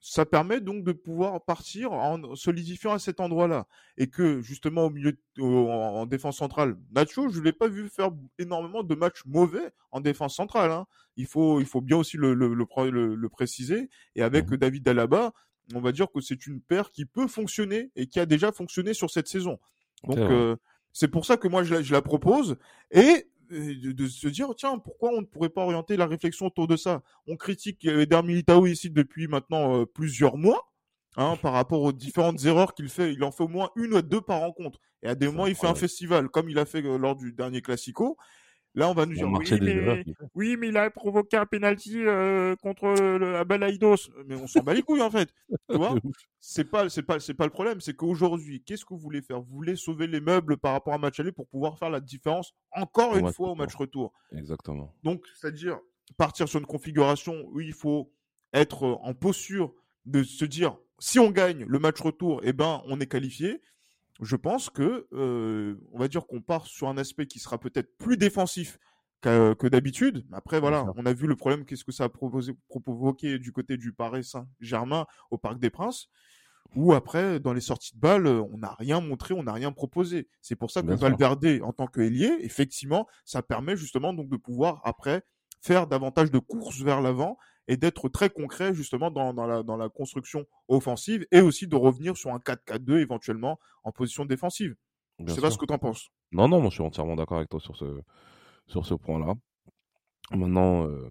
ça 0.00 0.24
permet 0.24 0.60
donc 0.60 0.84
de 0.84 0.92
pouvoir 0.92 1.44
partir 1.44 1.92
en 1.92 2.34
solidifiant 2.36 2.92
à 2.92 2.98
cet 2.98 3.20
endroit-là. 3.20 3.66
Et 3.96 4.08
que 4.08 4.40
justement 4.40 4.84
au 4.84 4.90
milieu, 4.90 5.18
en, 5.38 6.06
défense 6.06 6.38
centrale, 6.38 6.76
Nacho, 6.92 7.28
je 7.28 7.40
ne 7.40 7.44
l'ai 7.44 7.52
pas 7.52 7.68
vu 7.68 7.88
faire 7.88 8.10
énormément 8.38 8.82
de 8.82 8.94
matchs 8.94 9.24
mauvais 9.26 9.72
en 9.90 10.00
défense 10.00 10.36
centrale. 10.36 10.70
Hein. 10.70 10.86
Il 11.16 11.26
faut, 11.26 11.60
il 11.60 11.66
faut 11.66 11.80
bien 11.80 11.96
aussi 11.96 12.16
le, 12.16 12.34
le, 12.34 12.54
le, 12.54 13.28
préciser. 13.28 13.90
Et 14.14 14.22
avec 14.22 14.48
mmh 14.48 14.56
David 14.56 14.88
Alaba, 14.88 15.32
on 15.74 15.80
va 15.80 15.92
dire 15.92 16.06
que 16.12 16.20
c'est 16.20 16.46
une 16.46 16.60
paire 16.60 16.90
qui 16.90 17.04
peut 17.04 17.26
fonctionner 17.26 17.90
et 17.96 18.06
qui 18.06 18.20
a 18.20 18.26
déjà 18.26 18.52
fonctionné 18.52 18.94
sur 18.94 19.10
cette 19.10 19.28
saison. 19.28 19.58
Donc 20.04 20.18
euh, 20.18 20.56
c'est 20.92 21.08
pour 21.08 21.26
ça 21.26 21.36
que 21.36 21.48
moi 21.48 21.64
je 21.64 21.92
la, 21.92 22.02
propose 22.02 22.56
et 22.90 23.28
de, 23.50 24.06
se 24.06 24.28
dire 24.28 24.48
tiens 24.56 24.78
pourquoi 24.78 25.10
on 25.12 25.20
ne 25.20 25.26
pourrait 25.26 25.48
pas 25.48 25.62
orienter 25.62 25.96
la 25.96 26.06
réflexion 26.06 26.46
autour 26.46 26.66
de 26.66 26.76
ça? 26.76 27.02
On 27.26 27.36
critique 27.36 27.84
Eder 27.84 28.22
Militao 28.22 28.66
ici 28.66 28.90
depuis 28.90 29.28
maintenant 29.28 29.80
euh, 29.80 29.86
plusieurs 29.86 30.36
mois. 30.36 30.64
Hein, 31.16 31.36
par 31.42 31.54
rapport 31.54 31.82
aux 31.82 31.90
différentes 31.90 32.44
erreurs 32.44 32.74
qu'il 32.74 32.88
fait, 32.88 33.12
il 33.12 33.24
en 33.24 33.32
fait 33.32 33.42
au 33.42 33.48
moins 33.48 33.70
une 33.74 33.94
ou 33.94 34.02
deux 34.02 34.20
par 34.20 34.38
rencontre. 34.38 34.78
Et 35.02 35.08
à 35.08 35.16
des 35.16 35.26
moments, 35.26 35.48
il 35.48 35.56
fait 35.56 35.66
un 35.66 35.74
festival, 35.74 36.28
comme 36.28 36.48
il 36.48 36.58
a 36.60 36.64
fait 36.64 36.84
euh, 36.84 36.96
lors 36.96 37.16
du 37.16 37.32
dernier 37.32 37.60
Classico. 37.60 38.16
Là, 38.74 38.88
on 38.88 38.94
va 38.94 39.06
nous 39.06 39.14
dire 39.14 39.28
oui 40.34 40.56
mais, 40.56 40.68
il 40.68 40.76
a 40.76 40.90
provoqué 40.90 41.36
un 41.36 41.46
penalty 41.46 42.04
euh, 42.04 42.54
contre 42.56 42.86
le 42.88 43.36
Abalaïdos. 43.36 44.10
Mais 44.26 44.36
on 44.36 44.46
s'en 44.46 44.60
bat 44.60 44.74
les 44.74 44.82
couilles 44.82 45.02
en 45.02 45.10
fait. 45.10 45.32
Tu 45.70 45.76
vois? 45.76 45.96
C'est 46.40 46.70
pas 46.70 46.88
c'est 46.88 47.02
pas 47.02 47.18
c'est 47.20 47.34
pas 47.34 47.44
le 47.44 47.50
problème, 47.50 47.80
c'est 47.80 47.94
qu'aujourd'hui, 47.94 48.62
qu'est-ce 48.62 48.84
que 48.84 48.94
vous 48.94 49.00
voulez 49.00 49.22
faire? 49.22 49.40
Vous 49.40 49.54
voulez 49.54 49.76
sauver 49.76 50.06
les 50.06 50.20
meubles 50.20 50.56
par 50.56 50.72
rapport 50.72 50.92
à 50.92 50.96
un 50.96 51.00
match 51.00 51.18
aller 51.20 51.32
pour 51.32 51.48
pouvoir 51.48 51.78
faire 51.78 51.90
la 51.90 52.00
différence 52.00 52.54
encore 52.72 53.16
une 53.16 53.32
fois 53.32 53.50
au 53.50 53.54
match 53.54 53.74
retour? 53.74 54.12
Exactement. 54.32 54.94
Donc, 55.02 55.24
c'est-à-dire 55.34 55.78
partir 56.16 56.48
sur 56.48 56.58
une 56.58 56.66
configuration 56.66 57.44
où 57.52 57.60
il 57.60 57.72
faut 57.72 58.12
être 58.52 58.84
en 59.02 59.14
posture 59.14 59.74
de 60.06 60.22
se 60.22 60.44
dire 60.44 60.78
si 60.98 61.18
on 61.18 61.30
gagne 61.30 61.64
le 61.64 61.78
match 61.78 62.00
retour, 62.00 62.40
eh 62.44 62.52
ben 62.52 62.82
on 62.86 63.00
est 63.00 63.06
qualifié 63.06 63.60
je 64.20 64.36
pense 64.36 64.70
que 64.70 65.06
euh, 65.12 65.76
on 65.92 65.98
va 65.98 66.08
dire 66.08 66.26
qu'on 66.26 66.40
part 66.40 66.66
sur 66.66 66.88
un 66.88 66.98
aspect 66.98 67.26
qui 67.26 67.38
sera 67.38 67.58
peut-être 67.58 67.96
plus 67.98 68.16
défensif 68.16 68.78
que 69.20 69.66
d'habitude. 69.66 70.24
Après, 70.32 70.60
voilà, 70.60 70.86
on 70.96 71.04
a 71.04 71.12
vu 71.12 71.26
le 71.26 71.34
problème, 71.34 71.64
qu'est-ce 71.64 71.84
que 71.84 71.90
ça 71.90 72.04
a 72.04 72.08
provoqué 72.08 73.38
du 73.40 73.50
côté 73.50 73.76
du 73.76 73.92
Paris 73.92 74.22
Saint-Germain 74.22 75.06
au 75.32 75.38
Parc 75.38 75.58
des 75.58 75.70
Princes, 75.70 76.08
où 76.76 76.92
après, 76.92 77.40
dans 77.40 77.52
les 77.52 77.60
sorties 77.60 77.96
de 77.96 78.00
balles, 78.00 78.28
on 78.28 78.58
n'a 78.58 78.74
rien 78.78 79.00
montré, 79.00 79.34
on 79.34 79.42
n'a 79.42 79.52
rien 79.52 79.72
proposé. 79.72 80.28
C'est 80.40 80.54
pour 80.54 80.70
ça 80.70 80.82
que 80.82 80.92
Valverde, 80.92 81.60
en 81.62 81.72
tant 81.72 81.88
qu'ailier, 81.88 82.30
effectivement, 82.42 83.08
ça 83.24 83.42
permet 83.42 83.76
justement 83.76 84.12
donc 84.12 84.28
de 84.28 84.36
pouvoir 84.36 84.80
après 84.84 85.24
faire 85.60 85.88
davantage 85.88 86.30
de 86.30 86.38
courses 86.38 86.80
vers 86.82 87.00
l'avant 87.00 87.38
et 87.68 87.76
d'être 87.76 88.08
très 88.08 88.30
concret 88.30 88.74
justement 88.74 89.10
dans, 89.10 89.32
dans, 89.32 89.46
la, 89.46 89.62
dans 89.62 89.76
la 89.76 89.88
construction 89.88 90.46
offensive 90.66 91.26
et 91.30 91.40
aussi 91.40 91.68
de 91.68 91.76
revenir 91.76 92.16
sur 92.16 92.32
un 92.32 92.38
4-4-2 92.38 92.98
éventuellement 92.98 93.60
en 93.84 93.92
position 93.92 94.24
défensive. 94.24 94.74
je 95.24 95.32
sais 95.32 95.40
pas 95.40 95.50
ce 95.50 95.58
que 95.58 95.66
tu 95.66 95.72
en 95.72 95.78
penses. 95.78 96.10
Non, 96.32 96.48
non, 96.48 96.60
moi 96.60 96.70
je 96.70 96.74
suis 96.76 96.82
entièrement 96.82 97.14
d'accord 97.14 97.36
avec 97.36 97.50
toi 97.50 97.60
sur 97.60 97.76
ce, 97.76 98.00
sur 98.66 98.84
ce 98.84 98.94
point-là. 98.94 99.34
Maintenant, 100.30 100.86
euh, 100.86 101.10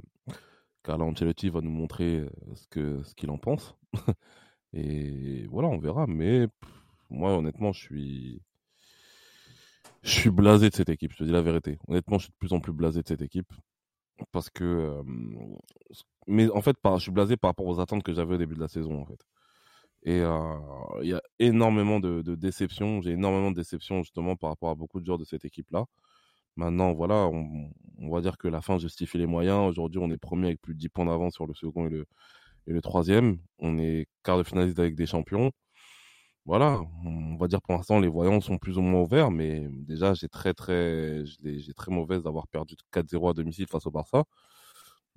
Carlo 0.83 1.05
Ancelotti 1.05 1.49
va 1.49 1.61
nous 1.61 1.71
montrer 1.71 2.19
euh, 2.19 3.01
ce 3.03 3.15
qu'il 3.15 3.29
en 3.29 3.37
pense. 3.37 3.75
et 4.73 5.47
voilà, 5.47 5.69
on 5.69 5.79
verra. 5.79 6.05
Mais 6.07 6.47
moi, 7.09 7.35
honnêtement, 7.37 7.71
je 7.71 7.81
suis. 7.81 8.41
Je 10.03 10.11
suis 10.11 10.29
blasé 10.29 10.69
de 10.69 10.75
cette 10.75 10.89
équipe, 10.89 11.11
je 11.11 11.17
te 11.17 11.23
dis 11.23 11.31
la 11.31 11.41
vérité. 11.41 11.79
Honnêtement, 11.87 12.19
je 12.19 12.25
suis 12.25 12.31
de 12.31 12.37
plus 12.37 12.53
en 12.53 12.61
plus 12.61 12.71
blasé 12.71 13.01
de 13.01 13.07
cette 13.07 13.21
équipe 13.21 13.51
parce 14.31 14.49
que 14.49 15.01
mais 16.27 16.49
en 16.49 16.61
fait 16.61 16.75
je 16.83 16.99
suis 16.99 17.11
blasé 17.11 17.37
par 17.37 17.49
rapport 17.49 17.67
aux 17.67 17.79
attentes 17.79 18.03
que 18.03 18.13
j'avais 18.13 18.35
au 18.35 18.37
début 18.37 18.55
de 18.55 18.59
la 18.59 18.67
saison 18.67 19.01
en 19.01 19.05
fait. 19.05 19.19
Et 20.03 20.19
il 20.19 21.09
y 21.09 21.13
a 21.13 21.21
énormément 21.39 21.99
de, 21.99 22.35
déceptions 22.35 23.01
j'ai 23.01 23.11
énormément 23.11 23.51
de 23.51 23.55
déceptions 23.55 24.03
justement 24.03 24.35
par 24.35 24.51
rapport 24.51 24.69
à 24.69 24.75
beaucoup 24.75 24.99
de 24.99 25.05
joueurs 25.05 25.17
de 25.17 25.25
cette 25.25 25.45
équipe 25.45 25.69
là 25.71 25.85
maintenant 26.55 26.93
voilà 26.93 27.27
on, 27.27 27.71
va 28.09 28.21
dire 28.21 28.37
que 28.37 28.47
la 28.47 28.61
fin 28.61 28.77
justifie 28.77 29.17
les 29.17 29.27
moyens. 29.27 29.67
Aujourd'hui 29.69 29.99
on 30.01 30.09
est 30.11 30.17
premier 30.17 30.47
avec 30.47 30.61
plus 30.61 30.73
de 30.75 30.79
10 30.79 30.89
points 30.89 31.05
d'avance 31.05 31.33
sur 31.33 31.47
le 31.47 31.53
second 31.53 31.87
et 31.87 32.03
et 32.67 32.73
le 32.73 32.81
troisième. 32.81 33.39
On 33.59 33.77
est 33.77 34.07
quart 34.23 34.37
de 34.37 34.43
finaliste 34.43 34.79
avec 34.79 34.95
des 34.95 35.05
champions 35.05 35.51
voilà, 36.47 36.79
on 37.05 37.35
va 37.35 37.47
dire 37.49 37.61
pour 37.61 37.75
l'instant 37.75 37.99
les 37.99 38.07
voyants 38.07 38.39
sont 38.41 38.57
plus 38.57 38.77
ou 38.77 38.81
moins 38.81 39.01
ouverts, 39.01 39.31
mais 39.31 39.67
déjà 39.69 40.13
j'ai 40.13 40.29
très 40.29 40.53
très 40.53 41.25
j'ai 41.25 41.73
très 41.73 41.91
mauvaise 41.91 42.23
d'avoir 42.23 42.47
perdu 42.47 42.75
4-0 42.93 43.29
à 43.31 43.33
domicile 43.33 43.67
face 43.67 43.85
au 43.85 43.91
Barça. 43.91 44.23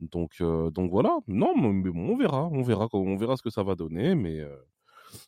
Donc 0.01 0.33
euh, 0.41 0.71
donc 0.71 0.91
voilà, 0.91 1.19
non 1.29 1.55
mais 1.57 1.91
on 1.95 2.17
verra, 2.17 2.49
on 2.49 2.63
verra 2.63 2.89
on 2.95 3.17
verra 3.17 3.37
ce 3.37 3.43
que 3.43 3.51
ça 3.51 3.63
va 3.63 3.77
donner, 3.77 4.15
mais 4.17 4.41
euh, 4.41 4.57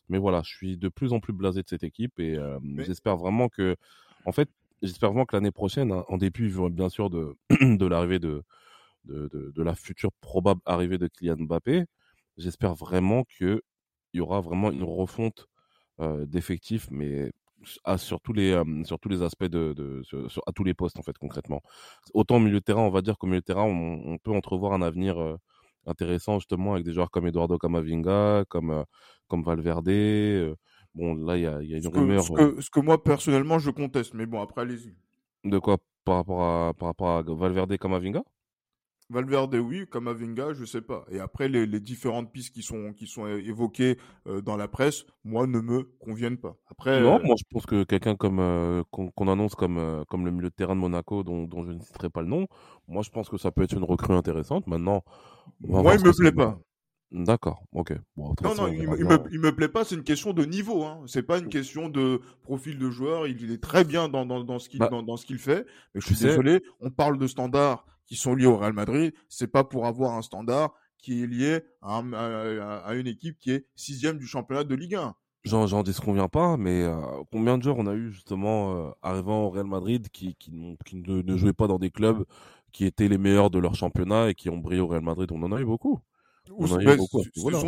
mais 0.09 0.17
voilà, 0.19 0.41
je 0.43 0.49
suis 0.55 0.77
de 0.77 0.89
plus 0.89 1.13
en 1.13 1.19
plus 1.21 1.33
blasé 1.33 1.63
de 1.63 1.69
cette 1.69 1.83
équipe 1.83 2.19
et 2.19 2.35
euh, 2.37 2.59
j'espère 2.79 3.17
vraiment 3.17 3.49
que 3.49 3.77
en 4.25 4.31
fait 4.33 4.49
j'espère 4.81 5.09
vraiment 5.11 5.25
que 5.25 5.35
l'année 5.37 5.51
prochaine, 5.51 5.91
hein, 5.93 6.05
en 6.09 6.17
dépit 6.17 6.49
bien 6.71 6.89
sûr 6.89 7.09
de 7.09 7.37
de 7.61 7.85
l'arrivée 7.87 8.19
de 8.19 8.43
de, 9.05 9.29
de 9.33 9.51
de 9.55 9.63
la 9.63 9.75
future 9.75 10.11
probable 10.21 10.61
arrivée 10.65 10.97
de 10.97 11.07
Kylian 11.07 11.37
Mbappé, 11.39 11.85
j'espère 12.37 12.75
vraiment 12.75 13.23
que 13.39 13.61
il 14.13 14.19
y 14.19 14.21
aura 14.21 14.41
vraiment 14.41 14.71
une 14.71 14.83
refonte 14.83 15.47
d'effectifs, 16.27 16.87
mais 16.91 17.31
à, 17.83 17.97
sur, 17.97 18.19
tous 18.19 18.33
les, 18.33 18.61
sur 18.83 18.99
tous 18.99 19.09
les 19.09 19.21
aspects, 19.21 19.45
de, 19.45 19.73
de 19.73 20.01
sur, 20.03 20.43
à 20.45 20.51
tous 20.51 20.63
les 20.63 20.73
postes, 20.73 20.99
en 20.99 21.03
fait, 21.03 21.17
concrètement. 21.17 21.61
Autant 22.13 22.37
au 22.37 22.39
milieu 22.39 22.59
de 22.59 22.65
terrain, 22.65 22.81
on 22.81 22.89
va 22.89 23.01
dire 23.01 23.17
qu'au 23.17 23.27
milieu 23.27 23.39
de 23.39 23.45
terrain, 23.45 23.63
on, 23.63 24.17
peut 24.17 24.31
entrevoir 24.31 24.73
un 24.73 24.81
avenir 24.81 25.37
intéressant, 25.85 26.39
justement, 26.39 26.73
avec 26.73 26.85
des 26.85 26.93
joueurs 26.93 27.11
comme 27.11 27.27
Eduardo 27.27 27.57
Camavinga, 27.57 28.45
comme, 28.49 28.83
comme 29.27 29.43
Valverde. 29.43 30.57
Bon, 30.95 31.15
là, 31.15 31.37
il 31.37 31.43
y 31.43 31.47
a, 31.47 31.61
y 31.63 31.73
a, 31.73 31.77
une 31.77 31.87
rumeur. 31.87 32.23
ce, 32.23 32.31
que, 32.31 32.61
ce 32.61 32.69
que 32.69 32.79
moi, 32.79 33.03
personnellement, 33.03 33.57
je 33.57 33.71
conteste, 33.71 34.13
mais 34.13 34.25
bon, 34.25 34.41
après, 34.41 34.61
allez-y. 34.61 34.95
De 35.43 35.57
quoi? 35.57 35.77
Par 36.05 36.17
rapport 36.17 36.43
à, 36.43 36.73
par 36.73 36.89
rapport 36.89 37.09
à 37.09 37.21
Valverde 37.23 37.77
Camavinga? 37.77 38.23
Valverde, 39.13 39.55
oui, 39.55 39.85
comme 39.89 40.07
Avinga, 40.07 40.53
je 40.53 40.65
sais 40.65 40.81
pas. 40.81 41.05
Et 41.09 41.19
après, 41.19 41.47
les, 41.47 41.79
différentes 41.79 42.31
pistes 42.31 42.53
qui 42.53 42.63
sont, 42.63 42.93
qui 42.93 43.07
sont 43.07 43.27
évoquées 43.27 43.97
euh, 44.27 44.41
dans 44.41 44.57
la 44.57 44.67
presse, 44.67 45.05
moi, 45.23 45.47
ne 45.47 45.59
me 45.59 45.83
conviennent 45.99 46.37
pas. 46.37 46.57
Après, 46.69 46.99
non, 46.99 47.19
euh, 47.19 47.23
moi, 47.23 47.35
je 47.37 47.43
pense 47.49 47.65
que 47.65 47.83
quelqu'un 47.83 48.15
comme 48.15 48.39
euh, 48.39 48.83
qu'on 48.91 49.27
annonce 49.27 49.55
comme 49.55 50.03
comme 50.09 50.25
le 50.25 50.31
milieu 50.31 50.49
de 50.49 50.55
terrain 50.55 50.75
de 50.75 50.81
Monaco, 50.81 51.23
dont, 51.23 51.45
dont, 51.45 51.63
je 51.63 51.71
ne 51.71 51.79
citerai 51.79 52.09
pas 52.09 52.21
le 52.21 52.27
nom, 52.27 52.47
moi, 52.87 53.03
je 53.03 53.11
pense 53.11 53.29
que 53.29 53.37
ça 53.37 53.51
peut 53.51 53.63
être 53.63 53.73
une 53.73 53.83
recrue 53.83 54.13
intéressante. 54.13 54.67
Maintenant, 54.67 55.03
moi, 55.61 55.95
il 55.95 56.03
me 56.03 56.11
plaît 56.11 56.31
pas. 56.31 56.59
D'accord, 57.13 57.63
ok. 57.73 57.91
non, 58.17 58.33
non, 58.57 58.67
il, 58.69 58.87
me, 58.87 59.37
me, 59.37 59.55
plaît 59.55 59.67
pas, 59.67 59.85
c'est 59.85 59.93
une 59.93 60.03
question 60.03 60.33
de 60.33 60.45
niveau. 60.45 60.83
Hein. 60.83 61.01
C'est 61.05 61.21
pas 61.21 61.37
une 61.37 61.47
question 61.47 61.87
de 61.87 62.21
profil 62.41 62.79
de 62.79 62.89
joueur. 62.89 63.27
Il, 63.27 63.51
est 63.51 63.61
très 63.61 63.83
bien 63.83 64.09
dans, 64.09 64.25
dans, 64.25 64.43
dans 64.43 64.57
ce 64.57 64.67
qu'il 64.67 64.79
bah 64.79 64.87
dans, 64.89 65.03
dans, 65.03 65.15
ce 65.15 65.27
qu'il 65.27 65.37
fait. 65.37 65.63
Mais 65.93 66.01
je 66.01 66.07
suis 66.07 66.25
désolé, 66.25 66.63
on 66.79 66.89
parle 66.89 67.19
de 67.19 67.27
standards 67.27 67.85
qui 68.05 68.15
sont 68.15 68.35
liés 68.35 68.45
au 68.45 68.57
Real 68.57 68.73
Madrid. 68.73 69.13
C'est 69.29 69.47
pas 69.47 69.63
pour 69.63 69.85
avoir 69.85 70.13
un 70.13 70.21
standard 70.21 70.73
qui 70.97 71.23
est 71.23 71.27
lié 71.27 71.61
à, 71.81 72.93
une 72.93 73.07
équipe 73.07 73.37
qui 73.37 73.51
est 73.51 73.65
sixième 73.75 74.17
du 74.17 74.25
championnat 74.25 74.63
de 74.63 74.73
Ligue 74.73 74.95
1. 74.95 75.15
J'en 75.43 75.83
disconviens 75.83 76.29
pas, 76.29 76.55
mais 76.55 76.83
euh, 76.83 76.95
combien 77.29 77.57
de 77.57 77.63
joueurs 77.63 77.77
on 77.77 77.87
a 77.87 77.93
eu 77.93 78.11
justement 78.11 78.75
euh, 78.75 78.91
arrivant 79.01 79.43
au 79.43 79.49
Real 79.49 79.65
Madrid 79.65 80.07
qui, 80.09 80.35
qui, 80.35 80.51
ne, 80.53 81.37
jouaient 81.37 81.51
pas 81.51 81.67
dans 81.67 81.79
des 81.79 81.91
clubs 81.91 82.23
qui 82.71 82.85
étaient 82.85 83.09
les 83.09 83.17
meilleurs 83.17 83.49
de 83.49 83.59
leur 83.59 83.75
championnat 83.75 84.29
et 84.29 84.35
qui 84.35 84.49
ont 84.49 84.57
brillé 84.57 84.79
au 84.79 84.87
Real 84.87 85.01
Madrid? 85.01 85.29
On 85.33 85.43
en 85.43 85.51
a 85.51 85.59
eu 85.59 85.65
beaucoup. 85.65 85.99
Ce 86.47 86.67
sont 86.67 86.77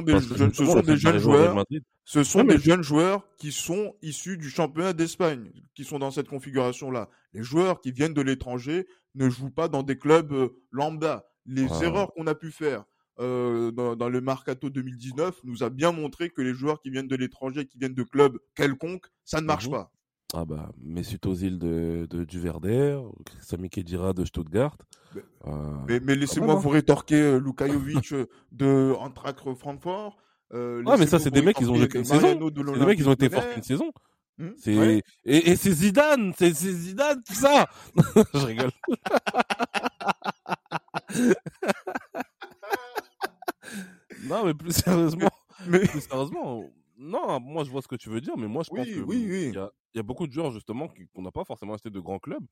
des, 0.01 0.19
jeunes, 0.19 0.53
ce 0.53 0.65
sont 0.65 0.81
des 0.81 0.97
jeunes 0.97 1.19
joueurs. 1.19 1.65
Ce 2.03 2.23
sont 2.23 2.43
des 2.43 2.57
jeunes 2.57 2.81
joueurs 2.81 3.25
qui 3.37 3.51
sont 3.51 3.95
issus 4.01 4.37
du 4.37 4.49
championnat 4.49 4.93
d'Espagne, 4.93 5.51
qui 5.73 5.83
sont 5.83 5.99
dans 5.99 6.11
cette 6.11 6.27
configuration-là. 6.27 7.09
Les 7.33 7.41
joueurs 7.41 7.81
qui 7.81 7.91
viennent 7.91 8.13
de 8.13 8.21
l'étranger 8.21 8.85
ne 9.15 9.29
jouent 9.29 9.49
pas 9.49 9.67
dans 9.67 9.81
des 9.81 9.97
clubs 9.97 10.31
euh, 10.33 10.49
lambda. 10.71 11.25
Les 11.45 11.67
ah. 11.71 11.83
erreurs 11.83 12.13
qu'on 12.13 12.27
a 12.27 12.35
pu 12.35 12.51
faire, 12.51 12.83
euh, 13.19 13.71
dans, 13.71 14.09
le 14.09 14.21
Mercato 14.21 14.69
2019 14.69 15.39
nous 15.45 15.63
a 15.63 15.69
bien 15.69 15.91
montré 15.91 16.29
que 16.29 16.41
les 16.41 16.53
joueurs 16.53 16.81
qui 16.81 16.89
viennent 16.89 17.07
de 17.07 17.15
l'étranger, 17.15 17.65
qui 17.65 17.77
viennent 17.77 17.93
de 17.93 18.03
clubs 18.03 18.37
quelconques, 18.55 19.07
ça 19.23 19.41
ne 19.41 19.45
marche 19.45 19.67
mmh 19.67 19.71
pas. 19.71 19.91
Ah 20.37 20.43
bah, 20.43 20.69
Mesut 20.83 21.25
Ozil 21.27 21.57
de, 21.57 22.07
de, 22.09 22.25
du 22.25 22.41
Verder, 22.41 22.99
Sami 23.39 23.69
Khedira 23.69 24.11
de 24.11 24.25
Stuttgart. 24.25 24.75
Mais, 25.15 25.21
euh, 25.47 25.99
mais, 26.03 26.15
laissez-moi 26.15 26.55
vous 26.55 26.67
rétorquer 26.67 27.21
euh, 27.21 27.39
Luka 27.39 27.67
Jovic 27.67 28.13
de 28.51 28.93
Eintracht 28.99 29.39
Francfort. 29.57 30.17
Euh, 30.53 30.83
ah 30.87 30.97
mais 30.99 31.07
ça 31.07 31.19
c'est 31.19 31.31
des 31.31 31.41
mecs 31.41 31.55
qui 31.55 31.63
ont 31.65 31.75
joué 31.75 31.87
une 31.95 32.03
saison. 32.03 32.19
C'est 32.21 32.79
des 32.79 32.85
mecs 32.85 32.97
qui 32.97 33.07
ont 33.07 33.13
été 33.13 33.29
forts 33.29 33.45
une 33.55 33.63
saison. 33.63 33.93
Mmh, 34.37 34.49
c'est 34.57 35.01
et, 35.23 35.51
et 35.51 35.55
c'est 35.55 35.71
Zidane, 35.71 36.33
c'est 36.37 36.53
Zidane 36.53 37.23
tout 37.25 37.33
ça. 37.33 37.69
Je 38.33 38.45
rigole. 38.45 38.71
Non, 44.27 44.43
mais 44.43 44.55
plus 44.55 44.71
sérieusement, 44.71 45.29
mais... 45.67 45.79
plus 45.79 46.01
sérieusement, 46.01 46.63
non, 47.05 47.39
moi 47.39 47.63
je 47.63 47.69
vois 47.69 47.81
ce 47.81 47.87
que 47.87 47.95
tu 47.95 48.09
veux 48.09 48.21
dire, 48.21 48.35
mais 48.37 48.47
moi 48.47 48.63
je 48.63 48.69
pense 48.69 48.85
que 48.85 48.99
oui, 49.01 49.27
oui. 49.29 49.45
Il, 49.49 49.53
y 49.53 49.57
a, 49.57 49.71
y, 49.93 49.99
a, 49.99 50.03
beaucoup 50.03 50.27
de 50.27 50.31
joueurs 50.31 50.51
justement 50.51 50.89
qu'on 51.13 51.21
n'a 51.21 51.31
pas 51.31 51.45
forcément 51.45 51.73
acheté 51.73 51.89
de 51.89 51.99
grands 51.99 52.19
clubs 52.19 52.43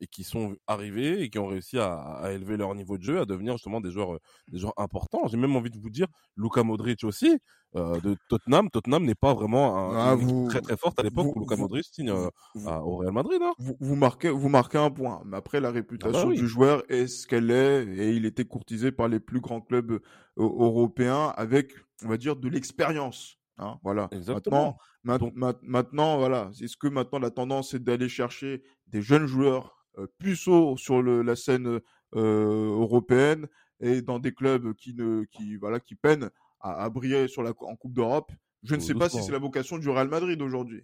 et 0.00 0.06
qui 0.06 0.24
sont 0.24 0.56
arrivés 0.66 1.22
et 1.22 1.30
qui 1.30 1.38
ont 1.38 1.46
réussi 1.46 1.78
à, 1.78 1.94
à, 1.94 2.32
élever 2.32 2.56
leur 2.56 2.74
niveau 2.74 2.98
de 2.98 3.02
jeu, 3.02 3.20
à 3.20 3.24
devenir 3.24 3.54
justement 3.54 3.80
des 3.80 3.90
joueurs, 3.90 4.18
des 4.48 4.58
joueurs 4.58 4.74
importants. 4.76 5.28
J'ai 5.28 5.36
même 5.36 5.54
envie 5.54 5.70
de 5.70 5.78
vous 5.78 5.90
dire, 5.90 6.08
Luka 6.36 6.62
Modric 6.62 7.04
aussi 7.04 7.38
euh, 7.76 8.00
de 8.00 8.16
Tottenham. 8.28 8.68
Tottenham 8.68 9.04
n'est 9.04 9.14
pas 9.14 9.32
vraiment 9.32 9.92
un, 9.92 10.10
ah, 10.10 10.14
vous, 10.16 10.48
très 10.48 10.60
très 10.60 10.76
forte 10.76 10.98
à 10.98 11.04
l'époque 11.04 11.36
où 11.36 11.40
Luka 11.40 11.54
Modric 11.54 11.84
signe 11.84 12.10
euh, 12.10 12.28
au 12.66 12.96
Real 12.96 13.12
Madrid. 13.12 13.40
Hein. 13.40 13.52
Vous, 13.58 13.76
vous, 13.78 13.94
marquez, 13.94 14.30
vous 14.30 14.48
marquez 14.48 14.78
un 14.78 14.90
point, 14.90 15.22
mais 15.24 15.36
après 15.36 15.60
la 15.60 15.70
réputation 15.70 16.22
ah 16.22 16.26
bah 16.30 16.34
du 16.34 16.48
joueur 16.48 16.82
est 16.88 17.06
ce 17.06 17.28
qu'elle 17.28 17.50
est 17.52 17.84
et 17.84 18.10
il 18.10 18.26
était 18.26 18.44
courtisé 18.44 18.90
par 18.90 19.06
les 19.06 19.20
plus 19.20 19.40
grands 19.40 19.60
clubs 19.60 19.92
euh, 19.92 20.00
européens 20.36 21.32
avec, 21.36 21.72
on 22.04 22.08
va 22.08 22.16
dire, 22.16 22.34
de 22.34 22.48
l'expérience. 22.48 23.39
Hein, 23.60 23.78
voilà. 23.82 24.08
Exactement. 24.10 24.78
Maintenant, 25.04 25.52
maintenant, 25.62 26.18
voilà. 26.18 26.50
Est-ce 26.60 26.76
que 26.76 26.88
maintenant 26.88 27.18
la 27.18 27.30
tendance 27.30 27.74
est 27.74 27.78
d'aller 27.78 28.08
chercher 28.08 28.62
des 28.86 29.02
jeunes 29.02 29.26
joueurs 29.26 29.76
euh, 29.98 30.06
plus 30.18 30.36
sur 30.36 31.02
le, 31.02 31.22
la 31.22 31.36
scène 31.36 31.80
euh, 32.16 32.70
européenne 32.70 33.46
et 33.80 34.02
dans 34.02 34.18
des 34.18 34.32
clubs 34.32 34.74
qui 34.74 34.94
ne, 34.94 35.24
qui 35.24 35.56
voilà, 35.56 35.78
qui 35.78 35.94
peinent 35.94 36.30
à, 36.60 36.84
à 36.84 36.90
briller 36.90 37.28
sur 37.28 37.42
la 37.42 37.52
en 37.60 37.76
Coupe 37.76 37.92
d'Europe 37.92 38.32
Je 38.62 38.74
ne 38.74 38.80
sais 38.80 38.94
pas 38.94 39.08
si 39.08 39.22
c'est 39.22 39.32
la 39.32 39.38
vocation 39.38 39.78
du 39.78 39.88
Real 39.90 40.08
Madrid 40.08 40.40
aujourd'hui. 40.40 40.82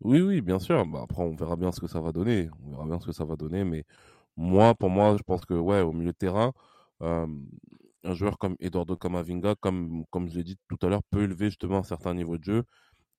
Oui, 0.00 0.20
oui, 0.20 0.40
bien 0.40 0.58
sûr. 0.58 0.86
Bah, 0.86 1.00
après, 1.04 1.22
on 1.22 1.34
verra 1.34 1.56
bien 1.56 1.72
ce 1.72 1.80
que 1.80 1.86
ça 1.86 2.00
va 2.00 2.12
donner. 2.12 2.48
On 2.64 2.70
verra 2.70 2.84
bien 2.86 3.00
ce 3.00 3.06
que 3.06 3.12
ça 3.12 3.24
va 3.24 3.36
donner, 3.36 3.64
mais 3.64 3.84
moi, 4.36 4.74
pour 4.74 4.90
moi, 4.90 5.16
je 5.16 5.22
pense 5.22 5.44
que 5.44 5.54
ouais, 5.54 5.80
au 5.80 5.92
milieu 5.92 6.12
de 6.12 6.16
terrain, 6.16 6.52
euh, 7.02 7.26
un 8.06 8.14
joueur 8.14 8.38
comme 8.38 8.56
Eduardo 8.60 8.96
Camavinga, 8.96 9.54
comme, 9.60 10.04
comme 10.10 10.28
je 10.28 10.36
l'ai 10.36 10.44
dit 10.44 10.56
tout 10.68 10.78
à 10.86 10.88
l'heure, 10.88 11.02
peut 11.10 11.22
élever 11.22 11.46
justement 11.46 11.78
un 11.78 11.82
certain 11.82 12.14
niveau 12.14 12.38
de 12.38 12.44
jeu 12.44 12.64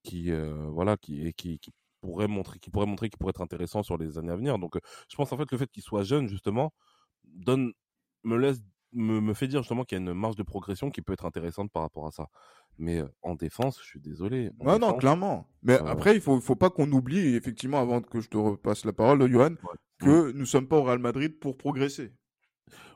qui, 0.03 0.31
euh, 0.31 0.67
voilà, 0.71 0.97
qui, 0.97 1.33
qui, 1.33 1.59
qui, 1.59 1.71
pourrait 2.01 2.27
montrer, 2.27 2.59
qui 2.59 2.69
pourrait 2.69 2.85
montrer 2.85 3.09
qu'il 3.09 3.17
pourrait 3.17 3.31
être 3.31 3.41
intéressant 3.41 3.83
sur 3.83 3.97
les 3.97 4.17
années 4.17 4.31
à 4.31 4.35
venir. 4.35 4.59
Donc, 4.59 4.75
euh, 4.75 4.79
je 5.09 5.15
pense 5.15 5.31
en 5.33 5.37
fait 5.37 5.51
le 5.51 5.57
fait 5.57 5.69
qu'il 5.69 5.83
soit 5.83 6.03
jeune, 6.03 6.27
justement, 6.27 6.73
donne, 7.25 7.73
me 8.23 8.37
laisse, 8.37 8.59
me, 8.93 9.19
me 9.19 9.33
fait 9.33 9.47
dire 9.47 9.61
justement 9.61 9.83
qu'il 9.83 9.97
y 9.97 10.01
a 10.01 10.03
une 10.03 10.13
marge 10.13 10.35
de 10.35 10.43
progression 10.43 10.89
qui 10.89 11.01
peut 11.01 11.13
être 11.13 11.25
intéressante 11.25 11.71
par 11.71 11.83
rapport 11.83 12.07
à 12.07 12.11
ça. 12.11 12.27
Mais 12.77 12.99
euh, 12.99 13.07
en 13.23 13.35
défense, 13.35 13.79
je 13.81 13.87
suis 13.87 13.99
désolé. 13.99 14.51
Non, 14.63 14.79
non, 14.79 14.93
clairement. 14.93 15.49
Mais 15.63 15.77
après, 15.79 16.15
il 16.15 16.21
faut, 16.21 16.39
faut 16.39 16.55
pas 16.55 16.69
qu'on 16.69 16.91
oublie, 16.91 17.35
effectivement, 17.35 17.79
avant 17.79 18.01
que 18.01 18.21
je 18.21 18.29
te 18.29 18.37
repasse 18.37 18.85
la 18.85 18.93
parole, 18.93 19.29
Johan, 19.29 19.55
que 19.99 20.31
nous 20.31 20.45
sommes 20.45 20.67
pas 20.67 20.77
au 20.77 20.83
Real 20.83 20.99
Madrid 20.99 21.39
pour 21.39 21.57
progresser. 21.57 22.13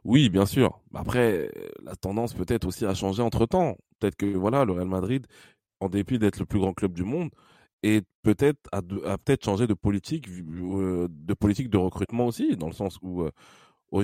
Oui, 0.04 0.30
bien 0.30 0.46
sûr. 0.46 0.82
Après, 0.96 1.52
la 1.84 1.96
tendance 1.96 2.34
peut-être 2.34 2.66
aussi 2.68 2.86
à 2.86 2.94
changer 2.96 3.22
entre 3.22 3.46
temps. 3.46 3.78
Peut-être 4.00 4.16
que 4.16 4.26
voilà, 4.26 4.66
le 4.66 4.74
Real 4.74 4.88
Madrid, 4.88 5.28
en 5.80 5.90
dépit 5.90 6.20
d'être 6.20 6.40
le 6.40 6.46
plus 6.46 6.60
grand 6.60 6.74
club 6.74 6.94
du 6.94 7.04
monde, 7.04 7.30
peut-être 8.24 8.60
a, 8.72 8.82
peut-être 8.82 9.46
changé 9.46 9.68
de 9.68 9.74
politique, 9.74 10.28
euh, 10.30 11.08
de 11.10 11.34
politique 11.34 11.70
de 11.70 11.78
recrutement 11.78 12.28
aussi, 12.28 12.56
dans 12.58 12.68
le 12.68 12.74
sens 12.74 12.98
où 13.02 13.24
euh, 13.24 13.32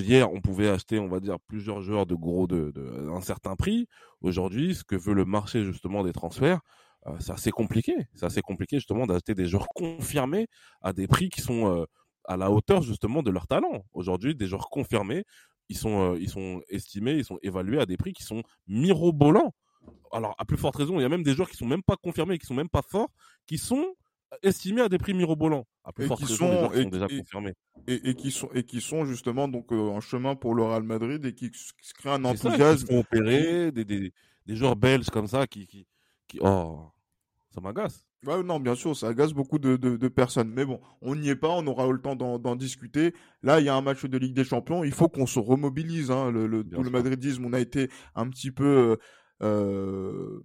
hier 0.00 0.32
on 0.32 0.40
pouvait 0.40 0.68
acheter, 0.68 0.98
on 0.98 1.08
va 1.08 1.20
dire, 1.20 1.38
plusieurs 1.48 1.82
joueurs 1.82 2.06
de 2.06 2.14
gros 2.14 2.46
de, 2.46 2.72
de 2.74 3.10
un 3.10 3.20
certain 3.20 3.56
prix. 3.56 3.88
Aujourd'hui, 4.20 4.74
ce 4.74 4.84
que 4.84 4.96
veut 4.96 5.14
le 5.14 5.24
marché 5.24 5.64
justement 5.64 6.04
des 6.04 6.12
transferts, 6.12 6.60
euh, 7.06 7.12
c'est 7.20 7.32
assez 7.32 7.50
compliqué. 7.50 7.94
C'est 8.14 8.26
assez 8.26 8.42
compliqué 8.42 8.76
justement 8.78 9.06
d'acheter 9.06 9.34
des 9.34 9.46
joueurs 9.46 9.68
confirmés 9.74 10.48
à 10.82 10.92
des 10.92 11.06
prix 11.08 11.30
qui 11.30 11.40
sont 11.42 11.66
euh, 11.82 11.84
à 12.24 12.36
la 12.36 12.50
hauteur 12.50 12.82
justement 12.82 13.22
de 13.22 13.30
leur 13.30 13.46
talent. 13.46 13.84
Aujourd'hui, 13.94 14.34
des 14.34 14.46
joueurs 14.46 14.68
confirmés 14.70 15.24
ils 15.68 15.76
sont, 15.76 16.14
euh, 16.14 16.18
ils 16.18 16.30
sont 16.30 16.62
estimés, 16.68 17.14
ils 17.14 17.24
sont 17.24 17.38
évalués 17.42 17.80
à 17.80 17.86
des 17.86 17.96
prix 17.96 18.12
qui 18.12 18.22
sont 18.22 18.42
mirobolants. 18.66 19.54
Alors, 20.12 20.34
à 20.38 20.44
plus 20.44 20.56
forte 20.56 20.76
raison, 20.76 20.98
il 20.98 21.02
y 21.02 21.04
a 21.04 21.08
même 21.08 21.22
des 21.22 21.34
joueurs 21.34 21.50
qui 21.50 21.56
sont 21.56 21.66
même 21.66 21.82
pas 21.82 21.96
confirmés, 21.96 22.38
qui 22.38 22.46
sont 22.46 22.54
même 22.54 22.68
pas 22.68 22.82
forts, 22.82 23.10
qui 23.46 23.58
sont 23.58 23.94
estimés 24.42 24.82
à 24.82 24.88
des 24.88 24.98
prix 24.98 25.14
mirobolants. 25.14 25.66
À 25.84 25.92
plus 25.92 26.06
forte 26.06 26.22
raison, 26.22 26.36
sont, 26.36 26.68
qui 26.70 26.82
sont 26.82 26.88
déjà 26.88 27.08
confirmés. 27.08 27.54
Et, 27.86 28.14
qui 28.14 28.30
sont, 28.30 28.48
et 28.54 28.64
qui 28.64 28.80
sont 28.80 29.04
justement 29.04 29.48
donc 29.48 29.72
euh, 29.72 29.88
en 29.88 30.00
chemin 30.00 30.34
pour 30.34 30.54
le 30.54 30.62
Real 30.62 30.82
Madrid 30.82 31.24
et 31.24 31.34
qui, 31.34 31.50
créent 31.98 32.10
un 32.10 32.24
enthousiasme. 32.24 32.86
Ça, 32.86 32.94
opérés, 32.94 33.72
des, 33.72 33.84
des, 33.84 34.12
des, 34.46 34.56
joueurs 34.56 34.76
belges 34.76 35.08
comme 35.10 35.26
ça 35.26 35.46
qui, 35.46 35.66
qui, 35.66 35.86
qui 36.26 36.38
oh, 36.42 36.90
ça 37.50 37.60
m'agace. 37.60 38.07
Ouais, 38.26 38.42
non, 38.42 38.58
bien 38.58 38.74
sûr, 38.74 38.96
ça 38.96 39.08
agace 39.08 39.32
beaucoup 39.32 39.58
de, 39.60 39.76
de, 39.76 39.96
de 39.96 40.08
personnes. 40.08 40.52
Mais 40.54 40.64
bon, 40.64 40.80
on 41.00 41.14
n'y 41.14 41.28
est 41.28 41.36
pas, 41.36 41.50
on 41.50 41.66
aura 41.68 41.90
le 41.90 42.00
temps 42.00 42.16
d'en 42.16 42.56
discuter. 42.56 43.14
Là, 43.42 43.60
il 43.60 43.66
y 43.66 43.68
a 43.68 43.74
un 43.76 43.80
match 43.80 44.04
de 44.04 44.18
Ligue 44.18 44.34
des 44.34 44.44
Champions, 44.44 44.82
il 44.82 44.92
faut 44.92 45.08
qu'on 45.08 45.26
se 45.26 45.38
remobilise. 45.38 46.10
Hein, 46.10 46.32
le, 46.32 46.46
le, 46.46 46.64
tout 46.64 46.82
le 46.82 46.90
madridisme, 46.90 47.44
on 47.44 47.52
a 47.52 47.60
été 47.60 47.88
un 48.16 48.28
petit 48.28 48.50
peu 48.50 48.98
euh, 49.42 50.40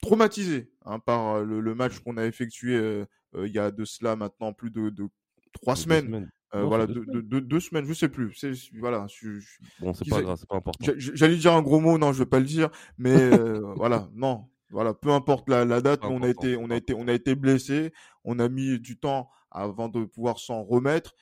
traumatisé 0.00 0.70
hein, 0.86 0.98
par 1.00 1.36
euh, 1.36 1.44
le, 1.44 1.60
le 1.60 1.74
match 1.74 1.98
qu'on 1.98 2.16
a 2.16 2.24
effectué 2.24 2.74
euh, 2.76 3.04
euh, 3.34 3.46
il 3.46 3.52
y 3.52 3.58
a 3.58 3.70
de 3.70 3.84
cela 3.84 4.16
maintenant 4.16 4.54
plus 4.54 4.70
de, 4.70 4.88
de 4.88 5.06
trois 5.52 5.76
semaines. 5.76 6.06
semaines. 6.06 6.30
Euh, 6.54 6.64
voilà, 6.64 6.86
deux, 6.86 7.02
semaines. 7.04 7.22
Deux, 7.22 7.40
deux, 7.40 7.60
semaines, 7.60 7.86
je 7.86 7.94
sais 7.94 8.08
plus. 8.10 8.34
C'est, 8.34 8.52
voilà. 8.78 9.06
Je, 9.08 9.38
je, 9.38 9.58
bon, 9.80 9.94
c'est 9.94 10.08
pas 10.08 10.20
grave, 10.20 10.36
c'est 10.38 10.48
pas 10.48 10.56
important. 10.56 10.92
J'allais 10.96 11.36
dire 11.36 11.54
un 11.54 11.62
gros 11.62 11.80
mot, 11.80 11.96
non, 11.96 12.12
je 12.12 12.18
vais 12.18 12.28
pas 12.28 12.40
le 12.40 12.44
dire, 12.44 12.70
mais 12.98 13.14
euh, 13.14 13.60
voilà, 13.76 14.10
non, 14.14 14.44
voilà, 14.72 14.94
peu 14.94 15.10
importe 15.10 15.48
la, 15.48 15.64
la 15.64 15.80
date, 15.80 16.04
on 16.04 16.22
a 16.22 16.28
été, 16.28 16.56
on 16.56 16.70
a 16.70 16.76
été, 16.76 16.94
on 16.94 17.06
a 17.06 17.12
été 17.12 17.34
blessé. 17.34 17.92
On 18.24 18.38
a 18.38 18.48
mis 18.48 18.80
du 18.80 18.98
temps 18.98 19.30
avant 19.50 19.88
de 19.88 20.04
pouvoir 20.04 20.38
s'en 20.38 20.62
remettre. 20.62 21.14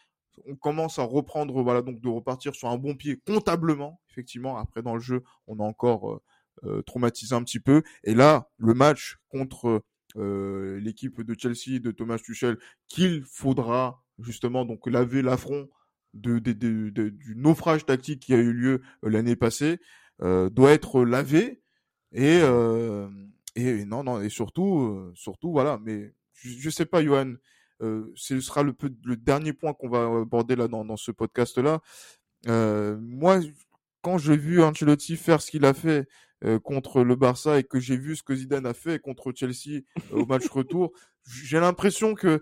On 0.46 0.54
commence 0.54 0.98
à 0.98 1.02
reprendre, 1.02 1.60
voilà, 1.62 1.82
donc 1.82 2.00
de 2.00 2.08
repartir 2.08 2.54
sur 2.54 2.68
un 2.68 2.78
bon 2.78 2.94
pied 2.94 3.20
comptablement. 3.26 4.00
Effectivement, 4.10 4.56
après 4.56 4.82
dans 4.82 4.94
le 4.94 5.00
jeu, 5.00 5.22
on 5.46 5.58
a 5.58 5.64
encore 5.64 6.12
euh, 6.12 6.22
euh 6.64 6.82
traumatisé 6.82 7.34
un 7.34 7.42
petit 7.42 7.60
peu. 7.60 7.82
Et 8.04 8.14
là, 8.14 8.48
le 8.56 8.72
match 8.72 9.18
contre 9.28 9.82
euh, 10.16 10.78
l'équipe 10.80 11.20
de 11.20 11.34
Chelsea 11.38 11.80
de 11.80 11.90
Thomas 11.90 12.18
Tuchel, 12.18 12.56
qu'il 12.86 13.24
faudra 13.24 14.02
justement 14.18 14.64
donc 14.64 14.86
laver 14.86 15.22
l'affront 15.22 15.68
de, 16.14 16.38
de, 16.38 16.52
de, 16.52 17.08
du 17.08 17.34
naufrage 17.36 17.84
tactique 17.84 18.20
qui 18.20 18.34
a 18.34 18.38
eu 18.38 18.52
lieu 18.52 18.82
l'année 19.02 19.36
passée, 19.36 19.78
euh, 20.22 20.50
doit 20.50 20.72
être 20.72 21.04
lavé 21.04 21.62
et 22.12 22.40
et 23.56 23.84
non, 23.84 24.04
non, 24.04 24.20
et 24.20 24.28
surtout, 24.28 24.80
euh, 24.80 25.12
surtout, 25.14 25.50
voilà. 25.52 25.78
Mais 25.82 26.12
je, 26.34 26.50
je 26.50 26.70
sais 26.70 26.86
pas, 26.86 27.02
Johan. 27.02 27.34
Euh, 27.82 28.12
ce 28.14 28.38
sera 28.40 28.62
le, 28.62 28.74
le 29.04 29.16
dernier 29.16 29.54
point 29.54 29.72
qu'on 29.72 29.88
va 29.88 30.04
aborder 30.04 30.54
là 30.54 30.68
dans, 30.68 30.84
dans 30.84 30.98
ce 30.98 31.10
podcast-là. 31.10 31.80
Euh, 32.46 32.98
moi, 33.00 33.40
quand 34.02 34.18
j'ai 34.18 34.36
vu 34.36 34.62
Ancelotti 34.62 35.16
faire 35.16 35.40
ce 35.40 35.50
qu'il 35.50 35.64
a 35.64 35.74
fait 35.74 36.06
contre 36.62 37.02
le 37.02 37.16
Barça 37.16 37.58
et 37.58 37.64
que 37.64 37.78
j'ai 37.78 37.98
vu 37.98 38.16
ce 38.16 38.22
que 38.22 38.34
Zidane 38.34 38.64
a 38.64 38.72
fait 38.72 38.98
contre 38.98 39.30
Chelsea 39.34 39.82
au 40.10 40.24
match 40.24 40.48
retour, 40.48 40.90
j'ai 41.26 41.60
l'impression 41.60 42.14
que 42.14 42.40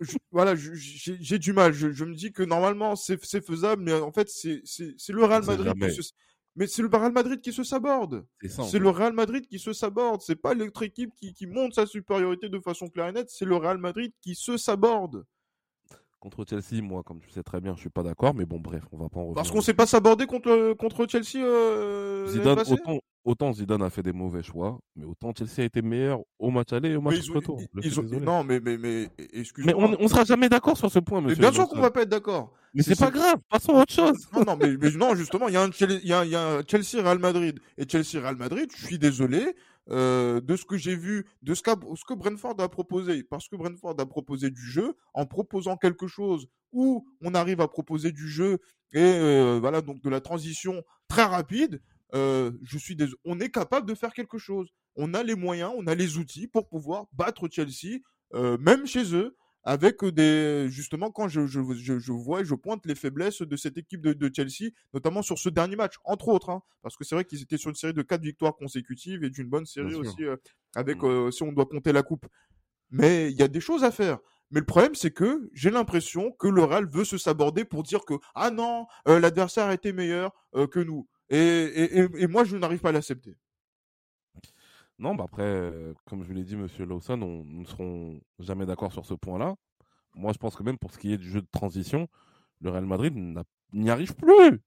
je, 0.00 0.16
voilà, 0.30 0.54
j'ai 0.54 1.38
du 1.38 1.52
mal. 1.52 1.72
Je, 1.72 1.92
je, 1.92 2.04
me 2.04 2.14
dis 2.14 2.32
que 2.32 2.42
normalement 2.42 2.94
c'est 2.94 3.18
faisable, 3.42 3.82
mais 3.82 3.94
en 3.94 4.12
fait 4.12 4.28
c'est 4.28 4.62
le 5.08 5.24
Real 5.24 5.44
Madrid 5.44 5.74
Mais 6.54 6.66
c'est 6.66 6.82
le 6.82 6.88
Real 6.92 7.12
Madrid 7.12 7.40
qui 7.40 7.52
se 7.52 7.64
saborde. 7.64 8.26
C'est 8.42 8.78
le 8.78 8.90
Real 8.90 9.12
Madrid 9.12 9.46
qui 9.46 9.58
se 9.58 9.72
saborde. 9.72 10.20
C'est 10.20 10.36
pas 10.36 10.54
l'autre 10.54 10.82
équipe 10.82 11.14
qui, 11.16 11.32
qui 11.32 11.46
monte 11.46 11.74
sa 11.74 11.86
supériorité 11.86 12.48
de 12.48 12.58
façon 12.60 12.88
claire 12.88 13.08
et 13.08 13.12
nette. 13.12 13.30
C'est 13.30 13.46
le 13.46 13.56
Real 13.56 13.78
Madrid 13.78 14.12
qui 14.20 14.34
se 14.34 14.56
saborde. 14.58 15.24
Contre 16.20 16.44
Chelsea, 16.48 16.80
moi, 16.82 17.02
comme 17.02 17.18
tu 17.18 17.30
sais 17.30 17.42
très 17.42 17.60
bien, 17.60 17.74
je 17.74 17.80
suis 17.80 17.90
pas 17.90 18.04
d'accord, 18.04 18.32
mais 18.32 18.44
bon, 18.44 18.60
bref, 18.60 18.84
on 18.92 18.96
va 18.98 19.08
pas 19.08 19.18
en 19.18 19.22
revenir. 19.22 19.34
Parce 19.34 19.50
qu'on 19.50 19.60
s'est 19.60 19.74
pas 19.74 19.86
sabordé 19.86 20.26
contre, 20.26 20.74
contre 20.74 21.04
Chelsea. 21.08 21.44
Euh, 21.44 22.28
Zidane, 22.28 22.60
autant, 22.70 22.98
autant, 23.24 23.52
Zidane 23.52 23.82
a 23.82 23.90
fait 23.90 24.04
des 24.04 24.12
mauvais 24.12 24.44
choix, 24.44 24.78
mais 24.94 25.04
autant 25.04 25.32
Chelsea 25.36 25.62
a 25.62 25.64
été 25.64 25.82
meilleur 25.82 26.20
au 26.38 26.50
match 26.50 26.72
aller 26.72 26.90
et 26.90 26.96
au 26.96 27.00
match 27.00 27.28
retour. 27.28 27.60
non, 28.20 28.44
mais, 28.44 28.60
mais, 28.60 28.78
mais 28.78 29.10
excuse-moi. 29.32 29.74
Mais 29.74 29.96
on, 29.96 30.00
on 30.00 30.06
sera 30.06 30.22
jamais 30.24 30.48
d'accord 30.48 30.76
sur 30.76 30.92
ce 30.92 31.00
point, 31.00 31.20
monsieur. 31.20 31.40
bien 31.40 31.50
sûr 31.52 31.66
qu'on 31.68 31.80
va 31.80 31.90
pas 31.90 32.02
être 32.02 32.10
d'accord. 32.10 32.52
Mais 32.74 32.82
c'est 32.82 32.98
pas 32.98 33.10
grave, 33.10 33.38
passons 33.50 33.76
à 33.76 33.82
autre 33.82 33.92
chose. 33.92 34.28
Non, 34.32 34.44
non, 34.44 34.56
mais, 34.56 34.76
mais 34.78 34.90
non, 34.92 35.14
justement, 35.14 35.48
il 35.48 35.54
y, 35.54 35.56
a 35.56 35.62
un, 35.62 35.70
il 35.70 36.06
y, 36.06 36.12
a, 36.12 36.24
y 36.24 36.34
a 36.34 36.56
un 36.56 36.62
Chelsea-Real 36.66 37.18
Madrid. 37.18 37.60
Et 37.76 37.86
Chelsea-Real 37.86 38.36
Madrid, 38.36 38.70
je 38.74 38.86
suis 38.86 38.98
désolé, 38.98 39.54
euh, 39.90 40.40
de 40.40 40.54
ce 40.54 40.64
que 40.64 40.76
j'ai 40.76 40.94
vu, 40.94 41.26
de 41.42 41.54
ce, 41.54 41.62
ce, 41.62 42.04
que 42.04 42.14
Brentford 42.14 42.54
a 42.60 42.68
proposé, 42.68 43.24
parce 43.24 43.48
que 43.48 43.56
Brentford 43.56 43.96
a 43.98 44.06
proposé 44.06 44.50
du 44.50 44.62
jeu, 44.64 44.94
en 45.12 45.26
proposant 45.26 45.76
quelque 45.76 46.06
chose 46.06 46.46
où 46.72 47.04
on 47.20 47.34
arrive 47.34 47.60
à 47.60 47.66
proposer 47.66 48.12
du 48.12 48.28
jeu 48.28 48.58
et 48.92 49.00
euh, 49.00 49.58
voilà 49.60 49.80
donc 49.80 50.00
de 50.00 50.08
la 50.08 50.20
transition 50.20 50.84
très 51.08 51.24
rapide, 51.24 51.82
euh, 52.14 52.52
je 52.62 52.78
suis 52.78 52.96
on 53.24 53.40
est 53.40 53.50
capable 53.50 53.88
de 53.88 53.94
faire 53.94 54.12
quelque 54.12 54.38
chose. 54.38 54.68
On 54.94 55.14
a 55.14 55.24
les 55.24 55.34
moyens, 55.34 55.72
on 55.76 55.86
a 55.88 55.96
les 55.96 56.16
outils 56.16 56.46
pour 56.46 56.68
pouvoir 56.68 57.06
battre 57.12 57.48
Chelsea, 57.50 57.98
même 58.60 58.86
chez 58.86 59.14
eux, 59.14 59.36
avec 59.64 60.04
des 60.04 60.66
justement 60.68 61.10
quand 61.10 61.28
je, 61.28 61.46
je, 61.46 61.60
je, 61.74 62.12
vois 62.12 62.40
et 62.40 62.44
je 62.44 62.54
pointe 62.54 62.84
les 62.86 62.94
faiblesses 62.94 63.42
de 63.42 63.56
cette 63.56 63.78
équipe 63.78 64.00
de, 64.00 64.12
de 64.12 64.30
Chelsea, 64.34 64.70
notamment 64.92 65.22
sur 65.22 65.38
ce 65.38 65.48
dernier 65.48 65.76
match, 65.76 65.94
entre 66.04 66.28
autres, 66.28 66.50
hein, 66.50 66.62
parce 66.82 66.96
que 66.96 67.04
c'est 67.04 67.14
vrai 67.14 67.24
qu'ils 67.24 67.42
étaient 67.42 67.58
sur 67.58 67.70
une 67.70 67.76
série 67.76 67.94
de 67.94 68.02
quatre 68.02 68.22
victoires 68.22 68.56
consécutives 68.56 69.22
et 69.24 69.30
d'une 69.30 69.48
bonne 69.48 69.66
série 69.66 69.94
aussi 69.94 70.24
euh, 70.24 70.36
avec 70.74 71.02
mmh. 71.02 71.06
euh, 71.06 71.30
si 71.30 71.42
on 71.42 71.52
doit 71.52 71.66
compter 71.66 71.92
la 71.92 72.02
coupe. 72.02 72.26
Mais 72.90 73.30
il 73.30 73.38
y 73.38 73.42
a 73.42 73.48
des 73.48 73.60
choses 73.60 73.84
à 73.84 73.90
faire. 73.90 74.18
Mais 74.50 74.60
le 74.60 74.66
problème, 74.66 74.94
c'est 74.94 75.12
que 75.12 75.48
j'ai 75.54 75.70
l'impression 75.70 76.30
que 76.32 76.48
le 76.48 76.62
Real 76.62 76.86
veut 76.86 77.04
se 77.04 77.16
saborder 77.16 77.64
pour 77.64 77.82
dire 77.82 78.04
que 78.04 78.14
ah 78.34 78.50
non, 78.50 78.86
euh, 79.08 79.18
l'adversaire 79.18 79.66
a 79.66 79.74
été 79.74 79.92
meilleur 79.92 80.32
que 80.70 80.80
nous. 80.80 81.08
Et, 81.30 81.38
et, 81.38 82.06
et, 82.18 82.26
moi, 82.26 82.44
je 82.44 82.58
n'arrive 82.58 82.80
pas 82.80 82.90
à 82.90 82.92
l'accepter. 82.92 83.38
Non, 85.02 85.16
bah 85.16 85.24
après, 85.24 85.72
comme 86.06 86.22
je 86.22 86.32
l'ai 86.32 86.44
dit, 86.44 86.54
Monsieur 86.54 86.86
Lawson, 86.86 87.20
on 87.20 87.42
ne 87.44 87.64
serons 87.64 88.20
jamais 88.38 88.66
d'accord 88.66 88.92
sur 88.92 89.04
ce 89.04 89.14
point-là. 89.14 89.56
Moi, 90.14 90.32
je 90.32 90.38
pense 90.38 90.54
que 90.54 90.62
même 90.62 90.78
pour 90.78 90.92
ce 90.92 90.98
qui 90.98 91.12
est 91.12 91.18
du 91.18 91.28
jeu 91.28 91.40
de 91.40 91.48
transition, 91.50 92.06
le 92.60 92.70
Real 92.70 92.86
Madrid 92.86 93.12
n'y 93.72 93.90
arrive 93.90 94.14
plus. 94.14 94.60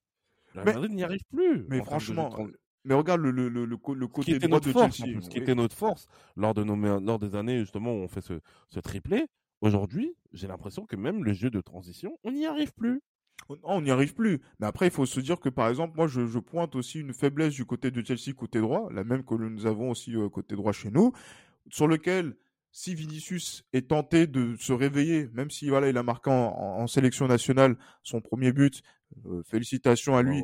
Le 0.53 0.61
Real 0.61 0.65
Madrid 0.65 0.91
n'y 0.91 1.03
arrive 1.03 1.23
plus. 1.29 1.65
Mais 1.69 1.81
franchement, 1.81 2.35
mais 2.83 2.93
regarde 2.95 3.21
le, 3.21 3.31
le, 3.31 3.47
le, 3.47 3.65
le 3.65 4.07
côté 4.07 4.37
droit 4.37 4.59
de 4.59 4.71
force, 4.71 4.97
Chelsea. 4.97 5.21
Ce 5.21 5.29
qui 5.29 5.37
était 5.37 5.55
notre 5.55 5.73
force 5.73 6.05
lors, 6.35 6.53
de 6.53 6.65
nos, 6.65 6.75
lors 6.99 7.17
des 7.17 7.35
années 7.35 7.59
justement 7.61 7.93
où 7.93 7.99
on 7.99 8.09
fait 8.09 8.19
ce, 8.19 8.41
ce 8.67 8.81
triplé. 8.81 9.27
Aujourd'hui, 9.61 10.17
j'ai 10.33 10.47
l'impression 10.47 10.85
que 10.85 10.97
même 10.97 11.23
le 11.23 11.31
jeu 11.31 11.49
de 11.49 11.61
transition, 11.61 12.19
on 12.25 12.33
n'y 12.33 12.45
arrive 12.45 12.73
plus. 12.73 13.01
On 13.63 13.81
n'y 13.81 13.91
arrive 13.91 14.15
plus. 14.15 14.41
Mais 14.59 14.67
après, 14.67 14.87
il 14.87 14.91
faut 14.91 15.05
se 15.05 15.19
dire 15.19 15.39
que, 15.39 15.49
par 15.49 15.69
exemple, 15.69 15.95
moi, 15.95 16.07
je, 16.07 16.39
pointe 16.39 16.75
aussi 16.75 16.99
une 16.99 17.13
faiblesse 17.13 17.53
du 17.53 17.65
côté 17.65 17.91
de 17.91 18.03
Chelsea 18.03 18.33
côté 18.35 18.59
droit, 18.59 18.89
la 18.91 19.03
même 19.03 19.23
que 19.23 19.35
nous 19.35 19.65
avons 19.65 19.91
aussi 19.91 20.15
euh, 20.15 20.29
côté 20.29 20.55
droit 20.55 20.71
chez 20.71 20.89
nous, 20.89 21.13
sur 21.69 21.87
lequel, 21.87 22.35
si 22.71 22.95
Vinicius 22.95 23.63
est 23.71 23.89
tenté 23.89 24.27
de 24.27 24.55
se 24.59 24.73
réveiller, 24.73 25.29
même 25.33 25.51
si 25.51 25.69
voilà, 25.69 25.89
il 25.89 25.97
a 25.97 26.03
marqué 26.03 26.29
en, 26.31 26.87
sélection 26.87 27.27
nationale 27.27 27.77
son 28.03 28.19
premier 28.19 28.51
but, 28.51 28.81
euh, 29.27 29.43
félicitations 29.43 30.17
à 30.17 30.23
lui. 30.23 30.43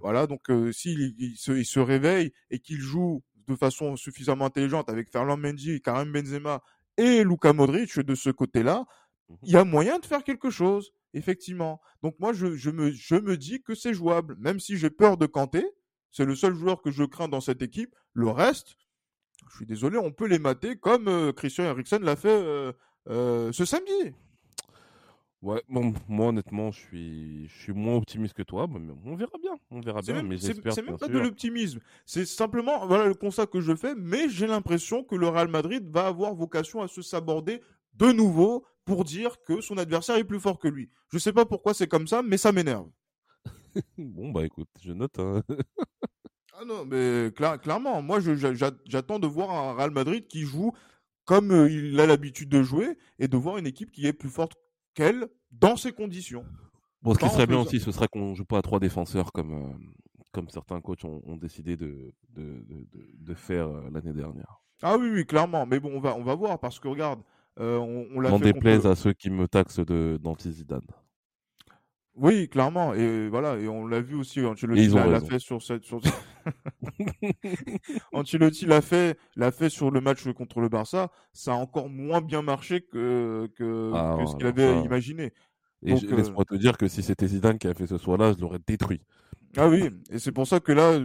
Voilà, 0.00 0.26
donc 0.26 0.50
euh, 0.50 0.72
s'il 0.72 1.14
il 1.18 1.36
se, 1.36 1.80
réveille 1.80 2.32
et 2.50 2.58
qu'il 2.58 2.78
joue 2.78 3.22
de 3.48 3.56
façon 3.56 3.96
suffisamment 3.96 4.44
intelligente 4.44 4.88
avec 4.90 5.10
Ferland 5.10 5.38
Mendy, 5.38 5.80
Karim 5.80 6.12
Benzema 6.12 6.62
et 6.98 7.24
Luka 7.24 7.52
Modric 7.52 7.98
de 7.98 8.14
ce 8.14 8.30
côté-là, 8.30 8.80
mmh 8.80 9.34
il 9.44 9.50
y 9.52 9.56
a 9.56 9.64
moyen 9.64 9.98
de 9.98 10.04
faire 10.04 10.24
quelque 10.24 10.50
chose 10.50 10.92
effectivement. 11.14 11.80
Donc 12.02 12.16
moi, 12.18 12.32
je, 12.32 12.54
je, 12.54 12.70
me, 12.70 12.90
je 12.90 13.14
me 13.16 13.36
dis 13.36 13.62
que 13.62 13.74
c'est 13.74 13.94
jouable, 13.94 14.36
même 14.38 14.60
si 14.60 14.76
j'ai 14.76 14.90
peur 14.90 15.16
de 15.16 15.26
Kanté. 15.26 15.64
C'est 16.10 16.26
le 16.26 16.34
seul 16.34 16.54
joueur 16.54 16.82
que 16.82 16.90
je 16.90 17.04
crains 17.04 17.28
dans 17.28 17.40
cette 17.40 17.62
équipe. 17.62 17.94
Le 18.12 18.28
reste, 18.28 18.76
je 19.50 19.56
suis 19.56 19.66
désolé, 19.66 19.98
on 19.98 20.12
peut 20.12 20.26
les 20.26 20.38
mater 20.38 20.76
comme 20.76 21.08
euh, 21.08 21.32
Christian 21.32 21.64
Eriksen 21.64 22.02
l'a 22.02 22.16
fait 22.16 22.28
euh, 22.28 22.72
euh, 23.08 23.50
ce 23.52 23.64
samedi. 23.64 24.12
Ouais, 25.40 25.60
bon, 25.68 25.92
moi 26.08 26.28
honnêtement, 26.28 26.70
je 26.70 26.78
suis, 26.78 27.48
je 27.48 27.62
suis 27.62 27.72
moins 27.72 27.96
optimiste 27.96 28.34
que 28.34 28.44
toi, 28.44 28.68
mais 28.68 28.94
on 29.04 29.16
verra 29.16 29.36
bien, 29.42 29.58
on 29.72 29.80
verra 29.80 30.00
bien. 30.00 30.22
mais 30.22 30.36
j'espère. 30.36 30.72
C'est 30.72 30.82
même 30.82 30.98
pas 30.98 31.08
de 31.08 31.18
l'optimisme, 31.18 31.80
c'est 32.06 32.24
simplement 32.24 32.86
voilà 32.86 33.06
le 33.06 33.14
constat 33.14 33.46
que 33.46 33.60
je 33.60 33.74
fais. 33.74 33.96
Mais 33.96 34.28
j'ai 34.28 34.46
l'impression 34.46 35.02
que 35.02 35.16
le 35.16 35.26
Real 35.26 35.48
Madrid 35.48 35.84
va 35.90 36.06
avoir 36.06 36.32
vocation 36.34 36.80
à 36.80 36.86
se 36.86 37.02
saborder 37.02 37.60
de 37.94 38.12
nouveau 38.12 38.64
pour 38.84 39.04
dire 39.04 39.36
que 39.46 39.60
son 39.60 39.78
adversaire 39.78 40.16
est 40.16 40.24
plus 40.24 40.40
fort 40.40 40.58
que 40.58 40.68
lui. 40.68 40.90
Je 41.12 41.18
sais 41.18 41.32
pas 41.32 41.44
pourquoi 41.44 41.74
c'est 41.74 41.86
comme 41.86 42.06
ça, 42.06 42.22
mais 42.22 42.36
ça 42.36 42.52
m'énerve. 42.52 42.88
bon, 43.98 44.30
bah 44.30 44.44
écoute, 44.44 44.68
je 44.82 44.92
note. 44.92 45.18
Hein. 45.18 45.42
ah 46.54 46.64
non, 46.66 46.84
mais 46.84 47.30
clairement, 47.32 48.02
moi 48.02 48.20
j'attends 48.20 49.18
de 49.18 49.26
voir 49.26 49.50
un 49.50 49.74
Real 49.74 49.90
Madrid 49.90 50.26
qui 50.26 50.42
joue 50.42 50.72
comme 51.24 51.52
euh, 51.52 51.70
il 51.70 51.98
a 52.00 52.06
l'habitude 52.06 52.48
de 52.48 52.62
jouer 52.62 52.98
et 53.18 53.28
de 53.28 53.36
voir 53.36 53.58
une 53.58 53.66
équipe 53.66 53.92
qui 53.92 54.06
est 54.06 54.12
plus 54.12 54.28
forte 54.28 54.54
qu'elle 54.94 55.28
dans 55.50 55.76
ces 55.76 55.92
conditions. 55.92 56.44
Bon, 57.02 57.14
ce 57.14 57.18
qui 57.18 57.28
serait 57.28 57.46
bien 57.46 57.60
aussi, 57.60 57.80
ce 57.80 57.90
serait 57.92 58.08
qu'on 58.08 58.34
joue 58.34 58.44
pas 58.44 58.58
à 58.58 58.62
trois 58.62 58.78
défenseurs 58.78 59.32
comme, 59.32 59.52
euh, 59.52 59.72
comme 60.32 60.48
certains 60.48 60.80
coachs 60.80 61.04
ont, 61.04 61.36
décidé 61.36 61.76
de, 61.76 62.14
de, 62.30 62.64
de, 63.18 63.34
faire 63.34 63.68
euh, 63.68 63.90
l'année 63.92 64.12
dernière. 64.12 64.62
Ah 64.82 64.96
oui, 64.96 65.10
oui, 65.10 65.26
clairement. 65.26 65.66
Mais 65.66 65.80
bon, 65.80 65.92
on 65.94 66.00
va, 66.00 66.14
on 66.16 66.22
va 66.22 66.34
voir 66.34 66.58
parce 66.60 66.78
que 66.78 66.88
regarde, 66.88 67.20
euh, 67.60 67.78
on, 67.78 68.06
on 68.14 68.20
l'a 68.20 68.38
déplaise 68.38 68.86
à 68.86 68.94
ceux 68.94 69.12
qui 69.12 69.30
me 69.30 69.46
taxent 69.46 69.80
d'anti-Zidane. 69.80 70.86
Oui, 72.14 72.48
clairement. 72.48 72.92
Et 72.94 73.28
voilà, 73.28 73.56
et 73.56 73.68
on 73.68 73.86
l'a 73.86 74.00
vu 74.00 74.16
aussi. 74.16 74.44
Ancelotti 74.44 74.88
l'a 74.88 75.20
fait 75.20 75.38
sur 75.38 75.62
cette. 75.62 75.84
Sur... 75.84 76.00
Ancelotti 78.12 78.66
l'a 78.66 78.82
fait, 78.82 79.18
l'a 79.36 79.50
fait 79.50 79.70
sur 79.70 79.90
le 79.90 80.00
match 80.00 80.30
contre 80.32 80.60
le 80.60 80.68
Barça. 80.68 81.10
Ça 81.32 81.52
a 81.52 81.56
encore 81.56 81.88
moins 81.88 82.20
bien 82.20 82.42
marché 82.42 82.82
que 82.82 83.48
que, 83.56 83.92
ah, 83.94 84.18
ce 84.26 84.36
qu'il 84.36 84.46
avait 84.46 84.80
imaginé. 84.82 85.32
Et 85.84 85.94
laisse-moi 85.94 86.44
te 86.44 86.54
dire 86.54 86.76
que 86.76 86.86
si 86.86 87.02
c'était 87.02 87.26
Zidane 87.26 87.58
qui 87.58 87.66
avait 87.66 87.74
fait 87.74 87.86
ce 87.86 87.98
soir-là, 87.98 88.32
je 88.32 88.40
l'aurais 88.40 88.60
détruit. 88.66 89.00
Ah 89.56 89.68
oui, 89.68 89.90
et 90.10 90.18
c'est 90.18 90.32
pour 90.32 90.46
ça 90.46 90.60
que 90.60 90.72
là, 90.72 90.98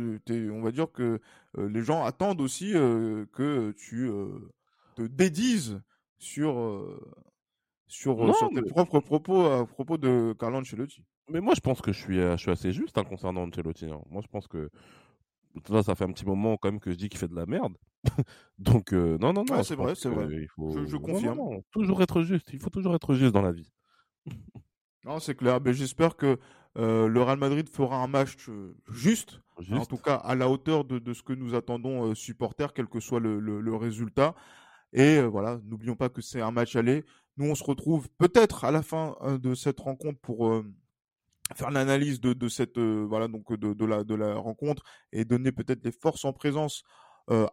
on 0.54 0.62
va 0.62 0.72
dire 0.72 0.90
que 0.92 1.20
euh, 1.58 1.70
les 1.70 1.82
gens 1.82 2.06
attendent 2.06 2.40
aussi 2.40 2.72
euh, 2.76 3.26
que 3.34 3.72
tu 3.72 4.10
te 4.96 5.02
dédises 5.02 5.82
sur, 6.18 6.58
euh, 6.60 7.00
sur, 7.88 8.36
sur 8.36 8.50
tes 8.50 8.62
propres 8.62 9.00
propos 9.00 9.46
à 9.46 9.66
propos 9.66 9.98
de 9.98 10.36
Carlo 10.40 10.58
Ancelotti. 10.58 11.04
Mais 11.30 11.42
moi, 11.42 11.54
je 11.56 11.62
pense 11.62 11.82
que 11.82 11.92
je 11.92 12.00
suis, 12.00 12.16
je 12.18 12.38
suis 12.38 12.52
assez 12.52 12.72
juste 12.72 12.98
hein, 12.98 13.04
concernant 13.04 13.44
Ancelotti. 13.48 13.86
Hein. 13.86 14.02
Moi, 14.10 14.22
je 14.22 14.28
pense 14.28 14.48
que 14.48 14.70
ça, 15.68 15.84
ça 15.84 15.96
fait 15.96 16.06
un 16.06 16.12
petit 16.12 16.26
moment 16.26 16.58
quand 16.58 16.72
même 16.72 16.80
que 16.80 16.92
je 16.92 16.96
dis 16.96 17.10
qu'il 17.10 17.20
fait 17.20 17.28
de 17.28 17.36
la 17.36 17.46
merde. 17.46 17.76
Donc, 18.58 18.92
non, 18.92 19.34
non, 19.34 19.44
non. 19.44 19.64
c'est 19.64 19.76
vrai, 19.76 19.96
c'est 19.96 20.10
vrai. 20.10 20.28
Il 20.32 20.48
faut... 20.56 20.86
je, 20.86 20.98
confirme. 20.98 21.62
toujours 21.72 22.02
être 22.02 22.22
juste. 22.22 22.50
Il 22.54 22.60
faut 22.60 22.70
toujours 22.70 22.96
être 22.96 23.14
juste 23.14 23.34
dans 23.34 23.42
la 23.42 23.52
vie. 23.52 23.70
non, 25.06 25.20
c'est 25.20 25.36
clair. 25.36 25.60
Mais 25.62 25.74
j'espère 25.74 26.16
que 26.16 26.40
le 26.76 27.22
Real 27.22 27.40
Madrid 27.40 27.68
fera 27.70 28.04
un 28.04 28.08
match 28.08 28.50
juste, 28.92 29.42
en 29.72 29.86
tout 29.86 29.98
cas 29.98 30.16
à 30.16 30.36
la 30.36 30.48
hauteur 30.50 30.86
de, 30.86 31.00
de 31.00 31.14
ce 31.14 31.24
que 31.24 31.34
nous 31.34 31.56
attendons 31.56 32.14
supporters, 32.16 32.74
quel 32.74 32.88
que 32.88 33.00
soit 33.00 33.20
le, 33.20 33.40
le, 33.40 33.60
le 33.60 33.76
résultat. 33.76 34.36
Et 34.94 35.22
voilà, 35.22 35.60
n'oublions 35.66 35.96
pas 35.96 36.10
que 36.10 36.22
c'est 36.22 36.42
un 36.42 36.52
match 36.52 36.76
aller. 36.76 37.04
Nous, 37.38 37.50
on 37.50 37.56
se 37.56 37.64
retrouve 37.64 38.10
peut-être 38.18 38.64
à 38.66 38.72
la 38.72 38.82
fin 38.82 39.16
de 39.42 39.54
cette 39.54 39.80
rencontre 39.80 40.20
pour 40.20 40.64
faire 41.56 41.72
l'analyse 41.72 42.20
de, 42.20 42.34
de 42.34 42.50
cette 42.50 42.78
voilà 42.78 43.28
donc 43.28 43.54
de, 43.54 43.74
de, 43.74 43.86
la 43.86 44.04
de 44.04 44.16
la 44.16 44.36
rencontre 44.36 44.84
et 45.14 45.24
donner 45.24 45.52
peut-être 45.52 45.84
les 45.86 45.92
forces 45.92 46.26
en 46.26 46.34
présence 46.34 46.84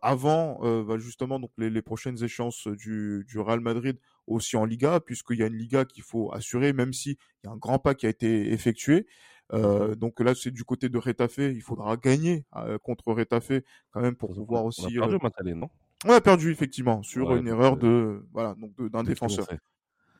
avant 0.03 0.59
bah, 0.85 0.99
justement 0.99 1.39
donc 1.39 1.51
les, 1.59 1.69
les, 1.69 1.83
prochaines 1.83 2.23
échéances 2.23 2.67
du, 2.67 3.25
du 3.29 3.39
Real 3.39 3.61
Madrid 3.61 3.99
aussi 4.27 4.57
en 4.57 4.65
Liga 4.65 5.01
puisqu'il 5.01 5.39
y 5.39 5.43
a 5.43 5.47
une 5.47 5.57
Liga 5.57 5.85
qu'il 5.85 6.03
faut 6.03 6.33
assurer 6.33 6.73
même 6.73 6.93
si 6.93 7.19
il 7.43 7.47
y 7.47 7.51
a 7.51 7.53
un 7.53 7.57
grand 7.57 7.79
pas 7.79 7.95
qui 7.95 8.07
a 8.07 8.09
été 8.09 8.53
effectué. 8.53 9.07
Euh, 9.53 9.95
donc 9.95 10.21
là, 10.21 10.35
c'est 10.35 10.51
du 10.51 10.65
côté 10.65 10.89
de 10.89 10.99
Retafe. 10.99 11.39
Il 11.39 11.63
faudra 11.63 11.97
gagner 11.97 12.45
contre 12.83 13.13
Retafe 13.13 13.53
quand 13.91 14.01
même 14.01 14.17
pour 14.17 14.35
pouvoir 14.35 14.65
aussi. 14.65 14.99
On 14.99 15.03
a 15.03 15.31
perdu, 15.31 15.55
non? 15.55 15.69
On 16.05 16.13
a 16.13 16.21
perdu 16.21 16.51
effectivement 16.51 17.03
sur 17.03 17.35
une 17.35 17.49
erreur 17.49 17.77
de 17.77 18.27
voilà 18.33 18.55
donc 18.55 18.73
d'un 18.91 19.03
défenseur. 19.03 19.47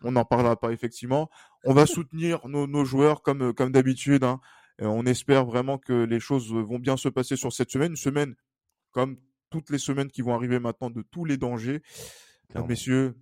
On 0.03 0.13
n'en 0.13 0.25
parlera 0.25 0.57
pas 0.57 0.73
effectivement. 0.73 1.31
On 1.65 1.73
va 1.73 1.87
soutenir 1.87 2.47
nos, 2.47 2.67
nos, 2.67 2.85
joueurs 2.85 3.23
comme 3.23 3.55
comme 3.55 3.73
d'habitude. 3.73 4.25
Hein. 4.25 4.41
on 4.81 5.07
espère 5.07 5.45
vraiment 5.47 5.79
que 5.79 6.05
les 6.05 6.21
choses 6.21 6.53
vont 6.53 6.79
bien 6.79 6.97
se 6.97 7.09
passer 7.09 7.37
sur 7.37 7.53
cette 7.53 7.71
semaine, 7.71 7.93
une 7.93 7.97
semaine 7.97 8.35
comme 8.91 9.17
toutes 9.51 9.71
les 9.71 9.79
semaines 9.79 10.11
qui 10.11 10.23
vont 10.23 10.35
arriver 10.35 10.59
maintenant 10.59 10.91
de 10.91 11.03
tous 11.03 11.25
les 11.25 11.37
dangers. 11.37 11.83
messieurs, 12.69 13.15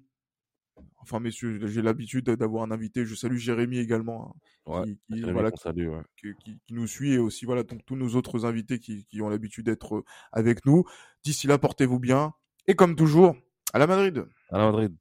Enfin, 1.03 1.19
messieurs, 1.19 1.67
j'ai 1.67 1.83
l'habitude 1.83 2.27
d'avoir 2.27 2.63
un 2.63 2.71
invité. 2.71 3.05
Je 3.05 3.17
salue 3.17 3.37
Jérémy 3.37 3.79
également, 3.79 4.37
hein, 4.67 4.85
qui, 6.17 6.33
qui, 6.45 6.61
nous 6.71 6.87
suit 6.87 7.15
et 7.15 7.19
aussi 7.19 7.45
voilà 7.45 7.65
donc 7.65 7.85
tous 7.85 7.97
nos 7.97 8.15
autres 8.15 8.47
invités 8.47 8.79
qui, 8.79 9.05
qui 9.07 9.21
ont 9.21 9.29
l'habitude 9.29 9.67
d'être 9.67 10.05
avec 10.31 10.65
nous. 10.65 10.85
D'ici 11.25 11.49
là, 11.49 11.59
portez-vous 11.59 11.99
bien 11.99 12.33
et 12.69 12.75
comme 12.75 12.95
toujours, 12.95 13.37
à 13.73 13.79
la 13.79 13.87
Madrid. 13.87 14.25
À 14.51 14.59
la 14.59 14.67
Madrid. 14.67 14.95